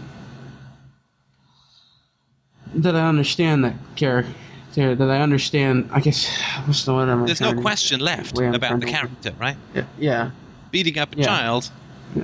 that 2.75 2.95
I 2.95 3.07
understand 3.07 3.63
that 3.63 3.75
character. 3.95 4.33
That 4.75 5.09
I 5.09 5.21
understand. 5.21 5.89
I 5.91 5.99
guess 5.99 6.27
what's 6.65 6.85
the 6.85 6.93
one 6.93 7.09
I'm 7.09 7.25
There's 7.25 7.41
no 7.41 7.47
trying 7.47 7.57
to- 7.57 7.61
question 7.61 7.99
left 7.99 8.37
about 8.39 8.79
the 8.79 8.85
to- 8.85 8.91
character, 8.91 9.33
right? 9.39 9.57
Yeah, 9.75 9.85
Yeah. 9.99 10.31
beating 10.71 10.97
up 10.97 11.13
a 11.15 11.17
Yeah. 11.19 11.25
child 11.25 11.69
Yeah. 12.15 12.23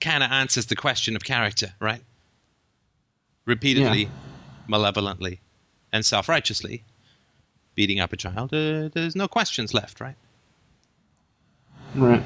kind 0.00 0.22
of 0.22 0.30
answers 0.30 0.66
the 0.66 0.76
question 0.76 1.16
of 1.16 1.24
character, 1.24 1.74
right? 1.80 2.02
Repeatedly, 3.46 4.08
malevolently, 4.68 5.40
and 5.94 6.04
self 6.04 6.28
righteously 6.28 6.82
beating 7.76 8.00
up 8.00 8.12
a 8.12 8.16
child, 8.16 8.52
uh, 8.52 8.88
there's 8.92 9.16
no 9.16 9.26
questions 9.26 9.72
left, 9.72 10.00
right? 10.00 10.16
Right. 11.94 12.22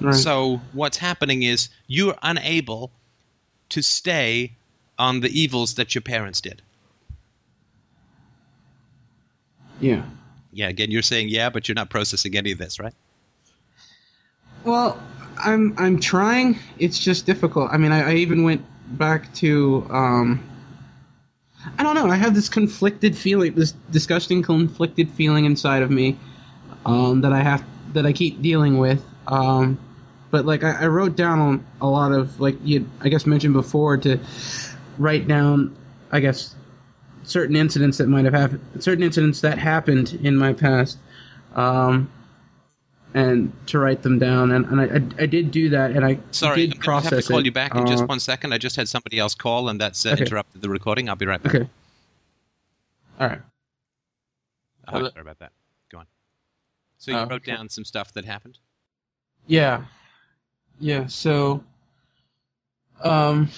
Right. 0.00 0.14
So 0.14 0.60
what's 0.72 0.98
happening 0.98 1.42
is 1.42 1.70
you're 1.86 2.16
unable 2.22 2.90
to 3.70 3.82
stay 3.82 4.52
on 4.98 5.20
the 5.20 5.28
evils 5.28 5.74
that 5.74 5.94
your 5.94 6.02
parents 6.02 6.40
did. 6.40 6.62
yeah. 9.80 10.04
Yeah, 10.52 10.68
again, 10.68 10.90
you're 10.90 11.02
saying 11.02 11.28
yeah, 11.28 11.50
but 11.50 11.68
you're 11.68 11.74
not 11.74 11.90
processing 11.90 12.34
any 12.34 12.50
of 12.50 12.56
this, 12.56 12.80
right? 12.80 12.94
Well, 14.64 14.98
I'm 15.44 15.74
I'm 15.76 16.00
trying. 16.00 16.58
It's 16.78 16.98
just 16.98 17.26
difficult. 17.26 17.70
I 17.70 17.76
mean, 17.76 17.92
I, 17.92 18.12
I 18.12 18.14
even 18.14 18.42
went 18.42 18.64
back 18.96 19.32
to 19.34 19.86
um, 19.90 20.42
I 21.78 21.82
don't 21.82 21.94
know. 21.94 22.08
I 22.08 22.16
have 22.16 22.34
this 22.34 22.48
conflicted 22.48 23.16
feeling, 23.16 23.54
this 23.54 23.72
disgusting 23.90 24.42
conflicted 24.42 25.10
feeling 25.10 25.44
inside 25.44 25.82
of 25.82 25.90
me 25.90 26.18
um, 26.84 27.20
that 27.20 27.32
I 27.32 27.42
have 27.42 27.64
that 27.92 28.06
I 28.06 28.12
keep 28.12 28.40
dealing 28.42 28.78
with. 28.78 29.02
Um, 29.26 29.78
but 30.30 30.44
like 30.44 30.64
I, 30.64 30.82
I 30.82 30.86
wrote 30.86 31.16
down 31.16 31.66
a 31.80 31.86
lot 31.86 32.12
of 32.12 32.40
like 32.40 32.56
you 32.62 32.88
I 33.00 33.08
guess 33.08 33.26
mentioned 33.26 33.54
before 33.54 33.96
to 33.98 34.18
write 34.98 35.28
down 35.28 35.76
I 36.12 36.20
guess 36.20 36.54
certain 37.24 37.56
incidents 37.56 37.98
that 37.98 38.06
might 38.08 38.24
have 38.24 38.34
happened, 38.34 38.60
certain 38.78 39.02
incidents 39.02 39.40
that 39.40 39.58
happened 39.58 40.18
in 40.22 40.36
my 40.36 40.52
past. 40.52 40.98
Um, 41.54 42.10
and 43.16 43.50
to 43.66 43.78
write 43.78 44.02
them 44.02 44.18
down, 44.18 44.52
and, 44.52 44.66
and 44.66 44.78
I, 44.78 44.84
I, 44.84 45.22
I 45.22 45.26
did 45.26 45.50
do 45.50 45.70
that, 45.70 45.92
and 45.92 46.04
I 46.04 46.18
Sorry, 46.32 46.64
I'm 46.64 46.68
did 46.68 46.74
to 46.74 46.80
process 46.80 47.10
have 47.12 47.22
to 47.22 47.28
call 47.28 47.38
it. 47.38 47.46
you 47.46 47.50
back 47.52 47.74
in 47.74 47.86
just 47.86 48.02
Uh, 48.02 48.06
one 48.06 48.20
second. 48.20 48.52
I 48.52 48.58
just 48.58 48.76
had 48.76 48.88
somebody 48.88 49.18
else 49.18 49.34
call, 49.34 49.70
and 49.70 49.80
that's 49.80 50.04
uh, 50.04 50.10
Okay. 50.10 50.22
interrupted 50.24 50.60
the 50.60 50.68
recording. 50.68 51.08
I'll 51.08 51.16
be 51.16 51.24
right 51.24 51.42
back. 51.42 51.54
Okay. 51.54 51.68
All 53.18 53.28
right. 53.28 53.40
Oh, 54.88 54.98
sorry 55.08 55.20
about 55.22 55.38
that. 55.38 55.52
Go 55.90 55.98
on. 55.98 56.06
So 56.98 57.10
you 57.10 57.16
Oh, 57.16 57.26
wrote 57.26 57.44
down 57.44 57.70
some 57.70 57.84
stuff 57.84 58.12
that 58.12 58.26
happened. 58.26 58.58
Yeah. 59.46 59.84
Yeah. 60.78 61.06
So, 61.06 61.64
um, 63.02 63.48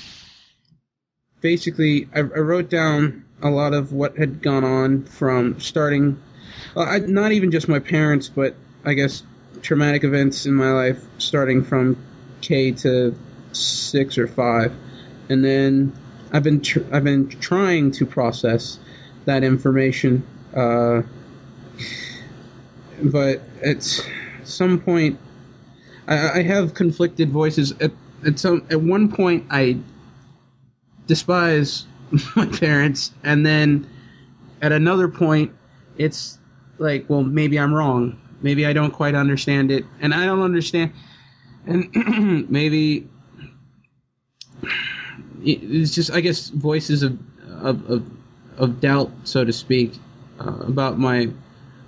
basically, 1.41 2.09
I, 2.15 2.21
I 2.21 2.23
wrote 2.23 2.71
down 2.71 3.25
a 3.43 3.51
lot 3.51 3.75
of 3.75 3.93
what 3.93 4.17
had 4.17 4.41
gone 4.41 4.63
on 4.65 5.05
from 5.05 5.59
starting, 5.59 6.23
well, 6.77 6.87
I, 6.87 6.99
not 6.99 7.33
even 7.33 7.51
just 7.51 7.69
my 7.69 7.81
parents, 7.81 8.29
but 8.29 8.55
I 8.85 8.95
guess 8.95 9.25
traumatic 9.63 10.05
events 10.05 10.47
in 10.47 10.55
my 10.55 10.71
life, 10.71 11.03
starting 11.19 11.63
from 11.63 11.97
K 12.41 12.73
to 12.73 13.15
six 13.53 14.19
or 14.19 14.27
five, 14.27 14.73
and 15.29 15.45
then 15.45 15.93
I've 16.33 16.43
been 16.43 16.61
tr- 16.61 16.85
I've 16.93 17.05
been 17.05 17.29
trying 17.29 17.91
to 17.93 18.07
process 18.07 18.79
that 19.25 19.45
information. 19.45 20.27
Uh, 20.55 21.03
but 23.03 23.41
at 23.65 23.83
some 24.45 24.81
point 24.81 25.19
I, 26.09 26.39
I 26.39 26.43
have 26.43 26.75
conflicted 26.75 27.31
voices. 27.31 27.73
At 27.81 27.93
at 28.27 28.39
some 28.39 28.67
at 28.71 28.81
one 28.81 29.13
point, 29.13 29.47
I 29.51 29.79
despise 31.07 31.87
my 32.37 32.47
parents, 32.47 33.13
and 33.23 33.47
then 33.47 33.87
at 34.63 34.73
another 34.73 35.09
point, 35.09 35.53
it's 35.99 36.39
like, 36.79 37.05
well, 37.09 37.23
maybe 37.23 37.59
I'm 37.59 37.73
wrong. 37.73 38.19
Maybe 38.43 38.67
I 38.67 38.73
don't 38.73 38.93
quite 38.93 39.15
understand 39.15 39.71
it, 39.71 39.85
and 40.01 40.15
I 40.15 40.25
don't 40.25 40.43
understand, 40.43 40.93
and 41.67 42.47
maybe 42.51 43.09
it's 45.43 45.95
just, 45.95 46.13
I 46.13 46.21
guess, 46.21 46.49
voices 46.49 47.03
of 47.03 47.19
of 47.61 47.91
of, 47.91 48.07
of 48.59 48.81
doubt, 48.81 49.11
so 49.25 49.45
to 49.45 49.53
speak, 49.53 49.95
uh, 50.41 50.59
about 50.61 50.99
my 50.99 51.31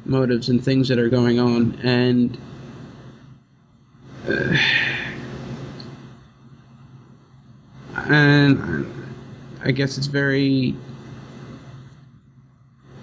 motives 0.05 0.49
and 0.49 0.65
things 0.65 0.89
that 0.89 0.99
are 0.99 1.09
going 1.09 1.39
on, 1.39 1.79
and 1.83 2.39
and 7.95 8.87
I 9.63 9.71
guess 9.71 9.99
it's 9.99 10.07
very. 10.07 10.75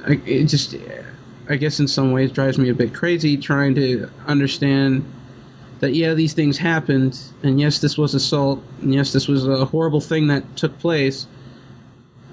It 0.07 0.45
just, 0.45 0.75
I 1.49 1.55
guess 1.55 1.79
in 1.79 1.87
some 1.87 2.11
ways 2.11 2.31
drives 2.31 2.57
me 2.57 2.69
a 2.69 2.73
bit 2.73 2.93
crazy 2.93 3.37
trying 3.37 3.75
to 3.75 4.09
understand 4.27 5.05
that 5.79 5.93
yeah 5.93 6.13
these 6.13 6.33
things 6.33 6.57
happened 6.57 7.19
and 7.43 7.59
yes 7.59 7.79
this 7.79 7.97
was 7.97 8.15
assault 8.15 8.63
and 8.81 8.93
yes 8.93 9.13
this 9.13 9.27
was 9.27 9.47
a 9.47 9.65
horrible 9.65 10.01
thing 10.01 10.27
that 10.27 10.43
took 10.55 10.77
place. 10.79 11.27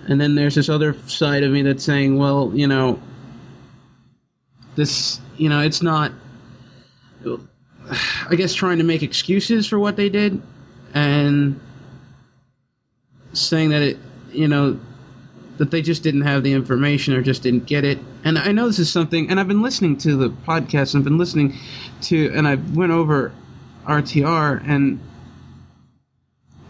And 0.06 0.20
then 0.20 0.34
there's 0.34 0.54
this 0.54 0.68
other 0.68 0.94
side 1.06 1.42
of 1.42 1.52
me 1.52 1.62
that's 1.62 1.84
saying 1.84 2.18
well 2.18 2.50
you 2.54 2.66
know 2.66 3.00
this 4.76 5.20
you 5.36 5.48
know 5.48 5.60
it's 5.60 5.82
not 5.82 6.12
I 8.30 8.34
guess 8.34 8.54
trying 8.54 8.78
to 8.78 8.84
make 8.84 9.02
excuses 9.02 9.66
for 9.66 9.78
what 9.78 9.96
they 9.96 10.08
did 10.08 10.40
and 10.94 11.60
saying 13.32 13.70
that 13.70 13.82
it, 13.82 13.98
you 14.32 14.48
know, 14.48 14.78
that 15.58 15.70
they 15.70 15.82
just 15.82 16.02
didn't 16.02 16.22
have 16.22 16.42
the 16.42 16.52
information 16.52 17.14
or 17.14 17.22
just 17.22 17.42
didn't 17.42 17.66
get 17.66 17.84
it. 17.84 17.98
And 18.24 18.38
I 18.38 18.52
know 18.52 18.66
this 18.66 18.78
is 18.78 18.90
something, 18.90 19.30
and 19.30 19.38
I've 19.38 19.48
been 19.48 19.62
listening 19.62 19.96
to 19.98 20.16
the 20.16 20.30
podcast, 20.30 20.94
and 20.94 21.00
I've 21.00 21.04
been 21.04 21.18
listening 21.18 21.54
to, 22.02 22.32
and 22.34 22.48
I 22.48 22.56
went 22.56 22.92
over 22.92 23.32
RTR, 23.86 24.62
and 24.66 25.00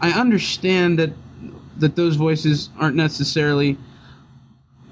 I 0.01 0.11
understand 0.11 0.99
that 0.99 1.11
that 1.77 1.97
those 1.97 2.15
voices 2.15 2.69
aren't 2.79 2.95
necessarily, 2.95 3.77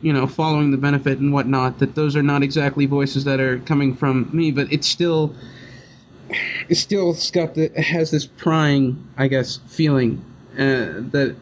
you 0.01 0.11
know, 0.11 0.27
following 0.27 0.71
the 0.71 0.77
benefit 0.77 1.19
and 1.19 1.31
whatnot. 1.31 1.79
That 1.79 1.95
those 1.95 2.15
are 2.15 2.23
not 2.23 2.43
exactly 2.43 2.85
voices 2.85 3.23
that 3.23 3.39
are 3.39 3.59
coming 3.59 3.95
from 3.95 4.29
me, 4.33 4.51
but 4.51 4.71
it's 4.71 4.87
still 4.87 5.33
it's 6.69 6.79
still 6.79 7.13
stuff 7.13 7.53
that 7.53 7.77
has 7.77 8.11
this 8.11 8.25
prying, 8.25 9.07
I 9.17 9.27
guess, 9.27 9.59
feeling 9.67 10.23
uh, 10.53 11.03
that 11.11 11.35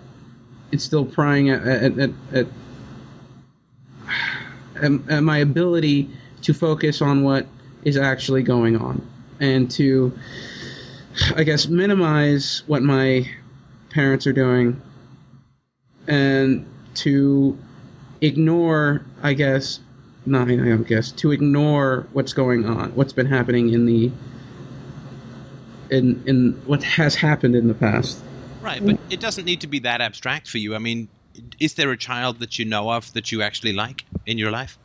it's 0.71 0.83
still 0.83 1.05
prying 1.05 1.49
at 1.49 1.61
at, 1.65 1.99
at, 1.99 2.11
at, 2.33 2.47
at, 4.81 5.23
my 5.23 5.37
ability 5.37 6.09
to 6.41 6.53
focus 6.53 7.01
on 7.01 7.23
what 7.23 7.45
is 7.83 7.97
actually 7.97 8.43
going 8.43 8.75
on 8.75 9.05
and 9.39 9.69
to, 9.71 10.17
I 11.35 11.43
guess, 11.43 11.67
minimize 11.67 12.63
what 12.67 12.83
my 12.83 13.29
parents 13.89 14.25
are 14.27 14.33
doing 14.33 14.81
and 16.07 16.65
to 16.95 17.57
ignore, 18.21 19.05
I 19.21 19.33
guess, 19.33 19.79
not 20.25 20.49
I 20.49 20.75
guess, 20.77 21.11
to 21.13 21.31
ignore 21.31 22.07
what's 22.13 22.33
going 22.33 22.65
on, 22.65 22.91
what's 22.95 23.13
been 23.13 23.25
happening 23.25 23.73
in 23.73 23.85
the 23.85 24.11
in 25.89 26.23
in 26.25 26.61
what 26.65 26.83
has 26.83 27.15
happened 27.15 27.55
in 27.55 27.67
the 27.67 27.73
past. 27.73 28.23
Right, 28.61 28.85
but 28.85 28.97
it 29.09 29.19
doesn't 29.19 29.45
need 29.45 29.61
to 29.61 29.67
be 29.67 29.79
that 29.79 30.01
abstract 30.01 30.47
for 30.47 30.59
you. 30.59 30.75
I 30.75 30.77
mean, 30.77 31.07
is 31.59 31.73
there 31.73 31.91
a 31.91 31.97
child 31.97 32.39
that 32.39 32.59
you 32.59 32.65
know 32.65 32.91
of 32.91 33.11
that 33.13 33.31
you 33.31 33.41
actually 33.41 33.73
like 33.73 34.05
in 34.25 34.37
your 34.37 34.51
life? 34.51 34.77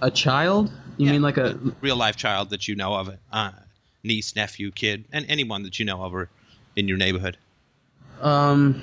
A 0.00 0.10
child? 0.10 0.70
You 0.96 1.06
Yeah. 1.06 1.12
mean 1.12 1.22
like 1.22 1.36
a 1.36 1.58
real 1.80 1.96
life 1.96 2.16
child 2.16 2.50
that 2.50 2.68
you 2.68 2.76
know 2.76 2.94
of, 2.94 3.18
uh, 3.32 3.50
niece, 4.04 4.36
nephew, 4.36 4.70
kid, 4.70 5.04
and 5.12 5.26
anyone 5.28 5.64
that 5.64 5.78
you 5.78 5.84
know 5.84 6.02
of 6.02 6.14
or 6.14 6.28
in 6.76 6.86
your 6.88 6.96
neighborhood? 6.96 7.36
um? 8.22 8.80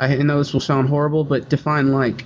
I 0.00 0.14
know 0.16 0.38
this 0.38 0.52
will 0.52 0.60
sound 0.60 0.88
horrible, 0.88 1.24
but 1.24 1.48
define 1.48 1.92
like. 1.92 2.24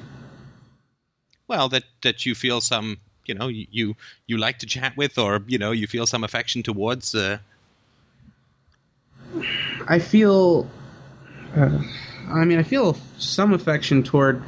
Well, 1.48 1.68
that 1.70 1.84
that 2.02 2.26
you 2.26 2.34
feel 2.34 2.60
some, 2.60 2.98
you 3.26 3.34
know, 3.34 3.48
you 3.48 3.66
you, 3.70 3.96
you 4.26 4.36
like 4.36 4.58
to 4.58 4.66
chat 4.66 4.96
with, 4.96 5.16
or 5.18 5.42
you 5.46 5.58
know, 5.58 5.70
you 5.72 5.86
feel 5.86 6.06
some 6.06 6.22
affection 6.22 6.62
towards. 6.62 7.14
Uh, 7.14 7.38
I 9.88 9.98
feel. 9.98 10.68
Uh, 11.56 11.78
I 12.28 12.44
mean, 12.44 12.58
I 12.58 12.62
feel 12.62 12.96
some 13.18 13.52
affection 13.52 14.02
toward 14.02 14.42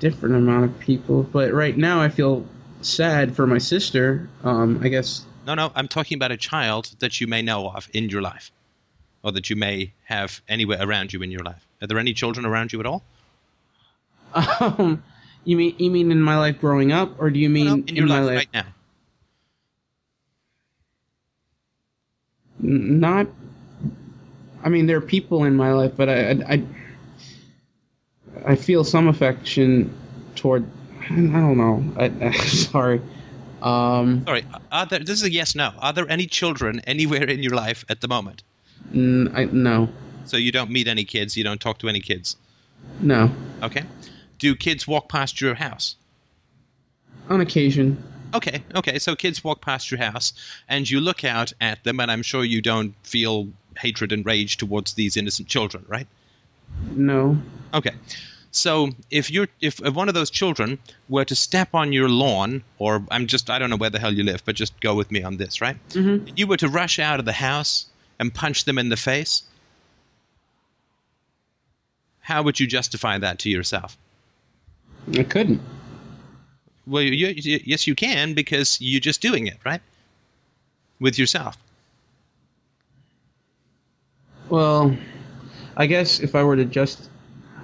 different 0.00 0.34
amount 0.36 0.64
of 0.64 0.78
people, 0.78 1.24
but 1.24 1.52
right 1.52 1.76
now 1.76 2.00
I 2.00 2.08
feel 2.08 2.46
sad 2.82 3.34
for 3.34 3.46
my 3.46 3.58
sister. 3.58 4.28
Um, 4.44 4.80
I 4.82 4.88
guess. 4.88 5.24
no, 5.46 5.54
no, 5.54 5.72
I'm 5.74 5.88
talking 5.88 6.16
about 6.16 6.30
a 6.30 6.36
child 6.36 6.94
that 7.00 7.20
you 7.20 7.26
may 7.26 7.42
know 7.42 7.68
of 7.70 7.88
in 7.92 8.08
your 8.08 8.22
life, 8.22 8.50
or 9.22 9.32
that 9.32 9.50
you 9.50 9.56
may 9.56 9.92
have 10.04 10.40
anywhere 10.48 10.78
around 10.80 11.12
you 11.12 11.22
in 11.22 11.30
your 11.30 11.42
life. 11.42 11.66
Are 11.82 11.86
there 11.86 11.98
any 11.98 12.12
children 12.14 12.46
around 12.46 12.72
you 12.72 12.80
at 12.80 12.86
all? 12.86 13.02
Um, 14.60 15.02
you 15.44 15.56
mean 15.56 15.74
you 15.78 15.90
mean 15.90 16.10
in 16.12 16.20
my 16.20 16.36
life 16.36 16.60
growing 16.60 16.92
up, 16.92 17.18
or 17.18 17.30
do 17.30 17.38
you 17.38 17.48
mean 17.48 17.66
No, 17.66 17.74
in 17.86 17.96
your 17.96 18.06
my 18.06 18.20
life 18.20 18.26
life? 18.26 18.36
right 18.36 18.48
now. 18.52 18.66
Not. 22.60 23.26
I 24.64 24.68
mean, 24.68 24.86
there 24.86 24.96
are 24.96 25.00
people 25.00 25.44
in 25.44 25.54
my 25.54 25.72
life, 25.72 25.92
but 25.96 26.08
I, 26.08 26.30
I, 26.30 26.62
I, 28.44 28.56
feel 28.56 28.82
some 28.82 29.06
affection 29.06 29.94
toward. 30.34 30.66
I 31.02 31.14
don't 31.14 31.56
know. 31.56 31.84
I, 31.96 32.12
I, 32.26 32.32
sorry. 32.46 33.00
Um, 33.62 34.24
Sorry, 34.24 34.44
are 34.70 34.86
there, 34.86 35.00
this 35.00 35.20
is 35.20 35.24
a 35.24 35.30
yes 35.32 35.54
no. 35.56 35.72
Are 35.78 35.92
there 35.92 36.08
any 36.08 36.26
children 36.26 36.80
anywhere 36.86 37.24
in 37.24 37.42
your 37.42 37.54
life 37.54 37.84
at 37.88 38.00
the 38.00 38.08
moment? 38.08 38.42
n- 38.94 39.32
I, 39.34 39.46
no, 39.46 39.88
So 40.26 40.36
you 40.36 40.52
don't 40.52 40.70
meet 40.70 40.86
any 40.86 41.04
kids, 41.04 41.36
you 41.36 41.42
don't 41.42 41.60
talk 41.60 41.78
to 41.78 41.88
any 41.88 42.00
kids. 42.00 42.36
no. 43.00 43.30
Okay. 43.62 43.82
Do 44.38 44.54
kids 44.54 44.86
walk 44.86 45.08
past 45.08 45.40
your 45.40 45.56
house? 45.56 45.96
On 47.28 47.40
occasion, 47.40 48.00
Okay, 48.34 48.62
okay. 48.74 48.98
So 48.98 49.16
kids 49.16 49.42
walk 49.42 49.60
past 49.60 49.90
your 49.90 50.00
house, 50.00 50.32
and 50.68 50.88
you 50.88 51.00
look 51.00 51.24
out 51.24 51.52
at 51.60 51.82
them, 51.84 52.00
and 52.00 52.10
I'm 52.10 52.22
sure 52.22 52.44
you 52.44 52.60
don't 52.60 52.94
feel 53.02 53.48
hatred 53.78 54.12
and 54.12 54.24
rage 54.26 54.56
towards 54.56 54.94
these 54.94 55.16
innocent 55.16 55.48
children, 55.48 55.84
right? 55.88 56.06
no. 56.92 57.38
Okay. 57.74 57.92
So 58.50 58.90
if 59.10 59.30
you're 59.30 59.48
if, 59.60 59.80
if 59.84 59.94
one 59.94 60.08
of 60.08 60.14
those 60.14 60.30
children 60.30 60.78
were 61.08 61.24
to 61.24 61.34
step 61.34 61.74
on 61.74 61.92
your 61.92 62.08
lawn, 62.08 62.62
or 62.78 63.04
I'm 63.10 63.26
just 63.26 63.50
I 63.50 63.58
don't 63.58 63.70
know 63.70 63.76
where 63.76 63.90
the 63.90 63.98
hell 63.98 64.12
you 64.12 64.24
live, 64.24 64.42
but 64.44 64.56
just 64.56 64.78
go 64.80 64.94
with 64.94 65.10
me 65.10 65.22
on 65.22 65.36
this, 65.36 65.60
right? 65.60 65.76
Mm-hmm. 65.90 66.32
You 66.36 66.46
were 66.46 66.56
to 66.56 66.68
rush 66.68 66.98
out 66.98 67.18
of 67.18 67.26
the 67.26 67.32
house 67.32 67.86
and 68.18 68.34
punch 68.34 68.64
them 68.64 68.78
in 68.78 68.88
the 68.88 68.96
face. 68.96 69.42
How 72.20 72.42
would 72.42 72.58
you 72.58 72.66
justify 72.66 73.18
that 73.18 73.38
to 73.40 73.50
yourself? 73.50 73.96
I 75.16 75.22
couldn't. 75.22 75.60
Well, 76.88 77.02
you, 77.02 77.28
you, 77.28 77.60
yes, 77.64 77.86
you 77.86 77.94
can 77.94 78.34
because 78.34 78.80
you're 78.80 79.00
just 79.00 79.20
doing 79.20 79.46
it, 79.46 79.58
right? 79.64 79.80
With 81.00 81.18
yourself. 81.18 81.56
Well, 84.48 84.96
I 85.76 85.86
guess 85.86 86.20
if 86.20 86.34
I 86.34 86.42
were 86.42 86.56
to 86.56 86.64
just, 86.64 87.10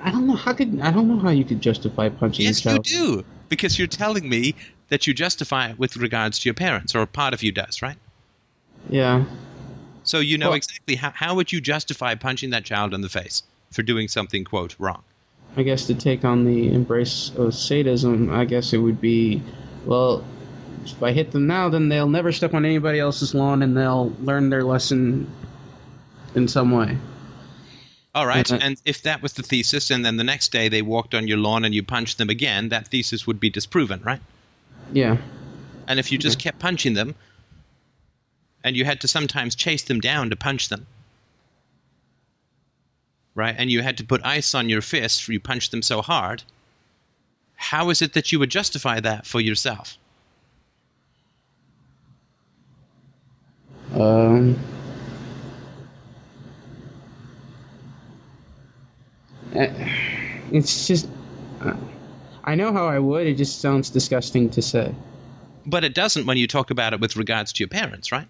I 0.02 0.10
don't 0.10 0.26
know 0.26 0.34
how 0.36 0.52
could 0.52 0.80
I 0.80 0.90
don't 0.90 1.08
know 1.08 1.18
how 1.18 1.30
you 1.30 1.44
could 1.44 1.60
justify 1.60 2.08
punching 2.10 2.44
Yes, 2.46 2.64
a 2.66 2.74
you 2.74 2.78
do 2.80 3.24
because 3.48 3.78
you're 3.78 3.88
telling 3.88 4.28
me 4.28 4.54
that 4.88 5.06
you 5.06 5.14
justify 5.14 5.70
it 5.70 5.78
with 5.78 5.96
regards 5.96 6.38
to 6.40 6.48
your 6.48 6.54
parents, 6.54 6.94
or 6.94 7.00
a 7.00 7.06
part 7.06 7.32
of 7.32 7.42
you 7.42 7.50
does, 7.50 7.80
right? 7.80 7.96
Yeah. 8.90 9.24
So 10.02 10.20
you 10.20 10.36
know 10.36 10.48
Well- 10.50 10.56
exactly 10.56 10.96
how, 10.96 11.10
how 11.10 11.34
would 11.34 11.50
you 11.50 11.60
justify 11.60 12.14
punching 12.14 12.50
that 12.50 12.64
child 12.64 12.92
in 12.92 13.00
the 13.00 13.08
face 13.08 13.42
for 13.72 13.82
doing 13.82 14.08
something 14.08 14.44
quote 14.44 14.76
wrong? 14.78 15.02
I 15.56 15.62
guess 15.62 15.86
to 15.86 15.94
take 15.94 16.24
on 16.24 16.44
the 16.44 16.72
embrace 16.72 17.30
of 17.36 17.54
sadism, 17.54 18.30
I 18.30 18.44
guess 18.44 18.72
it 18.72 18.78
would 18.78 19.00
be, 19.00 19.42
well, 19.84 20.24
if 20.84 21.02
I 21.02 21.12
hit 21.12 21.30
them 21.32 21.46
now, 21.46 21.68
then 21.68 21.88
they'll 21.88 22.08
never 22.08 22.32
step 22.32 22.54
on 22.54 22.64
anybody 22.64 22.98
else's 22.98 23.34
lawn 23.34 23.62
and 23.62 23.76
they'll 23.76 24.12
learn 24.20 24.50
their 24.50 24.64
lesson 24.64 25.30
in 26.34 26.48
some 26.48 26.72
way. 26.72 26.98
All 28.14 28.26
right, 28.26 28.46
Mhm. 28.46 28.58
and 28.62 28.76
if 28.84 29.02
that 29.02 29.22
was 29.22 29.32
the 29.32 29.42
thesis, 29.42 29.90
and 29.90 30.04
then 30.04 30.18
the 30.18 30.24
next 30.24 30.52
day 30.52 30.68
they 30.68 30.82
walked 30.82 31.14
on 31.14 31.26
your 31.26 31.38
lawn 31.38 31.64
and 31.64 31.74
you 31.74 31.82
punched 31.82 32.18
them 32.18 32.30
again, 32.30 32.68
that 32.68 32.88
thesis 32.88 33.26
would 33.26 33.40
be 33.40 33.50
disproven, 33.50 34.00
right? 34.04 34.20
Yeah. 34.92 35.16
And 35.88 35.98
if 35.98 36.12
you 36.12 36.18
just 36.18 36.38
kept 36.38 36.58
punching 36.60 36.94
them, 36.94 37.14
and 38.62 38.76
you 38.76 38.84
had 38.84 39.00
to 39.00 39.08
sometimes 39.08 39.54
chase 39.54 39.82
them 39.82 40.00
down 40.00 40.30
to 40.30 40.36
punch 40.36 40.68
them, 40.68 40.86
right? 43.34 43.54
And 43.56 43.70
you 43.70 43.82
had 43.82 43.96
to 43.98 44.04
put 44.04 44.24
ice 44.24 44.54
on 44.54 44.68
your 44.68 44.80
fist, 44.82 45.28
you 45.28 45.40
punched 45.40 45.70
them 45.70 45.82
so 45.82 46.02
hard, 46.02 46.42
how 47.56 47.90
is 47.90 48.02
it 48.02 48.12
that 48.14 48.32
you 48.32 48.38
would 48.38 48.50
justify 48.50 49.00
that 49.00 49.26
for 49.26 49.40
yourself? 49.40 49.96
Um. 53.94 54.58
eh, 59.54 59.88
It's 60.52 60.86
just. 60.86 61.08
uh, 61.60 61.74
I 62.44 62.54
know 62.54 62.72
how 62.72 62.86
I 62.86 62.98
would. 62.98 63.26
It 63.26 63.34
just 63.36 63.60
sounds 63.60 63.88
disgusting 63.88 64.50
to 64.50 64.60
say. 64.60 64.94
But 65.66 65.82
it 65.84 65.94
doesn't 65.94 66.26
when 66.26 66.36
you 66.36 66.46
talk 66.46 66.70
about 66.70 66.92
it 66.92 67.00
with 67.00 67.16
regards 67.16 67.52
to 67.54 67.60
your 67.60 67.68
parents, 67.68 68.12
right? 68.12 68.28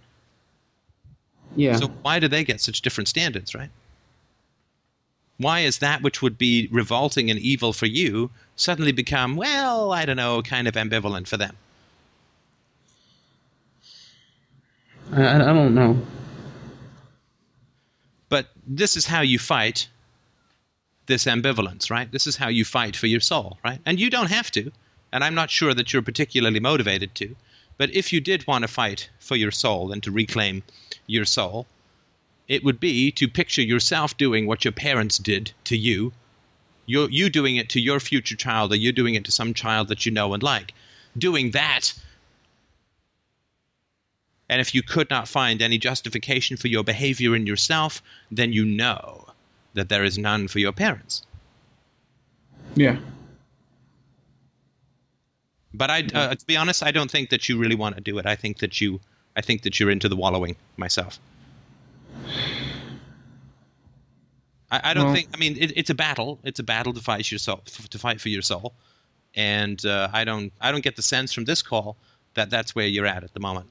Yeah. 1.57 1.77
So 1.77 1.91
why 2.03 2.21
do 2.21 2.29
they 2.29 2.45
get 2.45 2.61
such 2.61 2.81
different 2.83 3.09
standards, 3.09 3.55
right? 3.55 3.71
Why 5.39 5.61
is 5.61 5.78
that 5.78 6.03
which 6.03 6.22
would 6.22 6.39
be 6.39 6.68
revolting 6.70 7.30
and 7.30 7.41
evil 7.41 7.72
for 7.72 7.87
you 7.87 8.30
suddenly 8.57 8.93
become, 8.93 9.37
well, 9.37 9.93
I 9.93 10.05
don't 10.05 10.16
know, 10.16 10.43
kind 10.43 10.68
of 10.68 10.74
ambivalent 10.74 11.26
for 11.26 11.37
them? 11.37 11.57
I, 15.12 15.35
I 15.35 15.39
don't 15.39 15.74
know. 15.74 16.01
But 18.28 18.49
this 18.66 18.97
is 18.97 19.07
how 19.07 19.20
you 19.20 19.39
fight 19.39 19.89
this 21.07 21.24
ambivalence, 21.24 21.91
right? 21.91 22.11
This 22.11 22.26
is 22.26 22.37
how 22.37 22.49
you 22.49 22.64
fight 22.64 22.97
for 22.97 23.07
your 23.07 23.20
soul, 23.20 23.59
right? 23.64 23.80
And 23.85 24.01
you 24.01 24.09
don't 24.11 24.30
have 24.30 24.51
to. 24.53 24.72
And 25.12 25.22
I'm 25.22 25.35
not 25.35 25.51
sure 25.51 25.74
that 25.74 25.93
you're 25.93 26.03
particularly 26.03 26.61
motivated 26.61 27.14
to. 27.16 27.37
But 27.76 27.95
if 27.95 28.12
you 28.12 28.20
did 28.20 28.47
want 28.47 28.62
to 28.62 28.68
fight 28.68 29.11
for 29.18 29.37
your 29.37 29.51
soul 29.51 29.93
and 29.93 30.03
to 30.03 30.11
reclaim 30.11 30.62
your 31.07 31.24
soul, 31.24 31.66
it 32.49 32.64
would 32.64 32.80
be 32.80 33.11
to 33.12 33.28
picture 33.28 33.62
yourself 33.62 34.16
doing 34.16 34.47
what 34.47 34.64
your 34.64 34.72
parents 34.72 35.18
did 35.18 35.53
to 35.64 35.76
you. 35.76 36.12
You 36.86 37.09
you 37.11 37.30
doing 37.30 37.57
it 37.57 37.68
to 37.70 37.80
your 37.80 38.01
future 38.01 38.36
child, 38.36 38.72
or 38.72 38.76
you 38.76 38.92
doing 38.92 39.14
it 39.14 39.24
to 39.24 39.32
some 39.32 39.55
child 39.55 39.88
that 39.88 40.05
you 40.05 40.12
know 40.12 40.34
and 40.34 40.42
like. 40.42 40.74
Doing 41.16 41.53
that 41.53 41.95
and 44.49 44.61
if 44.61 44.74
you 44.74 44.82
could 44.82 45.11
not 45.11 45.26
find 45.26 45.62
any 45.62 45.78
justification 45.78 46.57
for 46.57 46.68
your 46.68 46.84
behavior 46.84 47.34
in 47.34 47.47
yourself, 47.47 48.03
then 48.30 48.53
you 48.53 48.64
know 48.64 49.26
that 49.72 49.88
there 49.88 50.05
is 50.05 50.18
none 50.18 50.49
for 50.49 50.59
your 50.59 50.72
parents. 50.72 51.22
Yeah. 52.74 52.99
But 55.72 55.90
I, 55.90 56.07
uh, 56.14 56.34
to 56.34 56.47
be 56.47 56.57
honest, 56.57 56.82
I 56.82 56.90
don't 56.90 57.11
think 57.11 57.30
that 57.30 57.49
you 57.49 57.59
really 57.59 57.74
want 57.74 57.97
to 57.97 58.01
do 58.01 58.18
it. 58.18 58.26
I 58.26 58.36
think 58.36 58.59
that 58.59 58.80
you, 58.80 59.01
I 59.36 59.40
think 59.40 59.62
that 59.62 59.80
you're 59.80 59.90
into 59.90 60.09
the 60.09 60.16
wallowing 60.16 60.57
myself. 60.76 61.18
I, 64.75 64.91
I 64.91 64.95
don't 64.95 65.07
Well- 65.07 65.14
think. 65.14 65.29
I 65.35 65.39
mean, 65.39 65.57
it, 65.59 65.72
it's 65.77 65.91
a 65.91 65.95
battle. 65.95 66.39
It's 66.45 66.59
a 66.61 66.62
battle 66.64 66.93
to 66.93 67.01
fight 67.01 67.31
your 67.31 67.39
soul, 67.39 67.62
to 67.91 67.99
fight 67.99 68.20
for 68.20 68.29
your 68.29 68.43
soul, 68.43 68.75
and 69.35 69.85
uh, 69.85 70.09
I 70.12 70.25
don't, 70.25 70.53
I 70.61 70.72
don't 70.72 70.83
get 70.83 70.97
the 70.97 71.03
sense 71.03 71.33
from 71.33 71.45
this 71.45 71.62
call 71.62 71.97
that 72.35 72.51
that's 72.51 72.75
where 72.75 72.87
you're 72.87 73.07
at 73.07 73.22
at 73.25 73.33
the 73.35 73.41
moment. 73.41 73.68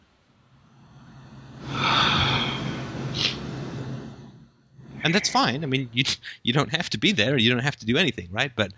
and 5.04 5.14
that's 5.14 5.30
fine. 5.30 5.64
I 5.64 5.68
mean, 5.68 5.90
you 5.94 6.04
you 6.44 6.54
don't 6.54 6.70
have 6.74 6.90
to 6.92 6.98
be 6.98 7.12
there. 7.12 7.38
You 7.38 7.50
don't 7.50 7.64
have 7.64 7.76
to 7.78 7.86
do 7.86 7.98
anything, 7.98 8.30
right? 8.32 8.52
But 8.56 8.72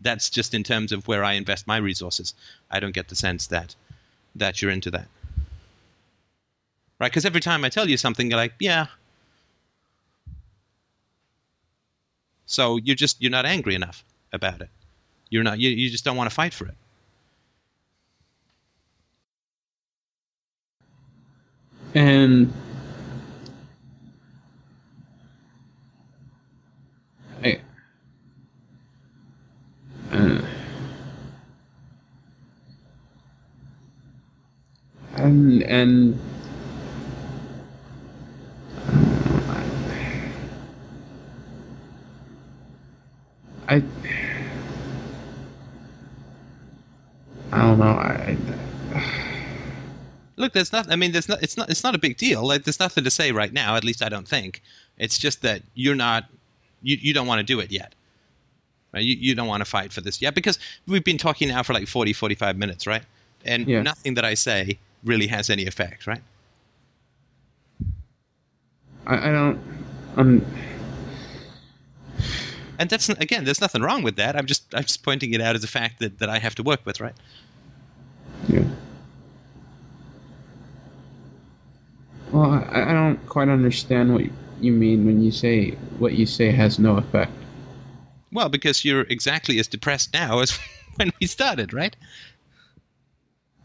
that's 0.00 0.30
just 0.30 0.54
in 0.54 0.62
terms 0.62 0.92
of 0.92 1.08
where 1.08 1.24
I 1.24 1.32
invest 1.32 1.66
my 1.66 1.76
resources. 1.78 2.34
I 2.70 2.80
don't 2.80 2.94
get 2.94 3.08
the 3.08 3.16
sense 3.16 3.46
that 3.48 3.74
that 4.36 4.60
you're 4.62 4.70
into 4.70 4.90
that, 4.92 5.08
right? 7.00 7.10
Because 7.10 7.24
every 7.24 7.40
time 7.40 7.64
I 7.64 7.68
tell 7.68 7.88
you 7.88 7.96
something, 7.96 8.30
you're 8.30 8.36
like, 8.36 8.54
yeah. 8.60 8.86
So 12.54 12.76
you're 12.76 12.94
just 12.94 13.20
you're 13.20 13.32
not 13.32 13.46
angry 13.46 13.74
enough 13.74 14.04
about 14.32 14.60
it. 14.60 14.70
You're 15.28 15.42
not. 15.42 15.58
You, 15.58 15.70
you 15.70 15.90
just 15.90 16.04
don't 16.04 16.16
want 16.16 16.30
to 16.30 16.34
fight 16.34 16.54
for 16.54 16.66
it. 16.66 16.76
And 21.94 22.52
I, 27.42 27.60
uh, 30.12 30.40
and 35.16 35.62
and 35.64 36.20
I 43.68 43.82
I 47.52 47.58
don't 47.62 47.78
know 47.78 47.84
I. 47.86 48.36
Look, 50.36 50.52
there's 50.52 50.72
not. 50.72 50.90
I 50.90 50.96
mean, 50.96 51.12
there's 51.12 51.28
not. 51.28 51.42
It's 51.42 51.56
not. 51.56 51.70
It's 51.70 51.84
not 51.84 51.94
a 51.94 51.98
big 51.98 52.16
deal. 52.16 52.44
Like, 52.46 52.64
there's 52.64 52.80
nothing 52.80 53.04
to 53.04 53.10
say 53.10 53.30
right 53.32 53.52
now. 53.52 53.76
At 53.76 53.84
least 53.84 54.02
I 54.02 54.08
don't 54.08 54.26
think. 54.26 54.62
It's 54.98 55.18
just 55.18 55.42
that 55.42 55.62
you're 55.74 55.94
not. 55.94 56.24
You 56.82 56.96
you 57.00 57.14
don't 57.14 57.26
want 57.26 57.38
to 57.38 57.44
do 57.44 57.60
it 57.60 57.70
yet. 57.70 57.94
Right? 58.92 59.04
You 59.04 59.14
you 59.16 59.34
don't 59.34 59.46
want 59.46 59.60
to 59.60 59.64
fight 59.64 59.92
for 59.92 60.00
this 60.00 60.20
yet 60.20 60.34
because 60.34 60.58
we've 60.86 61.04
been 61.04 61.18
talking 61.18 61.48
now 61.48 61.62
for 61.62 61.72
like 61.72 61.86
40, 61.88 62.12
45 62.12 62.56
minutes, 62.56 62.86
right? 62.86 63.02
And 63.44 63.66
Yeah. 63.68 63.82
nothing 63.82 64.14
that 64.14 64.24
I 64.24 64.34
say 64.34 64.78
really 65.04 65.26
has 65.28 65.50
any 65.50 65.66
effect, 65.66 66.06
right? 66.06 66.22
I, 69.06 69.28
I 69.28 69.32
don't. 69.32 69.60
Um. 70.16 70.44
And 72.78 72.90
that's 72.90 73.08
again, 73.08 73.44
there's 73.44 73.60
nothing 73.60 73.82
wrong 73.82 74.02
with 74.02 74.16
that. 74.16 74.36
I'm 74.36 74.46
just 74.46 74.74
I'm 74.74 74.82
just 74.82 75.02
pointing 75.02 75.32
it 75.32 75.40
out 75.40 75.54
as 75.54 75.64
a 75.64 75.68
fact 75.68 76.00
that 76.00 76.18
that 76.18 76.28
I 76.28 76.38
have 76.38 76.54
to 76.56 76.62
work 76.62 76.84
with, 76.84 77.00
right? 77.00 77.14
Yeah. 78.48 78.64
Well, 82.32 82.50
I, 82.50 82.90
I 82.90 82.92
don't 82.92 83.24
quite 83.28 83.48
understand 83.48 84.12
what 84.12 84.24
you 84.60 84.72
mean 84.72 85.06
when 85.06 85.22
you 85.22 85.30
say 85.30 85.70
what 85.98 86.14
you 86.14 86.26
say 86.26 86.50
has 86.50 86.78
no 86.78 86.96
effect. 86.96 87.32
Well, 88.32 88.48
because 88.48 88.84
you're 88.84 89.02
exactly 89.02 89.60
as 89.60 89.68
depressed 89.68 90.12
now 90.12 90.40
as 90.40 90.58
when 90.96 91.12
we 91.20 91.26
started, 91.28 91.72
right? 91.72 91.94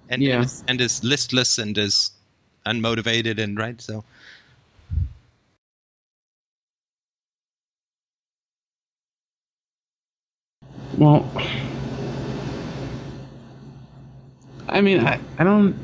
And 0.10 0.22
Yeah. 0.22 0.36
and, 0.36 0.44
as, 0.46 0.64
and 0.68 0.82
as 0.82 1.04
listless 1.04 1.58
and 1.58 1.78
as 1.78 2.12
unmotivated 2.66 3.40
and 3.40 3.58
right. 3.58 3.82
So 3.82 4.04
Well, 11.00 11.32
I 14.68 14.82
mean, 14.82 15.00
I, 15.00 15.20
I 15.38 15.46
don't. 15.46 15.76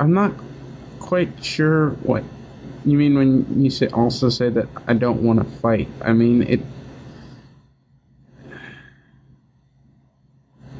I'm 0.00 0.12
not 0.12 0.32
quite 0.98 1.44
sure 1.44 1.90
what 2.02 2.24
you 2.84 2.98
mean 2.98 3.14
when 3.16 3.62
you 3.62 3.70
say 3.70 3.86
also 3.88 4.28
say 4.30 4.48
that 4.50 4.68
I 4.88 4.94
don't 4.94 5.22
want 5.22 5.38
to 5.38 5.44
fight. 5.58 5.88
I 6.02 6.12
mean 6.12 6.42
it. 6.42 6.60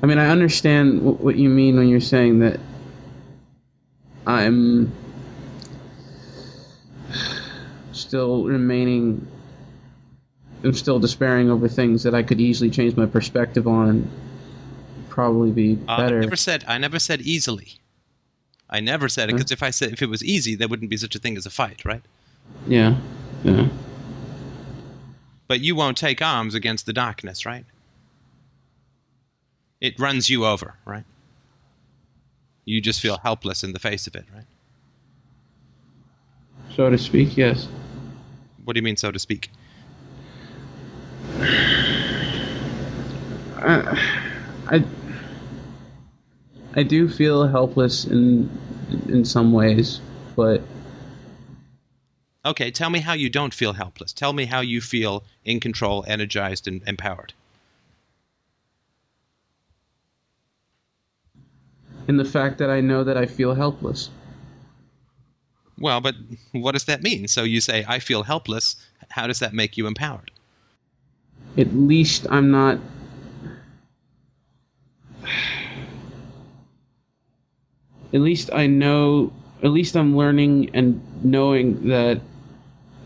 I 0.03 0.07
mean, 0.07 0.19
I 0.19 0.29
understand 0.29 1.03
wh- 1.03 1.23
what 1.23 1.37
you 1.37 1.49
mean 1.49 1.77
when 1.77 1.89
you're 1.89 2.01
saying 2.01 2.41
that 2.41 2.59
I'm 4.27 4.93
still 7.93 8.45
remaining 8.45 9.27
I'm 10.65 10.75
still 10.75 10.99
despairing 10.99 11.51
over 11.51 11.69
things 11.69 12.03
that 12.05 12.15
I 12.15 12.23
could 12.23 12.41
easily 12.41 12.71
change 12.71 12.97
my 12.97 13.07
perspective 13.07 13.67
on 13.67 13.89
and 13.89 14.11
probably 15.09 15.51
be 15.51 15.79
uh, 15.89 15.93
I 15.93 15.97
better. 16.03 16.21
never 16.21 16.37
said 16.37 16.65
I 16.69 16.79
never 16.79 16.99
said 16.99 17.21
easily. 17.23 17.75
I 18.71 18.81
never 18.81 19.09
said 19.09 19.29
it 19.29 19.33
because 19.35 19.51
if 19.51 19.63
I 19.63 19.71
said 19.71 19.93
if 19.93 20.01
it 20.01 20.09
was 20.09 20.25
easy, 20.25 20.55
there 20.55 20.69
wouldn't 20.69 20.91
be 20.91 20.97
such 20.97 21.15
a 21.15 21.19
thing 21.19 21.37
as 21.37 21.47
a 21.47 21.51
fight, 21.51 21.85
right? 21.85 22.03
yeah, 22.67 22.97
yeah. 23.45 23.69
But 25.49 25.61
you 25.61 25.75
won't 25.75 25.99
take 25.99 26.23
arms 26.23 26.55
against 26.55 26.87
the 26.87 26.93
darkness, 26.93 27.45
right? 27.45 27.67
It 29.81 29.99
runs 29.99 30.31
you 30.31 30.47
over, 30.47 30.77
right? 30.87 31.05
You 32.65 32.81
just 32.81 33.01
feel 33.01 33.19
helpless 33.19 33.63
in 33.65 33.73
the 33.73 33.79
face 33.79 34.07
of 34.07 34.15
it, 34.15 34.25
right? 34.35 34.45
So 36.75 36.89
to 36.89 36.97
speak, 36.97 37.37
yes. 37.37 37.69
What 38.65 38.75
do 38.75 38.79
you 38.79 38.83
mean, 38.83 38.97
so 38.97 39.11
to 39.11 39.19
speak? 39.19 39.51
I, 43.59 43.99
I, 44.69 44.85
I 46.75 46.83
do 46.83 47.09
feel 47.09 47.47
helpless 47.47 48.05
in 48.05 48.51
in 49.09 49.25
some 49.25 49.53
ways, 49.53 50.01
but 50.37 50.63
Okay, 52.45 52.71
tell 52.73 52.91
me 52.91 52.99
how 52.99 53.13
you 53.13 53.31
don't 53.31 53.55
feel 53.55 53.75
helpless. 53.75 54.13
Tell 54.13 54.33
me 54.33 54.47
how 54.47 54.61
you 54.61 54.81
feel 54.81 55.23
in 55.45 55.61
control, 55.61 56.05
energized, 56.09 56.67
and 56.67 56.83
empowered. 56.89 57.33
in 62.09 62.17
the 62.17 62.25
fact 62.25 62.59
that 62.59 62.71
I 62.71 62.81
know 62.81 63.05
that 63.05 63.17
I 63.17 63.27
feel 63.27 63.55
helpless. 63.55 64.11
Well, 65.79 66.01
but 66.01 66.15
what 66.53 66.73
does 66.73 66.85
that 66.85 67.03
mean? 67.03 67.29
So 67.29 67.43
you 67.43 67.61
say, 67.61 67.85
I 67.89 67.99
feel 67.99 68.25
helpless. 68.25 68.77
How 69.11 69.27
does 69.27 69.39
that 69.41 69.55
make 69.55 69.77
you 69.77 69.87
empowered? 69.87 70.31
At 71.59 71.75
least 71.75 72.27
I'm 72.31 72.51
not. 72.51 72.79
At 78.15 78.21
least 78.21 78.51
I 78.53 78.67
know. 78.67 79.33
At 79.63 79.71
least 79.71 79.97
I'm 79.97 80.17
learning 80.17 80.71
and 80.75 81.01
knowing 81.25 81.89
that 81.89 82.21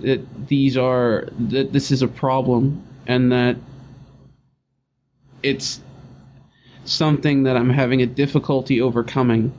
that 0.00 0.48
these 0.48 0.76
are 0.76 1.28
that 1.38 1.72
this 1.72 1.90
is 1.90 2.02
a 2.02 2.08
problem 2.08 2.82
and 3.06 3.30
that 3.32 3.56
it's 5.42 5.80
something 6.84 7.44
that 7.44 7.56
I'm 7.56 7.70
having 7.70 8.02
a 8.02 8.06
difficulty 8.06 8.80
overcoming. 8.80 9.52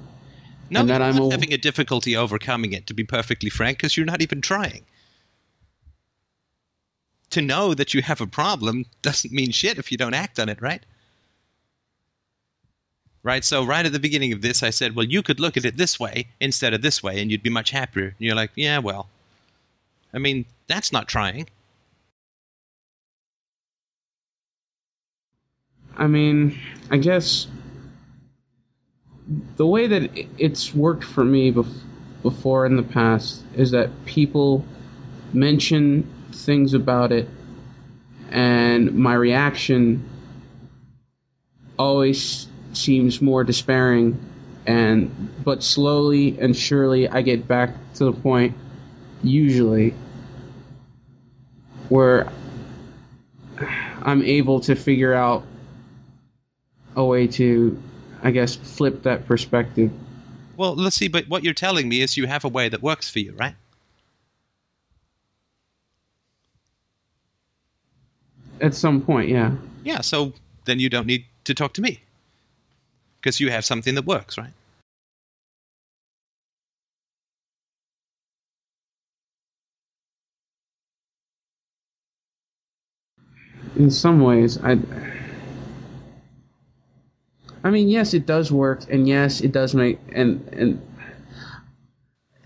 No, 0.69 0.81
And 0.81 0.89
that 0.89 1.01
I'm 1.01 1.17
a- 1.17 1.31
having 1.31 1.53
a 1.53 1.57
difficulty 1.57 2.15
overcoming 2.15 2.73
it, 2.73 2.88
to 2.88 2.93
be 2.93 3.03
perfectly 3.03 3.49
frank, 3.49 3.77
because 3.77 3.95
you're 3.95 4.05
not 4.05 4.21
even 4.21 4.41
trying. 4.41 4.83
To 7.32 7.41
know 7.41 7.73
that 7.73 7.93
you 7.93 8.01
have 8.01 8.21
a 8.21 8.28
problem 8.28 8.86
doesn't 9.01 9.34
mean 9.34 9.51
shit 9.51 9.78
if 9.78 9.91
you 9.91 9.97
don't 9.97 10.13
act 10.13 10.39
on 10.39 10.49
it, 10.49 10.61
right? 10.61 10.84
Right, 13.23 13.43
so 13.43 13.65
right 13.65 13.86
at 13.86 13.91
the 13.91 13.99
beginning 13.99 14.32
of 14.32 14.41
this, 14.41 14.63
I 14.63 14.69
said, 14.69 14.95
well, 14.95 15.05
you 15.05 15.21
could 15.21 15.39
look 15.39 15.57
at 15.57 15.65
it 15.65 15.75
this 15.75 15.99
way 15.99 16.28
instead 16.39 16.73
of 16.73 16.82
this 16.82 17.03
way, 17.03 17.21
and 17.21 17.30
you'd 17.30 17.43
be 17.43 17.49
much 17.49 17.71
happier. 17.71 18.05
And 18.05 18.15
you're 18.19 18.36
like, 18.36 18.51
yeah, 18.55 18.80
well. 18.80 19.09
I 20.13 20.19
mean, 20.19 20.45
that's 20.67 20.93
not 20.93 21.09
trying. 21.09 21.49
I 25.97 26.07
mean, 26.07 26.57
I 26.89 26.97
guess 26.97 27.47
the 29.57 29.67
way 29.67 29.88
that 29.88 30.09
it's 30.38 30.73
worked 30.73 31.03
for 31.03 31.25
me 31.25 31.51
before 32.21 32.65
in 32.65 32.78
the 32.78 32.84
past 32.84 33.43
is 33.55 33.71
that 33.71 33.89
people 34.05 34.63
mention 35.34 36.09
things 36.45 36.73
about 36.73 37.11
it, 37.11 37.27
and 38.31 38.93
my 38.93 39.13
reaction 39.13 40.07
always 41.77 42.47
seems 42.73 43.21
more 43.21 43.43
despairing. 43.43 44.19
And 44.65 45.29
but 45.45 45.63
slowly 45.63 46.38
and 46.39 46.55
surely, 46.55 47.07
I 47.07 47.21
get 47.21 47.47
back 47.47 47.69
to 47.95 48.05
the 48.05 48.11
point, 48.11 48.55
usually, 49.23 49.93
where 51.88 52.29
I'm 54.01 54.21
able 54.23 54.59
to 54.61 54.75
figure 54.75 55.13
out 55.13 55.45
a 56.97 57.05
way 57.05 57.27
to, 57.27 57.81
I 58.23 58.31
guess, 58.31 58.55
flip 58.55 59.03
that 59.03 59.25
perspective. 59.25 59.91
Well, 60.57 60.75
let's 60.75 60.95
see, 60.95 61.07
but 61.07 61.29
what 61.29 61.43
you're 61.43 61.53
telling 61.53 61.88
me 61.88 62.01
is 62.01 62.17
you 62.17 62.27
have 62.27 62.43
a 62.43 62.49
way 62.49 62.67
that 62.67 62.81
works 62.81 63.09
for 63.09 63.19
you, 63.19 63.33
right? 63.33 63.55
At 68.62 68.74
some 68.74 69.01
point, 69.01 69.30
yeah. 69.30 69.55
Yeah, 69.84 70.01
so 70.01 70.34
then 70.66 70.80
you 70.80 70.89
don't 70.89 71.08
need 71.08 71.26
to 71.45 71.53
talk 71.53 71.74
to 71.74 71.82
me. 71.82 72.01
Because 73.22 73.39
you 73.39 73.49
have 73.51 73.66
something 73.66 73.95
that 73.95 74.05
works, 74.05 74.38
right? 74.38 74.53
In 83.76 83.91
some 83.91 84.22
ways, 84.22 84.58
I. 84.64 84.80
I 87.64 87.70
mean, 87.70 87.89
yes, 87.89 88.14
it 88.14 88.26
does 88.26 88.51
work, 88.51 88.89
and 88.89 89.08
yes, 89.08 89.41
it 89.41 89.51
does 89.51 89.76
make 89.76 89.99
and 90.14 90.47
and 90.53 90.86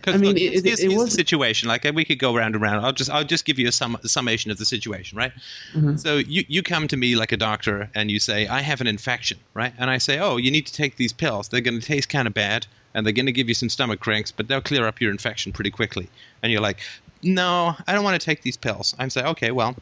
Because 0.01 0.15
I 0.15 0.17
mean, 0.17 0.29
look, 0.31 0.37
it- 0.37 0.51
here's, 0.51 0.59
it- 0.61 0.65
here's- 0.65 0.79
it 0.79 0.89
here's 0.91 1.03
the 1.05 1.11
situation. 1.11 1.69
Like 1.69 1.83
we 1.93 2.03
could 2.05 2.19
go 2.19 2.35
round 2.35 2.55
and 2.55 2.61
round. 2.61 2.85
I'll 2.85 2.91
just 2.93 3.09
I'll 3.09 3.23
just 3.23 3.45
give 3.45 3.59
you 3.59 3.67
a 3.67 3.71
sum, 3.71 3.97
summation 4.03 4.51
of 4.51 4.57
the 4.57 4.65
situation, 4.65 5.17
right? 5.17 5.31
Mhm. 5.73 5.99
So 5.99 6.17
you 6.17 6.43
you 6.47 6.63
come 6.63 6.87
to 6.87 6.97
me 6.97 7.15
like 7.15 7.31
a 7.31 7.37
doctor 7.37 7.89
and 7.95 8.09
you 8.11 8.19
say 8.19 8.47
I 8.47 8.61
have 8.61 8.81
an 8.81 8.87
infection, 8.87 9.37
right? 9.53 9.73
And 9.77 9.89
I 9.89 9.97
say, 9.99 10.19
oh, 10.19 10.37
you 10.37 10.51
need 10.51 10.65
to 10.67 10.73
take 10.73 10.97
these 10.97 11.13
pills. 11.13 11.47
They're 11.49 11.61
going 11.61 11.79
to 11.79 11.85
taste 11.85 12.09
kind 12.09 12.27
of 12.27 12.33
bad, 12.33 12.67
and 12.93 13.05
they're 13.05 13.13
going 13.13 13.25
to 13.27 13.31
give 13.31 13.47
you 13.47 13.53
some 13.55 13.69
stomach 13.69 13.99
cramps, 13.99 14.31
but 14.31 14.47
they'll 14.47 14.61
clear 14.61 14.87
up 14.87 14.99
your 14.99 15.11
infection 15.11 15.51
pretty 15.51 15.71
quickly. 15.71 16.09
And 16.43 16.51
you're 16.51 16.61
like, 16.61 16.79
no, 17.23 17.75
I 17.87 17.93
don't 17.93 18.03
want 18.03 18.19
to 18.19 18.25
take 18.25 18.41
these 18.41 18.57
pills. 18.57 18.95
I 18.99 19.07
say, 19.09 19.23
okay, 19.23 19.51
well. 19.51 19.75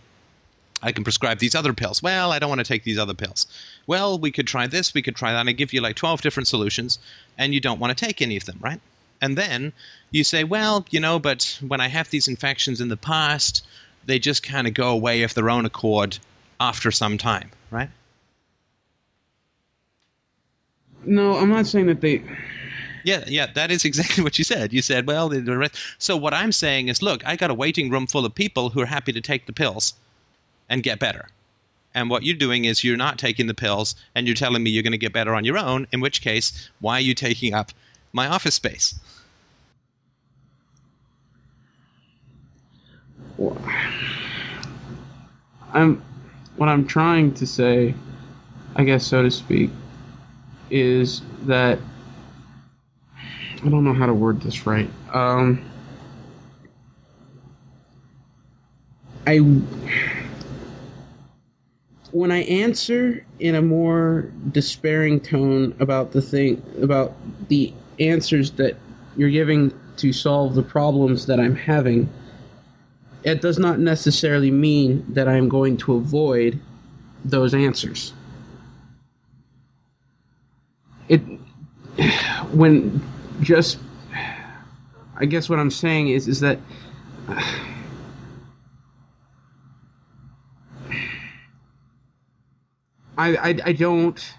I 0.82 0.94
can 0.94 1.04
prescribe 1.04 1.40
these 1.40 1.56
other 1.56 1.74
pills. 1.74 2.02
Well, 2.02 2.32
I 2.32 2.40
don't 2.40 2.48
want 2.48 2.60
to 2.60 2.64
take 2.64 2.86
these 2.86 2.98
other 2.98 3.14
pills. 3.14 3.48
Well, 3.86 4.18
we 4.18 4.32
could 4.32 4.48
try 4.48 4.66
this, 4.66 4.94
we 4.94 5.02
could 5.02 5.14
try 5.18 5.34
that. 5.34 5.40
And 5.42 5.50
I 5.50 5.52
give 5.52 5.74
you 5.74 5.82
like 5.82 5.98
12 5.98 6.22
different 6.22 6.48
solutions, 6.48 7.00
and 7.38 7.54
you 7.54 7.60
don't 7.60 7.82
want 7.82 7.98
to 7.98 8.06
take 8.06 8.22
any 8.22 8.38
of 8.38 8.46
them, 8.46 8.60
right? 8.62 8.80
And 9.22 9.38
then 9.38 9.74
you 10.12 10.24
say, 10.24 10.44
well, 10.44 10.86
you 10.90 11.00
know, 11.00 11.20
but 11.20 11.60
when 11.68 11.82
I 11.82 11.88
have 11.88 12.10
these 12.10 12.28
infections 12.28 12.80
in 12.82 12.88
the 12.88 12.98
past, 12.98 13.66
they 14.06 14.20
just 14.20 14.44
kind 14.44 14.68
of 14.68 14.74
go 14.74 14.90
away 14.90 15.24
of 15.24 15.34
their 15.34 15.50
own 15.50 15.66
accord 15.66 16.18
after 16.60 16.92
some 16.92 17.18
time, 17.18 17.52
right? 17.72 17.90
no, 21.06 21.38
I'm 21.38 21.50
not 21.50 21.66
saying 21.66 21.88
that 21.88 22.02
they. 22.02 22.22
Yeah, 23.04 23.24
yeah, 23.28 23.48
that 23.56 23.72
is 23.72 23.86
exactly 23.90 24.24
what 24.24 24.38
you 24.38 24.44
said. 24.44 24.74
You 24.74 24.82
said, 24.82 25.08
well, 25.08 25.30
the- 25.30 25.58
rest. 25.58 25.76
so 25.98 26.16
what 26.18 26.34
I'm 26.34 26.52
saying 26.52 26.90
is, 26.90 27.02
look, 27.02 27.26
I 27.26 27.36
got 27.36 27.50
a 27.50 27.54
waiting 27.54 27.90
room 27.90 28.08
full 28.08 28.26
of 28.26 28.36
people 28.36 28.70
who 28.70 28.82
are 28.82 28.86
happy 28.86 29.14
to 29.14 29.22
take 29.22 29.46
the 29.46 29.54
pills 29.54 29.94
and 30.68 30.84
get 30.84 31.00
better. 31.00 31.30
And 31.96 32.10
what 32.10 32.24
you're 32.24 32.36
doing 32.36 32.66
is 32.66 32.84
you're 32.84 32.98
not 32.98 33.18
taking 33.18 33.48
the 33.48 33.54
pills 33.54 33.96
and 34.14 34.28
you're 34.28 34.36
telling 34.36 34.62
me 34.62 34.70
you're 34.70 34.84
going 34.84 34.92
to 34.92 34.98
get 34.98 35.14
better 35.14 35.34
on 35.34 35.44
your 35.44 35.58
own, 35.58 35.88
in 35.92 36.02
which 36.02 36.22
case, 36.22 36.70
why 36.82 36.98
are 36.98 37.02
you 37.02 37.16
taking 37.16 37.54
up 37.54 37.72
my 38.14 38.28
office 38.28 38.56
space? 38.56 39.00
I'm 45.74 46.02
what 46.58 46.68
I'm 46.68 46.86
trying 46.86 47.34
to 47.36 47.48
say, 47.48 47.94
I 48.76 48.84
guess 48.84 49.06
so 49.06 49.24
to 49.24 49.32
speak, 49.32 49.70
is 50.70 51.22
that 51.44 51.80
I 53.64 53.70
don't 53.70 53.84
know 53.84 53.94
how 53.94 54.06
to 54.06 54.14
word 54.14 54.42
this 54.42 54.66
right. 54.66 54.90
Um, 55.14 55.64
I 59.28 59.38
when 62.12 62.32
I 62.32 62.40
answer 62.44 63.24
in 63.40 63.56
a 63.56 63.62
more 63.62 64.32
despairing 64.52 65.20
tone 65.20 65.76
about 65.80 66.12
the 66.12 66.22
thing 66.22 66.62
about 66.82 67.14
the 67.48 67.74
answers 68.00 68.52
that 68.52 68.78
you're 69.18 69.30
giving 69.30 69.74
to 69.98 70.14
solve 70.14 70.56
the 70.56 70.64
problems 70.64 71.26
that 71.26 71.40
I'm 71.40 71.56
having, 71.56 72.10
it 73.24 73.42
does 73.42 73.60
not 73.60 73.80
necessarily 73.80 74.52
mean 74.52 75.06
that 75.10 75.28
I'm 75.28 75.50
going 75.50 75.78
to 75.78 75.96
avoid 75.96 76.60
those 77.26 77.54
answers. 77.54 78.14
It 81.10 81.22
when 82.52 83.02
just 83.42 83.80
I 85.18 85.26
guess 85.26 85.50
what 85.50 85.60
I'm 85.60 85.72
saying 85.72 86.10
is 86.10 86.28
is 86.28 86.40
that 86.40 86.60
I, 93.20 93.36
I, 93.36 93.60
I 93.66 93.74
don't. 93.74 94.34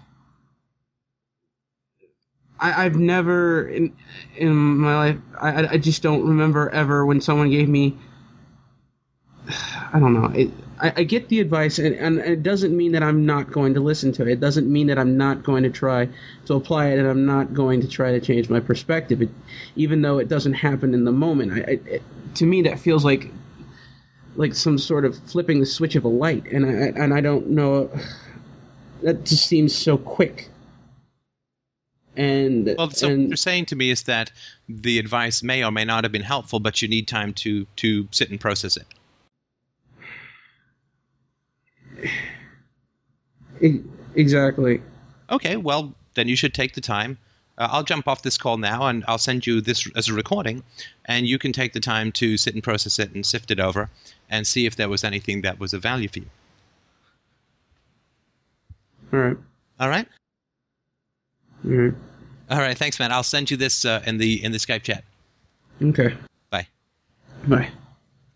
I, 2.61 2.85
I've 2.85 2.95
never 2.95 3.67
in 3.67 3.93
in 4.37 4.55
my 4.55 4.95
life. 4.95 5.17
I, 5.39 5.67
I 5.67 5.77
just 5.77 6.01
don't 6.03 6.25
remember 6.25 6.69
ever 6.69 7.05
when 7.05 7.19
someone 7.19 7.49
gave 7.49 7.67
me. 7.67 7.97
I 9.93 9.99
don't 9.99 10.13
know. 10.13 10.25
It, 10.27 10.51
I, 10.79 10.93
I 10.97 11.03
get 11.03 11.27
the 11.29 11.39
advice, 11.39 11.79
and, 11.79 11.95
and 11.95 12.19
it 12.19 12.43
doesn't 12.43 12.75
mean 12.75 12.91
that 12.93 13.03
I'm 13.03 13.25
not 13.25 13.51
going 13.51 13.73
to 13.73 13.79
listen 13.79 14.11
to 14.13 14.21
it. 14.23 14.29
It 14.29 14.39
doesn't 14.39 14.71
mean 14.71 14.87
that 14.87 14.97
I'm 14.97 15.17
not 15.17 15.43
going 15.43 15.63
to 15.63 15.69
try 15.69 16.07
to 16.45 16.53
apply 16.53 16.87
it, 16.87 16.99
and 16.99 17.07
I'm 17.07 17.25
not 17.25 17.53
going 17.53 17.81
to 17.81 17.87
try 17.87 18.11
to 18.11 18.21
change 18.21 18.49
my 18.49 18.59
perspective. 18.59 19.21
It, 19.21 19.29
even 19.75 20.01
though 20.01 20.19
it 20.19 20.27
doesn't 20.27 20.53
happen 20.53 20.93
in 20.93 21.03
the 21.03 21.11
moment, 21.11 21.53
I 21.53 21.79
it, 21.87 22.03
to 22.35 22.45
me 22.45 22.61
that 22.63 22.79
feels 22.79 23.03
like 23.03 23.31
like 24.35 24.55
some 24.55 24.77
sort 24.77 25.03
of 25.03 25.17
flipping 25.29 25.59
the 25.59 25.65
switch 25.65 25.95
of 25.95 26.05
a 26.05 26.09
light, 26.09 26.45
and 26.51 26.65
I 26.65 26.69
and 27.03 27.13
I 27.13 27.21
don't 27.21 27.49
know 27.49 27.89
that 29.03 29.25
just 29.25 29.47
seems 29.47 29.75
so 29.75 29.97
quick. 29.97 30.49
And 32.17 32.75
Well, 32.77 32.89
so 32.91 33.07
and, 33.07 33.23
what 33.23 33.29
you're 33.29 33.37
saying 33.37 33.65
to 33.67 33.75
me 33.75 33.89
is 33.89 34.03
that 34.03 34.31
the 34.67 34.99
advice 34.99 35.41
may 35.41 35.63
or 35.63 35.71
may 35.71 35.85
not 35.85 36.03
have 36.03 36.11
been 36.11 36.21
helpful, 36.21 36.59
but 36.59 36.81
you 36.81 36.87
need 36.87 37.07
time 37.07 37.33
to 37.35 37.65
to 37.77 38.07
sit 38.11 38.29
and 38.29 38.39
process 38.39 38.77
it. 38.77 38.87
exactly. 44.15 44.81
Okay, 45.29 45.55
well, 45.55 45.93
then 46.15 46.27
you 46.27 46.35
should 46.35 46.53
take 46.53 46.73
the 46.73 46.81
time. 46.81 47.17
Uh, 47.57 47.69
I'll 47.71 47.83
jump 47.83 48.07
off 48.07 48.23
this 48.23 48.37
call 48.37 48.57
now, 48.57 48.87
and 48.87 49.05
I'll 49.07 49.17
send 49.17 49.45
you 49.45 49.61
this 49.61 49.87
as 49.95 50.09
a 50.09 50.13
recording, 50.13 50.63
and 51.05 51.27
you 51.27 51.37
can 51.37 51.53
take 51.53 51.73
the 51.73 51.79
time 51.79 52.11
to 52.13 52.37
sit 52.37 52.53
and 52.53 52.63
process 52.63 52.99
it 52.99 53.13
and 53.13 53.25
sift 53.25 53.51
it 53.51 53.59
over, 53.59 53.89
and 54.29 54.47
see 54.47 54.65
if 54.65 54.75
there 54.75 54.89
was 54.89 55.03
anything 55.03 55.41
that 55.41 55.59
was 55.59 55.73
of 55.73 55.81
value 55.81 56.07
for 56.07 56.19
you. 56.19 56.29
All 59.13 59.19
right. 59.19 59.37
All 59.79 59.89
right. 59.89 60.07
All 61.65 61.71
right. 61.71 61.93
All 62.49 62.59
right. 62.59 62.77
Thanks, 62.77 62.99
man. 62.99 63.11
I'll 63.11 63.23
send 63.23 63.51
you 63.51 63.57
this 63.57 63.85
uh, 63.85 64.03
in 64.05 64.17
the 64.17 64.43
in 64.43 64.51
the 64.51 64.57
Skype 64.57 64.83
chat. 64.83 65.03
Okay. 65.81 66.15
Bye. 66.49 66.67
Bye. 67.47 67.69